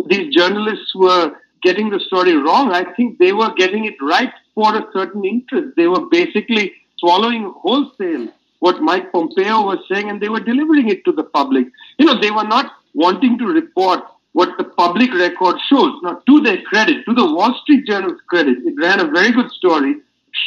these 0.08 0.34
journalists 0.34 0.96
were 0.96 1.36
getting 1.62 1.90
the 1.90 2.00
story 2.00 2.36
wrong. 2.36 2.72
I 2.72 2.84
think 2.94 3.18
they 3.20 3.34
were 3.34 3.54
getting 3.54 3.86
it 3.86 3.96
right 4.02 4.34
for 4.56 4.76
a 4.76 4.86
certain 4.94 5.24
interest. 5.26 5.76
They 5.76 5.88
were 5.88 6.06
basically 6.10 6.74
swallowing 6.98 7.54
wholesale 7.58 8.30
what 8.60 8.82
Mike 8.82 9.12
Pompeo 9.12 9.64
was 9.64 9.80
saying 9.92 10.10
and 10.10 10.22
they 10.22 10.30
were 10.30 10.40
delivering 10.40 10.90
it 10.90 11.04
to 11.06 11.12
the 11.12 11.24
public. 11.24 11.68
You 11.98 12.06
know, 12.06 12.20
they 12.20 12.32
were 12.32 12.48
not 12.48 12.74
wanting 12.94 13.38
to 13.40 13.46
report 13.46 14.04
what 14.34 14.50
the 14.58 14.64
public 14.64 15.14
record 15.14 15.56
shows. 15.68 15.94
Now, 16.04 16.22
to 16.28 16.42
their 16.42 16.62
credit, 16.62 17.04
to 17.06 17.14
the 17.14 17.26
Wall 17.26 17.60
Street 17.64 17.86
Journal's 17.88 18.22
credit, 18.28 18.60
it 18.64 18.76
ran 18.78 19.00
a 19.00 19.10
very 19.10 19.32
good 19.32 19.52
story 19.52 19.96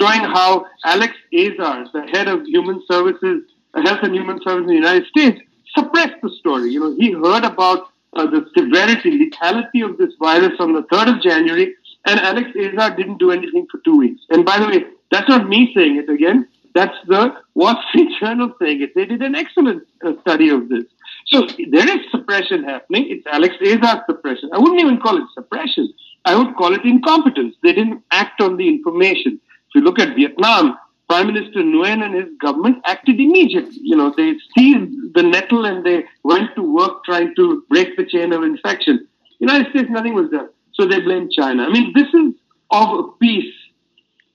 showing 0.00 0.20
how 0.20 0.66
Alex 0.84 1.14
Azar, 1.34 1.86
the 1.92 2.06
head 2.12 2.28
of 2.28 2.46
human 2.46 2.82
services, 2.90 3.42
health 3.74 4.00
and 4.02 4.14
human 4.14 4.40
services 4.42 4.62
in 4.62 4.68
the 4.68 4.74
United 4.74 5.06
States, 5.06 5.40
suppressed 5.76 6.20
the 6.22 6.30
story. 6.38 6.70
You 6.70 6.80
know, 6.80 6.96
he 6.96 7.12
heard 7.12 7.44
about 7.44 7.88
uh, 8.16 8.26
the 8.26 8.46
severity, 8.56 9.18
lethality 9.18 9.84
of 9.84 9.98
this 9.98 10.12
virus 10.20 10.52
on 10.58 10.72
the 10.72 10.82
3rd 10.84 11.16
of 11.16 11.22
January, 11.22 11.74
and 12.06 12.20
Alex 12.20 12.50
Azar 12.56 12.96
didn't 12.96 13.18
do 13.18 13.30
anything 13.30 13.66
for 13.70 13.78
two 13.78 13.96
weeks. 13.96 14.22
And 14.30 14.44
by 14.44 14.58
the 14.58 14.66
way, 14.66 14.84
that's 15.10 15.28
not 15.28 15.48
me 15.48 15.72
saying 15.74 15.96
it 15.96 16.10
again. 16.10 16.48
That's 16.74 16.96
the 17.06 17.34
Wall 17.54 17.80
Street 17.88 18.10
Journal 18.20 18.52
saying 18.60 18.82
it. 18.82 18.94
They 18.94 19.04
did 19.06 19.22
an 19.22 19.34
excellent 19.34 19.84
uh, 20.04 20.12
study 20.22 20.48
of 20.48 20.68
this. 20.68 20.84
So 21.26 21.46
there 21.70 21.88
is 21.88 22.04
suppression 22.10 22.64
happening. 22.64 23.06
It's 23.08 23.26
Alex 23.26 23.54
Azar's 23.60 24.04
suppression. 24.06 24.50
I 24.52 24.58
wouldn't 24.58 24.80
even 24.80 25.00
call 25.00 25.16
it 25.16 25.24
suppression. 25.34 25.92
I 26.24 26.34
would 26.34 26.56
call 26.56 26.74
it 26.74 26.84
incompetence. 26.84 27.54
They 27.62 27.72
didn't 27.72 28.02
act 28.10 28.40
on 28.40 28.56
the 28.56 28.68
information. 28.68 29.40
If 29.68 29.74
you 29.76 29.80
look 29.82 29.98
at 29.98 30.16
Vietnam, 30.16 30.76
Prime 31.08 31.26
Minister 31.26 31.60
Nguyen 31.60 32.02
and 32.02 32.14
his 32.14 32.28
government 32.40 32.78
acted 32.86 33.20
immediately. 33.20 33.78
You 33.82 33.96
know, 33.96 34.14
they 34.16 34.34
seized 34.56 35.14
the 35.14 35.22
nettle 35.22 35.64
and 35.64 35.84
they 35.84 36.04
went 36.22 36.54
to 36.56 36.62
work 36.62 37.04
trying 37.04 37.34
to 37.36 37.64
break 37.68 37.96
the 37.96 38.06
chain 38.06 38.32
of 38.32 38.42
infection. 38.42 39.06
United 39.38 39.70
States, 39.70 39.90
nothing 39.90 40.14
was 40.14 40.30
done. 40.30 40.48
So 40.72 40.86
they 40.86 41.00
blamed 41.00 41.30
China. 41.32 41.64
I 41.64 41.68
mean, 41.68 41.92
this 41.94 42.08
is 42.14 42.34
of 42.70 42.98
a 42.98 43.02
piece, 43.20 43.54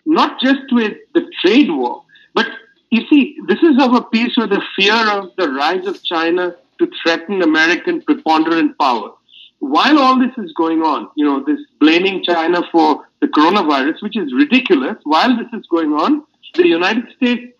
not 0.05 0.39
just 0.39 0.72
with 0.72 0.95
the 1.13 1.30
trade 1.41 1.70
war, 1.70 2.03
but 2.34 2.45
you 2.91 3.05
see, 3.09 3.38
this 3.47 3.59
is 3.59 3.82
of 3.82 3.93
a 3.93 4.01
piece 4.03 4.36
with 4.38 4.51
the 4.51 4.61
fear 4.76 5.09
of 5.11 5.32
the 5.38 5.51
rise 5.51 5.86
of 5.86 6.03
China 6.03 6.55
to 6.80 6.91
threaten 7.03 7.41
American 7.41 8.01
preponderant 8.01 8.78
power. 8.80 9.11
While 9.59 9.99
all 9.99 10.17
this 10.17 10.32
is 10.38 10.53
going 10.53 10.82
on, 10.82 11.09
you 11.17 11.26
know, 11.26 11.43
this 11.43 11.59
blaming 11.80 12.24
China 12.24 12.61
for 12.72 13.05
the 13.20 13.28
coronavirus, 13.28 14.01
which 14.01 14.15
is 14.15 14.34
ridiculous, 14.34 14.95
while 15.03 15.36
this 15.36 15.47
is 15.53 15.65
going 15.70 15.91
on, 15.91 16.24
the 16.56 16.68
United 16.68 17.06
States 17.16 17.54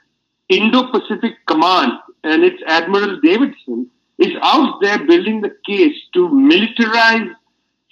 Indo-Pacific 0.50 1.34
Command 1.48 1.94
and 2.24 2.44
its 2.44 2.62
Admiral 2.68 3.20
Davidson 3.22 3.90
is 4.18 4.34
out 4.42 4.82
there 4.82 5.06
building 5.06 5.42
the 5.42 5.56
case 5.66 5.96
to 6.14 6.28
militarize, 6.30 7.34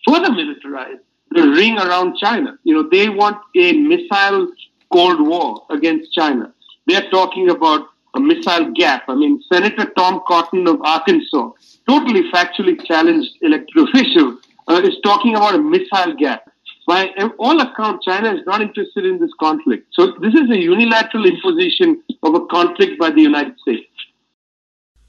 further 0.08 0.30
militarize 0.30 1.00
the 1.32 1.48
ring 1.48 1.78
around 1.78 2.18
China. 2.18 2.58
You 2.64 2.76
know, 2.76 2.90
they 2.90 3.10
want 3.10 3.38
a 3.56 3.74
missile 3.74 4.52
Cold 4.92 5.26
War 5.26 5.66
against 5.70 6.14
China. 6.14 6.54
They're 6.86 7.10
talking 7.10 7.50
about 7.50 7.88
a 8.16 8.20
missile 8.20 8.72
gap. 8.74 9.04
I 9.08 9.16
mean, 9.16 9.42
Senator 9.52 9.92
Tom 9.98 10.22
Cotton 10.28 10.68
of 10.68 10.82
Arkansas, 10.82 11.52
totally 11.88 12.32
factually 12.32 12.84
challenged 12.86 13.32
elected 13.42 13.90
official, 13.90 14.38
uh, 14.68 14.82
is 14.84 14.96
talking 15.04 15.36
about 15.36 15.56
a 15.56 15.60
missile 15.60 16.16
gap 16.18 16.47
by 16.88 17.10
all 17.38 17.60
accounts, 17.60 18.06
China 18.06 18.34
is 18.34 18.42
not 18.48 18.62
interested 18.62 19.06
in 19.06 19.20
this 19.20 19.30
conflict. 19.40 19.88
So 19.92 20.14
this 20.22 20.34
is 20.34 20.50
a 20.50 20.58
unilateral 20.58 21.26
imposition 21.26 22.02
of 22.24 22.34
a 22.34 22.46
conflict 22.48 22.98
by 22.98 23.12
the 23.12 23.22
United 23.22 23.60
States. 23.60 23.90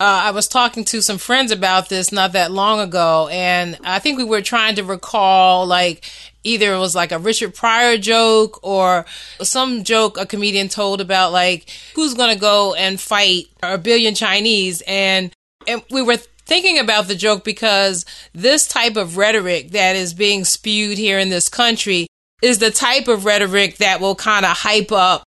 Uh, 0.01 0.27
I 0.27 0.31
was 0.33 0.47
talking 0.47 0.85
to 0.87 1.01
some 1.01 1.19
friends 1.19 1.51
about 1.51 1.89
this 1.89 2.13
not 2.13 2.33
that 2.33 2.53
long 2.53 2.81
ago, 2.81 3.29
and 3.33 3.79
I 3.85 3.99
think 4.01 4.19
we 4.19 4.25
were 4.25 4.43
trying 4.43 4.77
to 4.77 4.85
recall 4.85 5.67
like 5.67 6.05
either 6.45 6.75
it 6.75 6.79
was 6.79 6.95
like 6.95 7.11
a 7.11 7.19
Richard 7.19 7.55
Pryor 7.55 7.99
joke 7.99 8.61
or 8.63 9.07
some 9.41 9.83
joke 9.83 10.17
a 10.17 10.27
comedian 10.27 10.69
told 10.69 11.01
about 11.01 11.33
like 11.33 11.71
who's 11.97 12.15
going 12.15 12.33
to 12.33 12.41
go 12.41 12.75
and 12.75 13.01
fight 13.01 13.47
a 13.63 13.77
billion 13.77 14.15
Chinese, 14.15 14.83
and 14.87 15.33
and 15.67 15.83
we 15.91 16.03
were 16.03 16.19
thinking 16.49 16.79
about 16.79 17.07
the 17.07 17.15
joke 17.15 17.45
because 17.45 18.05
this 18.33 18.67
type 18.67 18.97
of 18.97 19.19
rhetoric 19.19 19.71
that 19.73 19.95
is 19.95 20.15
being 20.15 20.45
spewed 20.45 20.97
here 20.97 21.19
in 21.19 21.29
this 21.29 21.49
country 21.49 22.09
is 22.43 22.59
the 22.59 22.71
type 22.71 23.07
of 23.07 23.27
rhetoric 23.27 23.77
that 23.77 24.01
will 24.01 24.15
kind 24.15 24.47
of 24.47 24.57
hype 24.57 24.91
up 24.91 25.23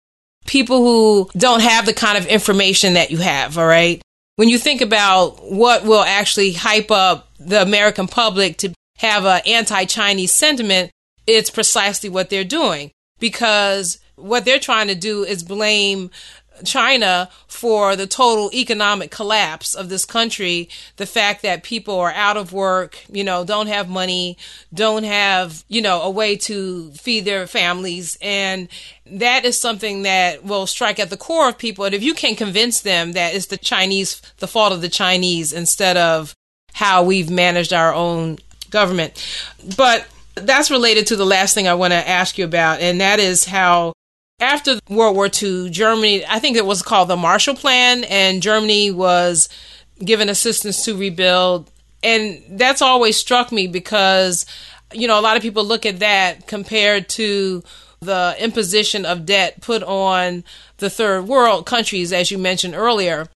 people 0.47 0.79
who 0.79 1.31
don't 1.37 1.62
have 1.62 1.87
the 1.87 1.95
kind 1.95 2.19
of 2.19 2.27
information 2.27 2.95
that 2.95 3.11
you 3.11 3.19
have, 3.19 3.57
all 3.57 3.67
right? 3.67 4.03
When 4.37 4.51
you 4.51 4.59
think 4.59 4.83
about 4.83 5.51
what 5.51 5.85
will 5.85 6.03
actually 6.03 6.53
hype 6.53 6.91
up 6.91 7.31
the 7.41 7.62
American 7.62 8.07
public 8.07 8.59
to 8.59 8.75
have 8.99 9.25
an 9.25 9.41
anti-Chinese 9.47 10.33
sentiment, 10.33 10.91
it's 11.27 11.51
precisely 11.51 12.11
what 12.11 12.29
they're 12.29 12.45
doing 12.45 12.91
because 13.19 13.99
what 14.17 14.45
they're 14.45 14.59
trying 14.59 14.89
to 14.89 14.95
do 14.95 15.25
is 15.25 15.43
blame 15.43 16.11
China 16.65 17.29
for 17.47 17.97
the 17.97 18.07
total 18.07 18.51
economic 18.53 19.11
collapse 19.11 19.75
of 19.75 19.89
this 19.89 20.05
country, 20.05 20.69
the 20.97 21.07
fact 21.07 21.43
that 21.43 21.63
people 21.63 21.99
are 21.99 22.13
out 22.13 22.37
of 22.37 22.53
work, 22.53 23.05
you 23.11 23.25
know, 23.25 23.45
don't 23.45 23.67
have 23.67 23.89
money, 23.89 24.37
don't 24.73 25.05
have, 25.05 25.65
you 25.69 25.83
know, 25.83 26.03
a 26.03 26.11
way 26.11 26.37
to 26.37 26.91
feed 26.93 27.25
their 27.25 27.47
families. 27.47 28.17
And 28.21 28.69
that 29.07 29.45
is 29.45 29.59
something 29.59 30.03
that 30.03 30.45
will 30.45 30.67
strike 30.67 30.99
at 30.99 31.11
the 31.11 31.17
core 31.17 31.49
of 31.49 31.59
people. 31.59 31.85
And 31.85 31.95
if 31.95 32.03
you 32.03 32.15
can 32.15 32.37
convince 32.37 32.81
them 32.81 33.13
that 33.13 33.35
it's 33.35 33.47
the 33.47 33.57
Chinese, 33.57 34.21
the 34.39 34.49
fault 34.49 34.73
of 34.73 34.81
the 34.81 34.89
Chinese 34.89 35.53
instead 35.53 35.97
of 35.97 36.35
how 36.73 37.03
we've 37.03 37.31
managed 37.31 37.73
our 37.73 37.95
own 37.95 38.39
government. 38.71 39.25
But 39.77 40.07
that's 40.35 40.71
related 40.71 41.07
to 41.07 41.17
the 41.17 41.25
last 41.25 41.55
thing 41.55 41.67
I 41.67 41.75
want 41.75 41.93
to 41.93 42.09
ask 42.09 42.37
you 42.37 42.45
about, 42.45 42.81
and 42.81 43.01
that 43.01 43.19
is 43.19 43.47
how 43.47 43.95
after 44.41 44.78
World 44.89 45.16
War 45.16 45.30
II, 45.43 45.70
Germany, 45.70 46.24
I 46.26 46.39
think 46.39 46.57
it 46.57 46.66
was 46.66 46.82
called 46.82 47.09
the 47.09 47.16
Marshall 47.16 47.55
Plan, 47.55 48.05
and 48.05 48.43
Germany 48.43 48.91
was 48.91 49.49
given 49.99 50.28
assistance 50.28 50.84
to 50.84 50.97
rebuild. 50.97 51.70
And 52.03 52.43
that's 52.51 52.82
always 52.82 53.16
struck 53.16 53.51
me 53.51 53.66
because, 53.66 54.45
you 54.93 55.09
know, 55.09 55.18
a 55.18 55.22
lot 55.22 55.37
of 55.37 55.43
people 55.43 55.64
look 55.64 55.87
at 55.87 56.01
that 56.01 56.47
compared 56.47 57.09
to 57.11 57.62
the 58.01 58.37
imposition 58.39 59.07
of 59.07 59.24
debt 59.24 59.62
put 59.62 59.82
on 59.82 60.45
the 60.78 60.91
third 60.91 61.26
world 61.26 61.64
countries, 61.64 62.12
as 62.12 62.30
you 62.30 62.37
mentioned 62.37 62.74
earlier. 62.74 63.28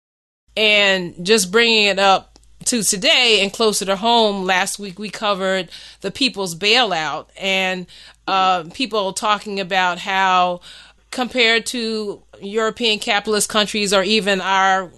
And 0.57 1.15
just 1.25 1.53
bringing 1.53 1.85
it 1.85 2.01
up 2.01 2.41
to 2.65 2.83
today 2.83 3.39
and 3.41 3.53
closer 3.53 3.85
to 3.85 3.95
home, 3.95 4.45
last 4.45 4.81
week 4.81 4.99
we 4.99 5.11
covered 5.11 5.71
the 6.01 6.11
people's 6.11 6.57
bailout 6.57 7.27
and 7.39 7.87
uh, 8.27 8.65
people 8.75 9.13
talking 9.13 9.61
about 9.61 9.99
how 9.99 10.61
compared 11.11 11.67
to 11.67 12.23
European 12.41 12.99
capitalist 12.99 13.49
countries 13.49 13.93
or 13.93 14.03
even 14.03 14.41
our 14.41 14.93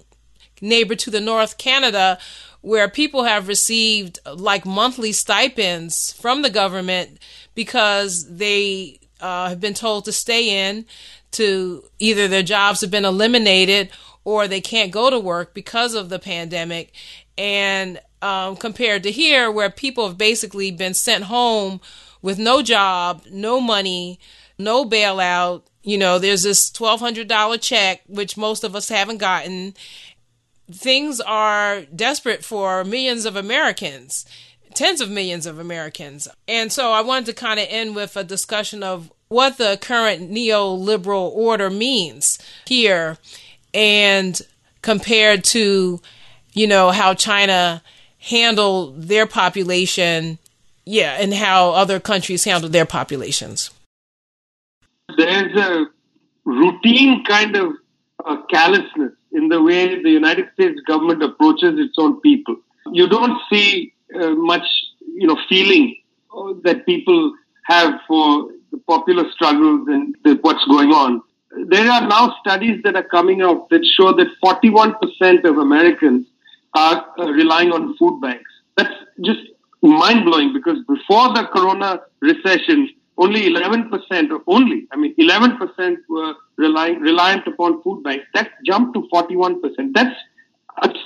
neighbor 0.61 0.95
to 0.95 1.09
the 1.09 1.21
north, 1.21 1.57
Canada, 1.57 2.19
where 2.61 2.87
people 2.87 3.23
have 3.23 3.47
received 3.47 4.19
like 4.25 4.65
monthly 4.65 5.11
stipends 5.11 6.13
from 6.13 6.41
the 6.41 6.49
government 6.49 7.17
because 7.55 8.29
they 8.29 8.99
uh, 9.19 9.49
have 9.49 9.59
been 9.59 9.73
told 9.73 10.05
to 10.05 10.11
stay 10.11 10.69
in 10.69 10.85
to 11.31 11.83
either 11.99 12.27
their 12.27 12.43
jobs 12.43 12.81
have 12.81 12.91
been 12.91 13.05
eliminated 13.05 13.89
or 14.23 14.47
they 14.47 14.61
can't 14.61 14.91
go 14.91 15.09
to 15.09 15.19
work 15.19 15.53
because 15.53 15.95
of 15.95 16.09
the 16.09 16.19
pandemic. 16.19 16.93
And 17.37 17.99
um, 18.21 18.55
compared 18.55 19.03
to 19.03 19.11
here, 19.11 19.49
where 19.49 19.69
people 19.69 20.07
have 20.07 20.17
basically 20.17 20.71
been 20.71 20.93
sent 20.93 21.23
home 21.23 21.81
with 22.21 22.37
no 22.37 22.61
job, 22.61 23.23
no 23.31 23.59
money, 23.59 24.19
no 24.59 24.85
bailout, 24.85 25.63
you 25.83 25.97
know, 25.97 26.19
there's 26.19 26.43
this 26.43 26.69
$1,200 26.71 27.61
check, 27.61 28.01
which 28.07 28.37
most 28.37 28.63
of 28.63 28.75
us 28.75 28.89
haven't 28.89 29.17
gotten. 29.17 29.73
Things 30.71 31.19
are 31.19 31.81
desperate 31.95 32.43
for 32.45 32.83
millions 32.83 33.25
of 33.25 33.35
Americans, 33.35 34.25
tens 34.73 35.01
of 35.01 35.09
millions 35.09 35.45
of 35.45 35.59
Americans. 35.59 36.27
And 36.47 36.71
so 36.71 36.91
I 36.91 37.01
wanted 37.01 37.25
to 37.27 37.33
kind 37.33 37.59
of 37.59 37.67
end 37.69 37.95
with 37.95 38.15
a 38.15 38.23
discussion 38.23 38.83
of 38.83 39.11
what 39.27 39.57
the 39.57 39.77
current 39.81 40.29
neoliberal 40.31 41.31
order 41.31 41.69
means 41.69 42.37
here 42.65 43.17
and 43.73 44.39
compared 44.81 45.43
to, 45.45 46.01
you 46.53 46.67
know, 46.67 46.91
how 46.91 47.13
China 47.13 47.81
handled 48.19 49.03
their 49.03 49.25
population, 49.25 50.37
yeah, 50.85 51.17
and 51.19 51.33
how 51.33 51.71
other 51.71 51.99
countries 51.99 52.43
handle 52.43 52.69
their 52.69 52.85
populations 52.85 53.71
there's 55.17 55.55
a 55.57 55.85
routine 56.45 57.23
kind 57.25 57.55
of 57.55 57.73
uh, 58.25 58.37
callousness 58.49 59.13
in 59.31 59.47
the 59.47 59.61
way 59.61 60.01
the 60.01 60.09
United 60.09 60.49
States 60.53 60.79
government 60.87 61.23
approaches 61.23 61.79
its 61.79 61.95
own 61.97 62.19
people. 62.21 62.55
You 62.91 63.07
don't 63.07 63.39
see 63.49 63.93
uh, 64.15 64.31
much, 64.31 64.65
you 65.15 65.27
know, 65.27 65.37
feeling 65.47 65.95
uh, 66.35 66.53
that 66.63 66.85
people 66.85 67.33
have 67.63 67.99
for 68.07 68.49
the 68.71 68.77
popular 68.87 69.29
struggles 69.31 69.87
and 69.87 70.15
the, 70.23 70.35
what's 70.41 70.63
going 70.65 70.91
on. 70.91 71.21
There 71.67 71.89
are 71.89 72.07
now 72.07 72.35
studies 72.39 72.81
that 72.83 72.95
are 72.95 73.03
coming 73.03 73.41
out 73.41 73.69
that 73.69 73.85
show 73.97 74.13
that 74.13 74.27
41% 74.43 75.43
of 75.45 75.57
Americans 75.57 76.25
are 76.73 77.05
uh, 77.19 77.25
relying 77.31 77.71
on 77.71 77.95
food 77.97 78.21
banks. 78.21 78.49
That's 78.77 78.93
just 79.21 79.39
mind 79.81 80.25
blowing 80.25 80.53
because 80.53 80.77
before 80.87 81.33
the 81.33 81.47
corona 81.51 82.01
recession, 82.21 82.89
only 83.21 83.41
11% 83.53 84.31
or 84.31 84.41
only, 84.47 84.87
I 84.91 84.95
mean, 84.95 85.13
11% 85.15 85.97
were 86.09 86.33
relying, 86.57 86.99
reliant 86.99 87.45
upon 87.45 87.81
food 87.83 88.03
banks. 88.03 88.25
That 88.33 88.49
jumped 88.65 88.95
to 88.95 89.07
41%. 89.13 89.61
That's, 89.93 90.15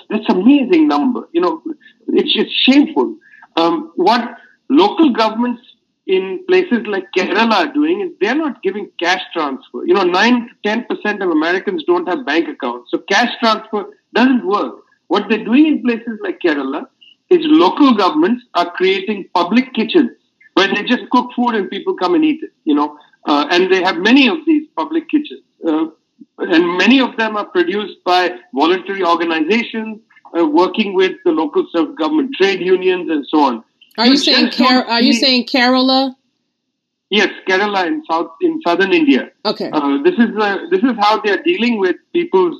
that's, 0.09 0.29
amazing 0.29 0.87
number. 0.87 1.27
You 1.33 1.41
know, 1.41 1.61
it's 2.07 2.33
just 2.33 2.51
shameful. 2.65 3.17
Um, 3.57 3.91
what 3.95 4.37
local 4.69 5.09
governments 5.11 5.61
in 6.07 6.45
places 6.47 6.87
like 6.87 7.05
Kerala 7.17 7.67
are 7.67 7.73
doing 7.73 7.99
is 7.99 8.11
they're 8.21 8.41
not 8.45 8.63
giving 8.63 8.89
cash 8.97 9.21
transfer. 9.33 9.85
You 9.85 9.95
know, 9.95 10.03
9 10.03 10.49
to 10.63 10.69
10% 10.69 11.21
of 11.21 11.29
Americans 11.31 11.83
don't 11.85 12.07
have 12.07 12.25
bank 12.25 12.47
accounts. 12.47 12.91
So 12.91 12.99
cash 12.99 13.31
transfer 13.41 13.87
doesn't 14.13 14.47
work. 14.47 14.75
What 15.07 15.25
they're 15.27 15.43
doing 15.43 15.65
in 15.67 15.83
places 15.83 16.17
like 16.23 16.39
Kerala 16.39 16.87
is 17.29 17.39
local 17.41 17.93
governments 17.93 18.45
are 18.53 18.71
creating 18.71 19.29
public 19.33 19.73
kitchens 19.73 20.11
where 20.55 20.67
they 20.73 20.83
just 20.83 21.09
cook 21.11 21.31
food 21.35 21.53
and 21.53 21.69
people 21.69 21.93
come 21.95 22.15
and 22.15 22.25
eat 22.25 22.41
it, 22.41 22.51
you 22.63 22.73
know. 22.73 22.97
Uh, 23.25 23.45
and 23.51 23.71
they 23.71 23.83
have 23.83 23.97
many 23.97 24.27
of 24.27 24.37
these 24.45 24.67
public 24.75 25.09
kitchens. 25.09 25.43
Uh, 25.67 25.87
and 26.39 26.77
many 26.77 26.99
of 26.99 27.15
them 27.17 27.35
are 27.37 27.45
produced 27.45 28.03
by 28.03 28.31
voluntary 28.53 29.03
organizations 29.03 29.99
uh, 30.37 30.45
working 30.45 30.93
with 30.93 31.13
the 31.25 31.31
local 31.31 31.67
self-government 31.71 32.31
trade 32.35 32.61
unions 32.61 33.09
and 33.09 33.25
so 33.27 33.39
on. 33.41 33.63
Are 33.97 34.07
you, 34.07 34.17
saying 34.17 34.51
Ker- 34.51 34.85
Are 34.87 35.01
you 35.01 35.13
saying 35.13 35.45
Kerala? 35.45 36.15
Yes, 37.09 37.29
Kerala 37.47 37.85
in 37.87 38.03
south 38.09 38.31
in 38.41 38.61
southern 38.65 38.91
India. 38.91 39.31
Okay. 39.45 39.69
Uh, 39.71 40.01
this 40.03 40.15
is 40.15 40.35
uh, 40.37 40.57
this 40.69 40.83
is 40.83 40.93
how 40.99 41.21
they 41.21 41.31
are 41.31 41.43
dealing 41.43 41.79
with 41.79 41.95
people's 42.11 42.57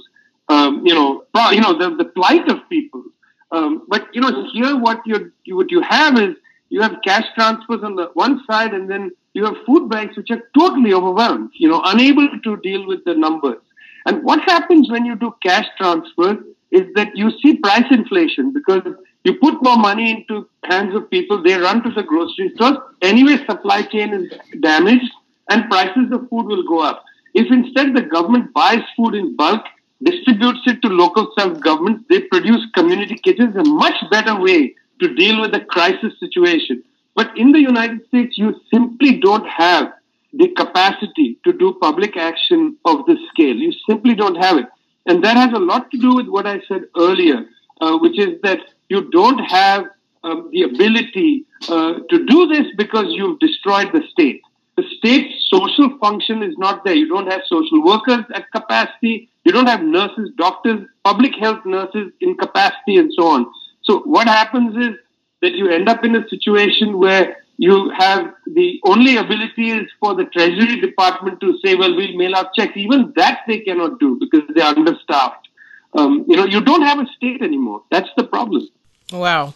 um, 0.48 0.86
you 0.86 0.94
know 0.94 1.26
you 1.52 1.60
know 1.60 1.78
the, 1.78 1.96
the 1.96 2.06
plight 2.06 2.48
of 2.50 2.58
people. 2.70 3.04
Um, 3.52 3.84
but 3.88 4.08
you 4.14 4.22
know 4.22 4.48
here 4.54 4.78
what 4.78 5.02
you 5.06 5.32
what 5.50 5.72
you 5.72 5.82
have 5.82 6.18
is 6.18 6.36
you 6.70 6.82
have 6.82 6.98
cash 7.04 7.26
transfers 7.36 7.84
on 7.84 7.96
the 7.96 8.10
one 8.14 8.44
side, 8.50 8.74
and 8.74 8.90
then 8.90 9.12
you 9.34 9.46
have 9.46 9.56
food 9.66 9.90
banks 9.90 10.18
which 10.18 10.32
are 10.32 10.42
totally 10.58 10.94
overwhelmed, 10.94 11.52
you 11.54 11.68
know, 11.68 11.82
unable 11.86 12.28
to 12.44 12.58
deal 12.58 12.88
with 12.88 13.04
the 13.06 13.14
numbers. 13.14 13.62
And 14.06 14.24
what 14.24 14.42
happens 14.42 14.90
when 14.90 15.06
you 15.06 15.16
do 15.16 15.34
cash 15.44 15.68
transfers 15.78 16.38
is 16.72 16.94
that 16.96 17.16
you 17.16 17.32
see 17.42 17.58
price 17.58 17.86
inflation 17.92 18.54
because 18.54 18.82
you 19.24 19.34
put 19.36 19.64
more 19.64 19.78
money 19.78 20.12
into 20.12 20.48
hands 20.64 20.96
of 20.96 21.10
people, 21.10 21.42
they 21.42 21.56
run 21.56 21.82
to 21.84 21.92
the 21.92 22.04
grocery 22.04 22.52
stores. 22.56 22.78
Anyway, 23.02 23.38
supply 23.46 23.82
chain 23.82 24.14
is 24.14 24.32
damaged 24.62 25.12
and 25.50 25.70
prices 25.70 26.12
of 26.12 26.30
food 26.30 26.46
will 26.46 26.64
go 26.68 26.80
up. 26.80 27.04
If 27.34 27.52
instead 27.52 27.96
the 27.96 28.02
government 28.02 28.54
buys 28.54 28.84
food 28.96 29.16
in 29.16 29.36
bulk, 29.36 29.64
distributes 30.04 30.62
it 30.68 30.82
to 30.82 30.90
local 30.90 31.32
self-governments, 31.38 32.06
they 32.10 32.22
produce 32.22 32.66
community 32.74 33.16
kitchens, 33.16 33.56
a 33.56 33.64
much 33.64 33.96
better 34.12 34.40
way 34.40 34.76
to 35.00 35.14
deal 35.14 35.42
with 35.42 35.54
a 35.54 35.60
crisis 35.60 36.14
situation. 36.20 36.84
But 37.16 37.38
in 37.38 37.52
the 37.52 37.60
United 37.60 38.06
States, 38.08 38.38
you 38.38 38.60
simply 38.72 39.20
don't 39.20 39.48
have 39.48 39.94
the 40.34 40.50
capacity 40.50 41.38
to 41.46 41.54
do 41.54 41.78
public 41.82 42.18
action 42.18 42.78
of 42.86 43.06
this 43.06 43.20
scale. 43.30 43.56
You 43.56 43.72
simply 43.90 44.16
don't 44.16 44.36
have 44.36 44.58
it. 44.58 44.66
And 45.06 45.24
that 45.24 45.38
has 45.38 45.54
a 45.54 45.60
lot 45.60 45.92
to 45.92 45.98
do 45.98 46.16
with 46.16 46.28
what 46.28 46.46
I 46.46 46.62
said 46.68 46.84
earlier, 46.98 47.46
uh, 47.80 47.98
which 47.98 48.20
is 48.20 48.42
that 48.44 48.60
you 48.90 49.10
don't 49.12 49.40
have 49.40 49.86
um, 50.24 50.50
the 50.52 50.64
ability 50.64 51.46
uh, 51.70 52.00
to 52.10 52.26
do 52.26 52.48
this 52.48 52.68
because 52.76 53.06
you've 53.10 53.40
destroyed 53.40 53.92
the 53.94 54.02
state. 54.12 54.42
The 54.76 54.84
state's 54.98 55.48
social 55.50 55.98
function 56.00 56.44
is 56.44 56.58
not 56.58 56.84
there. 56.84 56.96
You 56.96 57.08
don't 57.08 57.32
have 57.32 57.42
social 57.48 57.82
workers 57.84 58.26
at 58.34 58.52
capacity. 58.52 59.30
You 59.46 59.52
don't 59.54 59.68
have 59.68 59.84
nurses, 59.84 60.32
doctors, 60.36 60.86
public 61.04 61.34
health 61.36 61.66
nurses 61.66 62.12
in 62.20 62.36
capacity, 62.36 62.98
and 62.98 63.14
so 63.14 63.28
on. 63.28 63.46
So 63.86 64.00
what 64.00 64.28
happens 64.28 64.76
is 64.76 65.00
that 65.42 65.54
you 65.54 65.70
end 65.70 65.88
up 65.88 66.04
in 66.04 66.16
a 66.16 66.28
situation 66.30 66.98
where 66.98 67.38
you 67.58 67.90
have 67.98 68.34
the 68.48 68.80
only 68.84 69.18
ability 69.18 69.72
is 69.72 69.88
for 70.00 70.14
the 70.14 70.26
Treasury 70.26 70.82
Department 70.82 71.40
to 71.40 71.58
say, 71.64 71.76
well, 71.76 71.96
we'll 71.96 72.18
mail 72.18 72.36
out 72.36 72.54
checks. 72.54 72.74
Even 72.76 73.14
that 73.16 73.42
they 73.48 73.60
cannot 73.60 74.00
do 74.00 74.18
because 74.20 74.42
they're 74.54 74.66
understaffed. 74.66 75.48
Um, 75.94 76.26
you 76.28 76.36
know, 76.36 76.46
you 76.46 76.62
don't 76.62 76.82
have 76.82 77.00
a 77.00 77.08
state 77.16 77.42
anymore. 77.42 77.84
That's 77.90 78.10
the 78.18 78.26
problem. 78.26 78.68
Wow. 79.12 79.54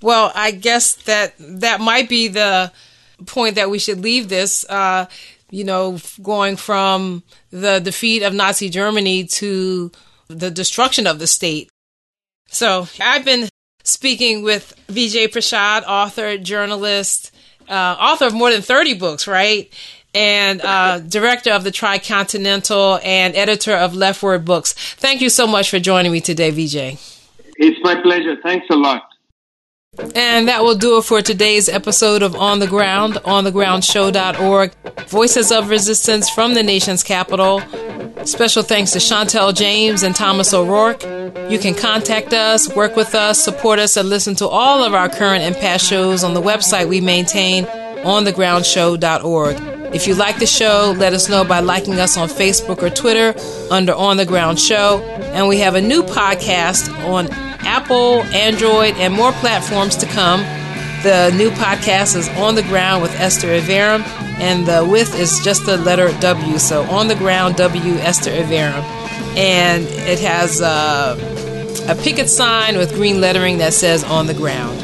Well, 0.00 0.30
I 0.34 0.52
guess 0.52 0.94
that 1.04 1.34
that 1.38 1.80
might 1.80 2.08
be 2.08 2.28
the 2.28 2.70
point 3.26 3.56
that 3.56 3.70
we 3.70 3.78
should 3.78 4.00
leave 4.00 4.28
this. 4.28 4.64
Uh, 4.68 5.06
you 5.50 5.64
know, 5.64 5.98
going 6.22 6.56
from 6.56 7.22
the 7.50 7.80
defeat 7.80 8.22
of 8.22 8.34
Nazi 8.34 8.68
Germany 8.68 9.24
to 9.24 9.90
the 10.28 10.50
destruction 10.50 11.06
of 11.06 11.18
the 11.18 11.26
state. 11.26 11.68
So 12.48 12.86
I've 13.00 13.24
been 13.24 13.48
speaking 13.84 14.42
with 14.42 14.74
Vijay 14.88 15.28
Prashad, 15.28 15.84
author, 15.86 16.36
journalist, 16.38 17.30
uh, 17.68 17.72
author 17.72 18.26
of 18.26 18.34
more 18.34 18.50
than 18.50 18.62
30 18.62 18.94
books, 18.94 19.28
right? 19.28 19.72
And 20.12 20.60
uh, 20.60 20.98
director 21.08 21.52
of 21.52 21.62
the 21.62 21.70
Tricontinental 21.70 23.00
and 23.04 23.36
editor 23.36 23.76
of 23.76 23.92
LeftWord 23.92 24.44
Books. 24.44 24.72
Thank 24.72 25.20
you 25.20 25.28
so 25.28 25.46
much 25.46 25.70
for 25.70 25.78
joining 25.78 26.10
me 26.10 26.20
today, 26.20 26.50
Vijay. 26.50 26.98
It's 27.56 27.78
my 27.84 28.00
pleasure. 28.02 28.36
Thanks 28.42 28.66
a 28.70 28.76
lot. 28.76 29.13
And 30.14 30.48
that 30.48 30.62
will 30.62 30.74
do 30.74 30.98
it 30.98 31.04
for 31.04 31.20
today's 31.22 31.68
episode 31.68 32.22
of 32.22 32.34
On 32.34 32.58
the 32.58 32.66
Ground, 32.66 33.14
onthegroundshow.org, 33.14 34.72
Voices 35.08 35.52
of 35.52 35.70
Resistance 35.70 36.28
from 36.28 36.54
the 36.54 36.62
nation's 36.62 37.02
capital. 37.02 37.60
Special 38.24 38.62
thanks 38.62 38.92
to 38.92 38.98
Chantel 38.98 39.54
James 39.54 40.02
and 40.02 40.14
Thomas 40.16 40.52
O'Rourke. 40.52 41.02
You 41.50 41.58
can 41.58 41.74
contact 41.74 42.32
us, 42.32 42.74
work 42.74 42.96
with 42.96 43.14
us, 43.14 43.42
support 43.42 43.78
us, 43.78 43.96
and 43.96 44.08
listen 44.08 44.34
to 44.36 44.48
all 44.48 44.82
of 44.82 44.94
our 44.94 45.08
current 45.08 45.42
and 45.42 45.54
past 45.54 45.86
shows 45.86 46.24
on 46.24 46.34
the 46.34 46.42
website 46.42 46.88
we 46.88 47.00
maintain, 47.00 47.64
onthegroundshow.org. 47.64 49.56
If 49.94 50.08
you 50.08 50.14
like 50.16 50.38
the 50.40 50.46
show, 50.46 50.92
let 50.96 51.12
us 51.12 51.28
know 51.28 51.44
by 51.44 51.60
liking 51.60 52.00
us 52.00 52.16
on 52.16 52.28
Facebook 52.28 52.82
or 52.82 52.90
Twitter 52.90 53.32
under 53.70 53.94
On 53.94 54.16
the 54.16 54.26
Ground 54.26 54.58
Show. 54.58 55.00
And 55.34 55.46
we 55.46 55.58
have 55.58 55.76
a 55.76 55.80
new 55.80 56.02
podcast 56.02 56.92
on 57.08 57.28
Apple, 57.66 58.22
Android, 58.34 58.94
and 58.96 59.12
more 59.12 59.32
platforms 59.32 59.96
to 59.96 60.06
come. 60.06 60.40
The 61.02 61.32
new 61.36 61.50
podcast 61.50 62.16
is 62.16 62.28
On 62.30 62.54
the 62.54 62.62
Ground 62.62 63.02
with 63.02 63.12
Esther 63.20 63.48
Iverem, 63.48 64.02
and 64.40 64.66
the 64.66 64.86
with 64.88 65.18
is 65.18 65.40
just 65.44 65.66
the 65.66 65.76
letter 65.76 66.10
W. 66.20 66.58
So 66.58 66.82
On 66.84 67.08
the 67.08 67.14
Ground 67.14 67.56
W 67.56 67.94
Esther 67.96 68.30
Iverem. 68.30 68.82
And 69.36 69.84
it 69.84 70.20
has 70.20 70.62
uh, 70.62 71.16
a 71.88 71.94
picket 72.02 72.30
sign 72.30 72.78
with 72.78 72.94
green 72.94 73.20
lettering 73.20 73.58
that 73.58 73.74
says 73.74 74.04
On 74.04 74.26
the 74.26 74.34
Ground. 74.34 74.80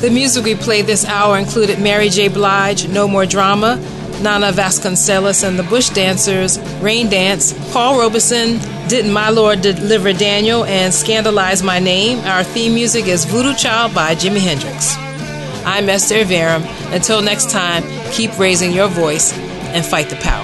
The 0.00 0.10
music 0.10 0.44
we 0.44 0.54
played 0.54 0.86
this 0.86 1.04
hour 1.04 1.38
included 1.38 1.78
Mary 1.78 2.08
J. 2.08 2.28
Blige, 2.28 2.88
No 2.88 3.08
More 3.08 3.26
Drama, 3.26 3.78
Nana 4.22 4.52
Vasconcelos 4.52 5.46
and 5.46 5.58
the 5.58 5.62
Bush 5.64 5.90
Dancers, 5.90 6.58
Rain 6.80 7.08
Dance, 7.08 7.52
Paul 7.72 7.98
Robeson, 7.98 8.58
Didn't 8.88 9.12
My 9.12 9.30
Lord 9.30 9.60
Deliver 9.60 10.12
Daniel, 10.12 10.64
and 10.64 10.92
Scandalize 10.92 11.62
My 11.62 11.78
Name. 11.78 12.18
Our 12.20 12.44
theme 12.44 12.74
music 12.74 13.06
is 13.06 13.24
Voodoo 13.24 13.54
Child 13.54 13.94
by 13.94 14.14
Jimi 14.14 14.40
Hendrix. 14.40 14.96
I'm 15.66 15.88
Esther 15.88 16.16
Iverem. 16.24 16.64
Until 16.94 17.22
next 17.22 17.50
time, 17.50 17.82
keep 18.12 18.38
raising 18.38 18.72
your 18.72 18.88
voice 18.88 19.32
and 19.72 19.84
fight 19.84 20.10
the 20.10 20.16
power. 20.16 20.43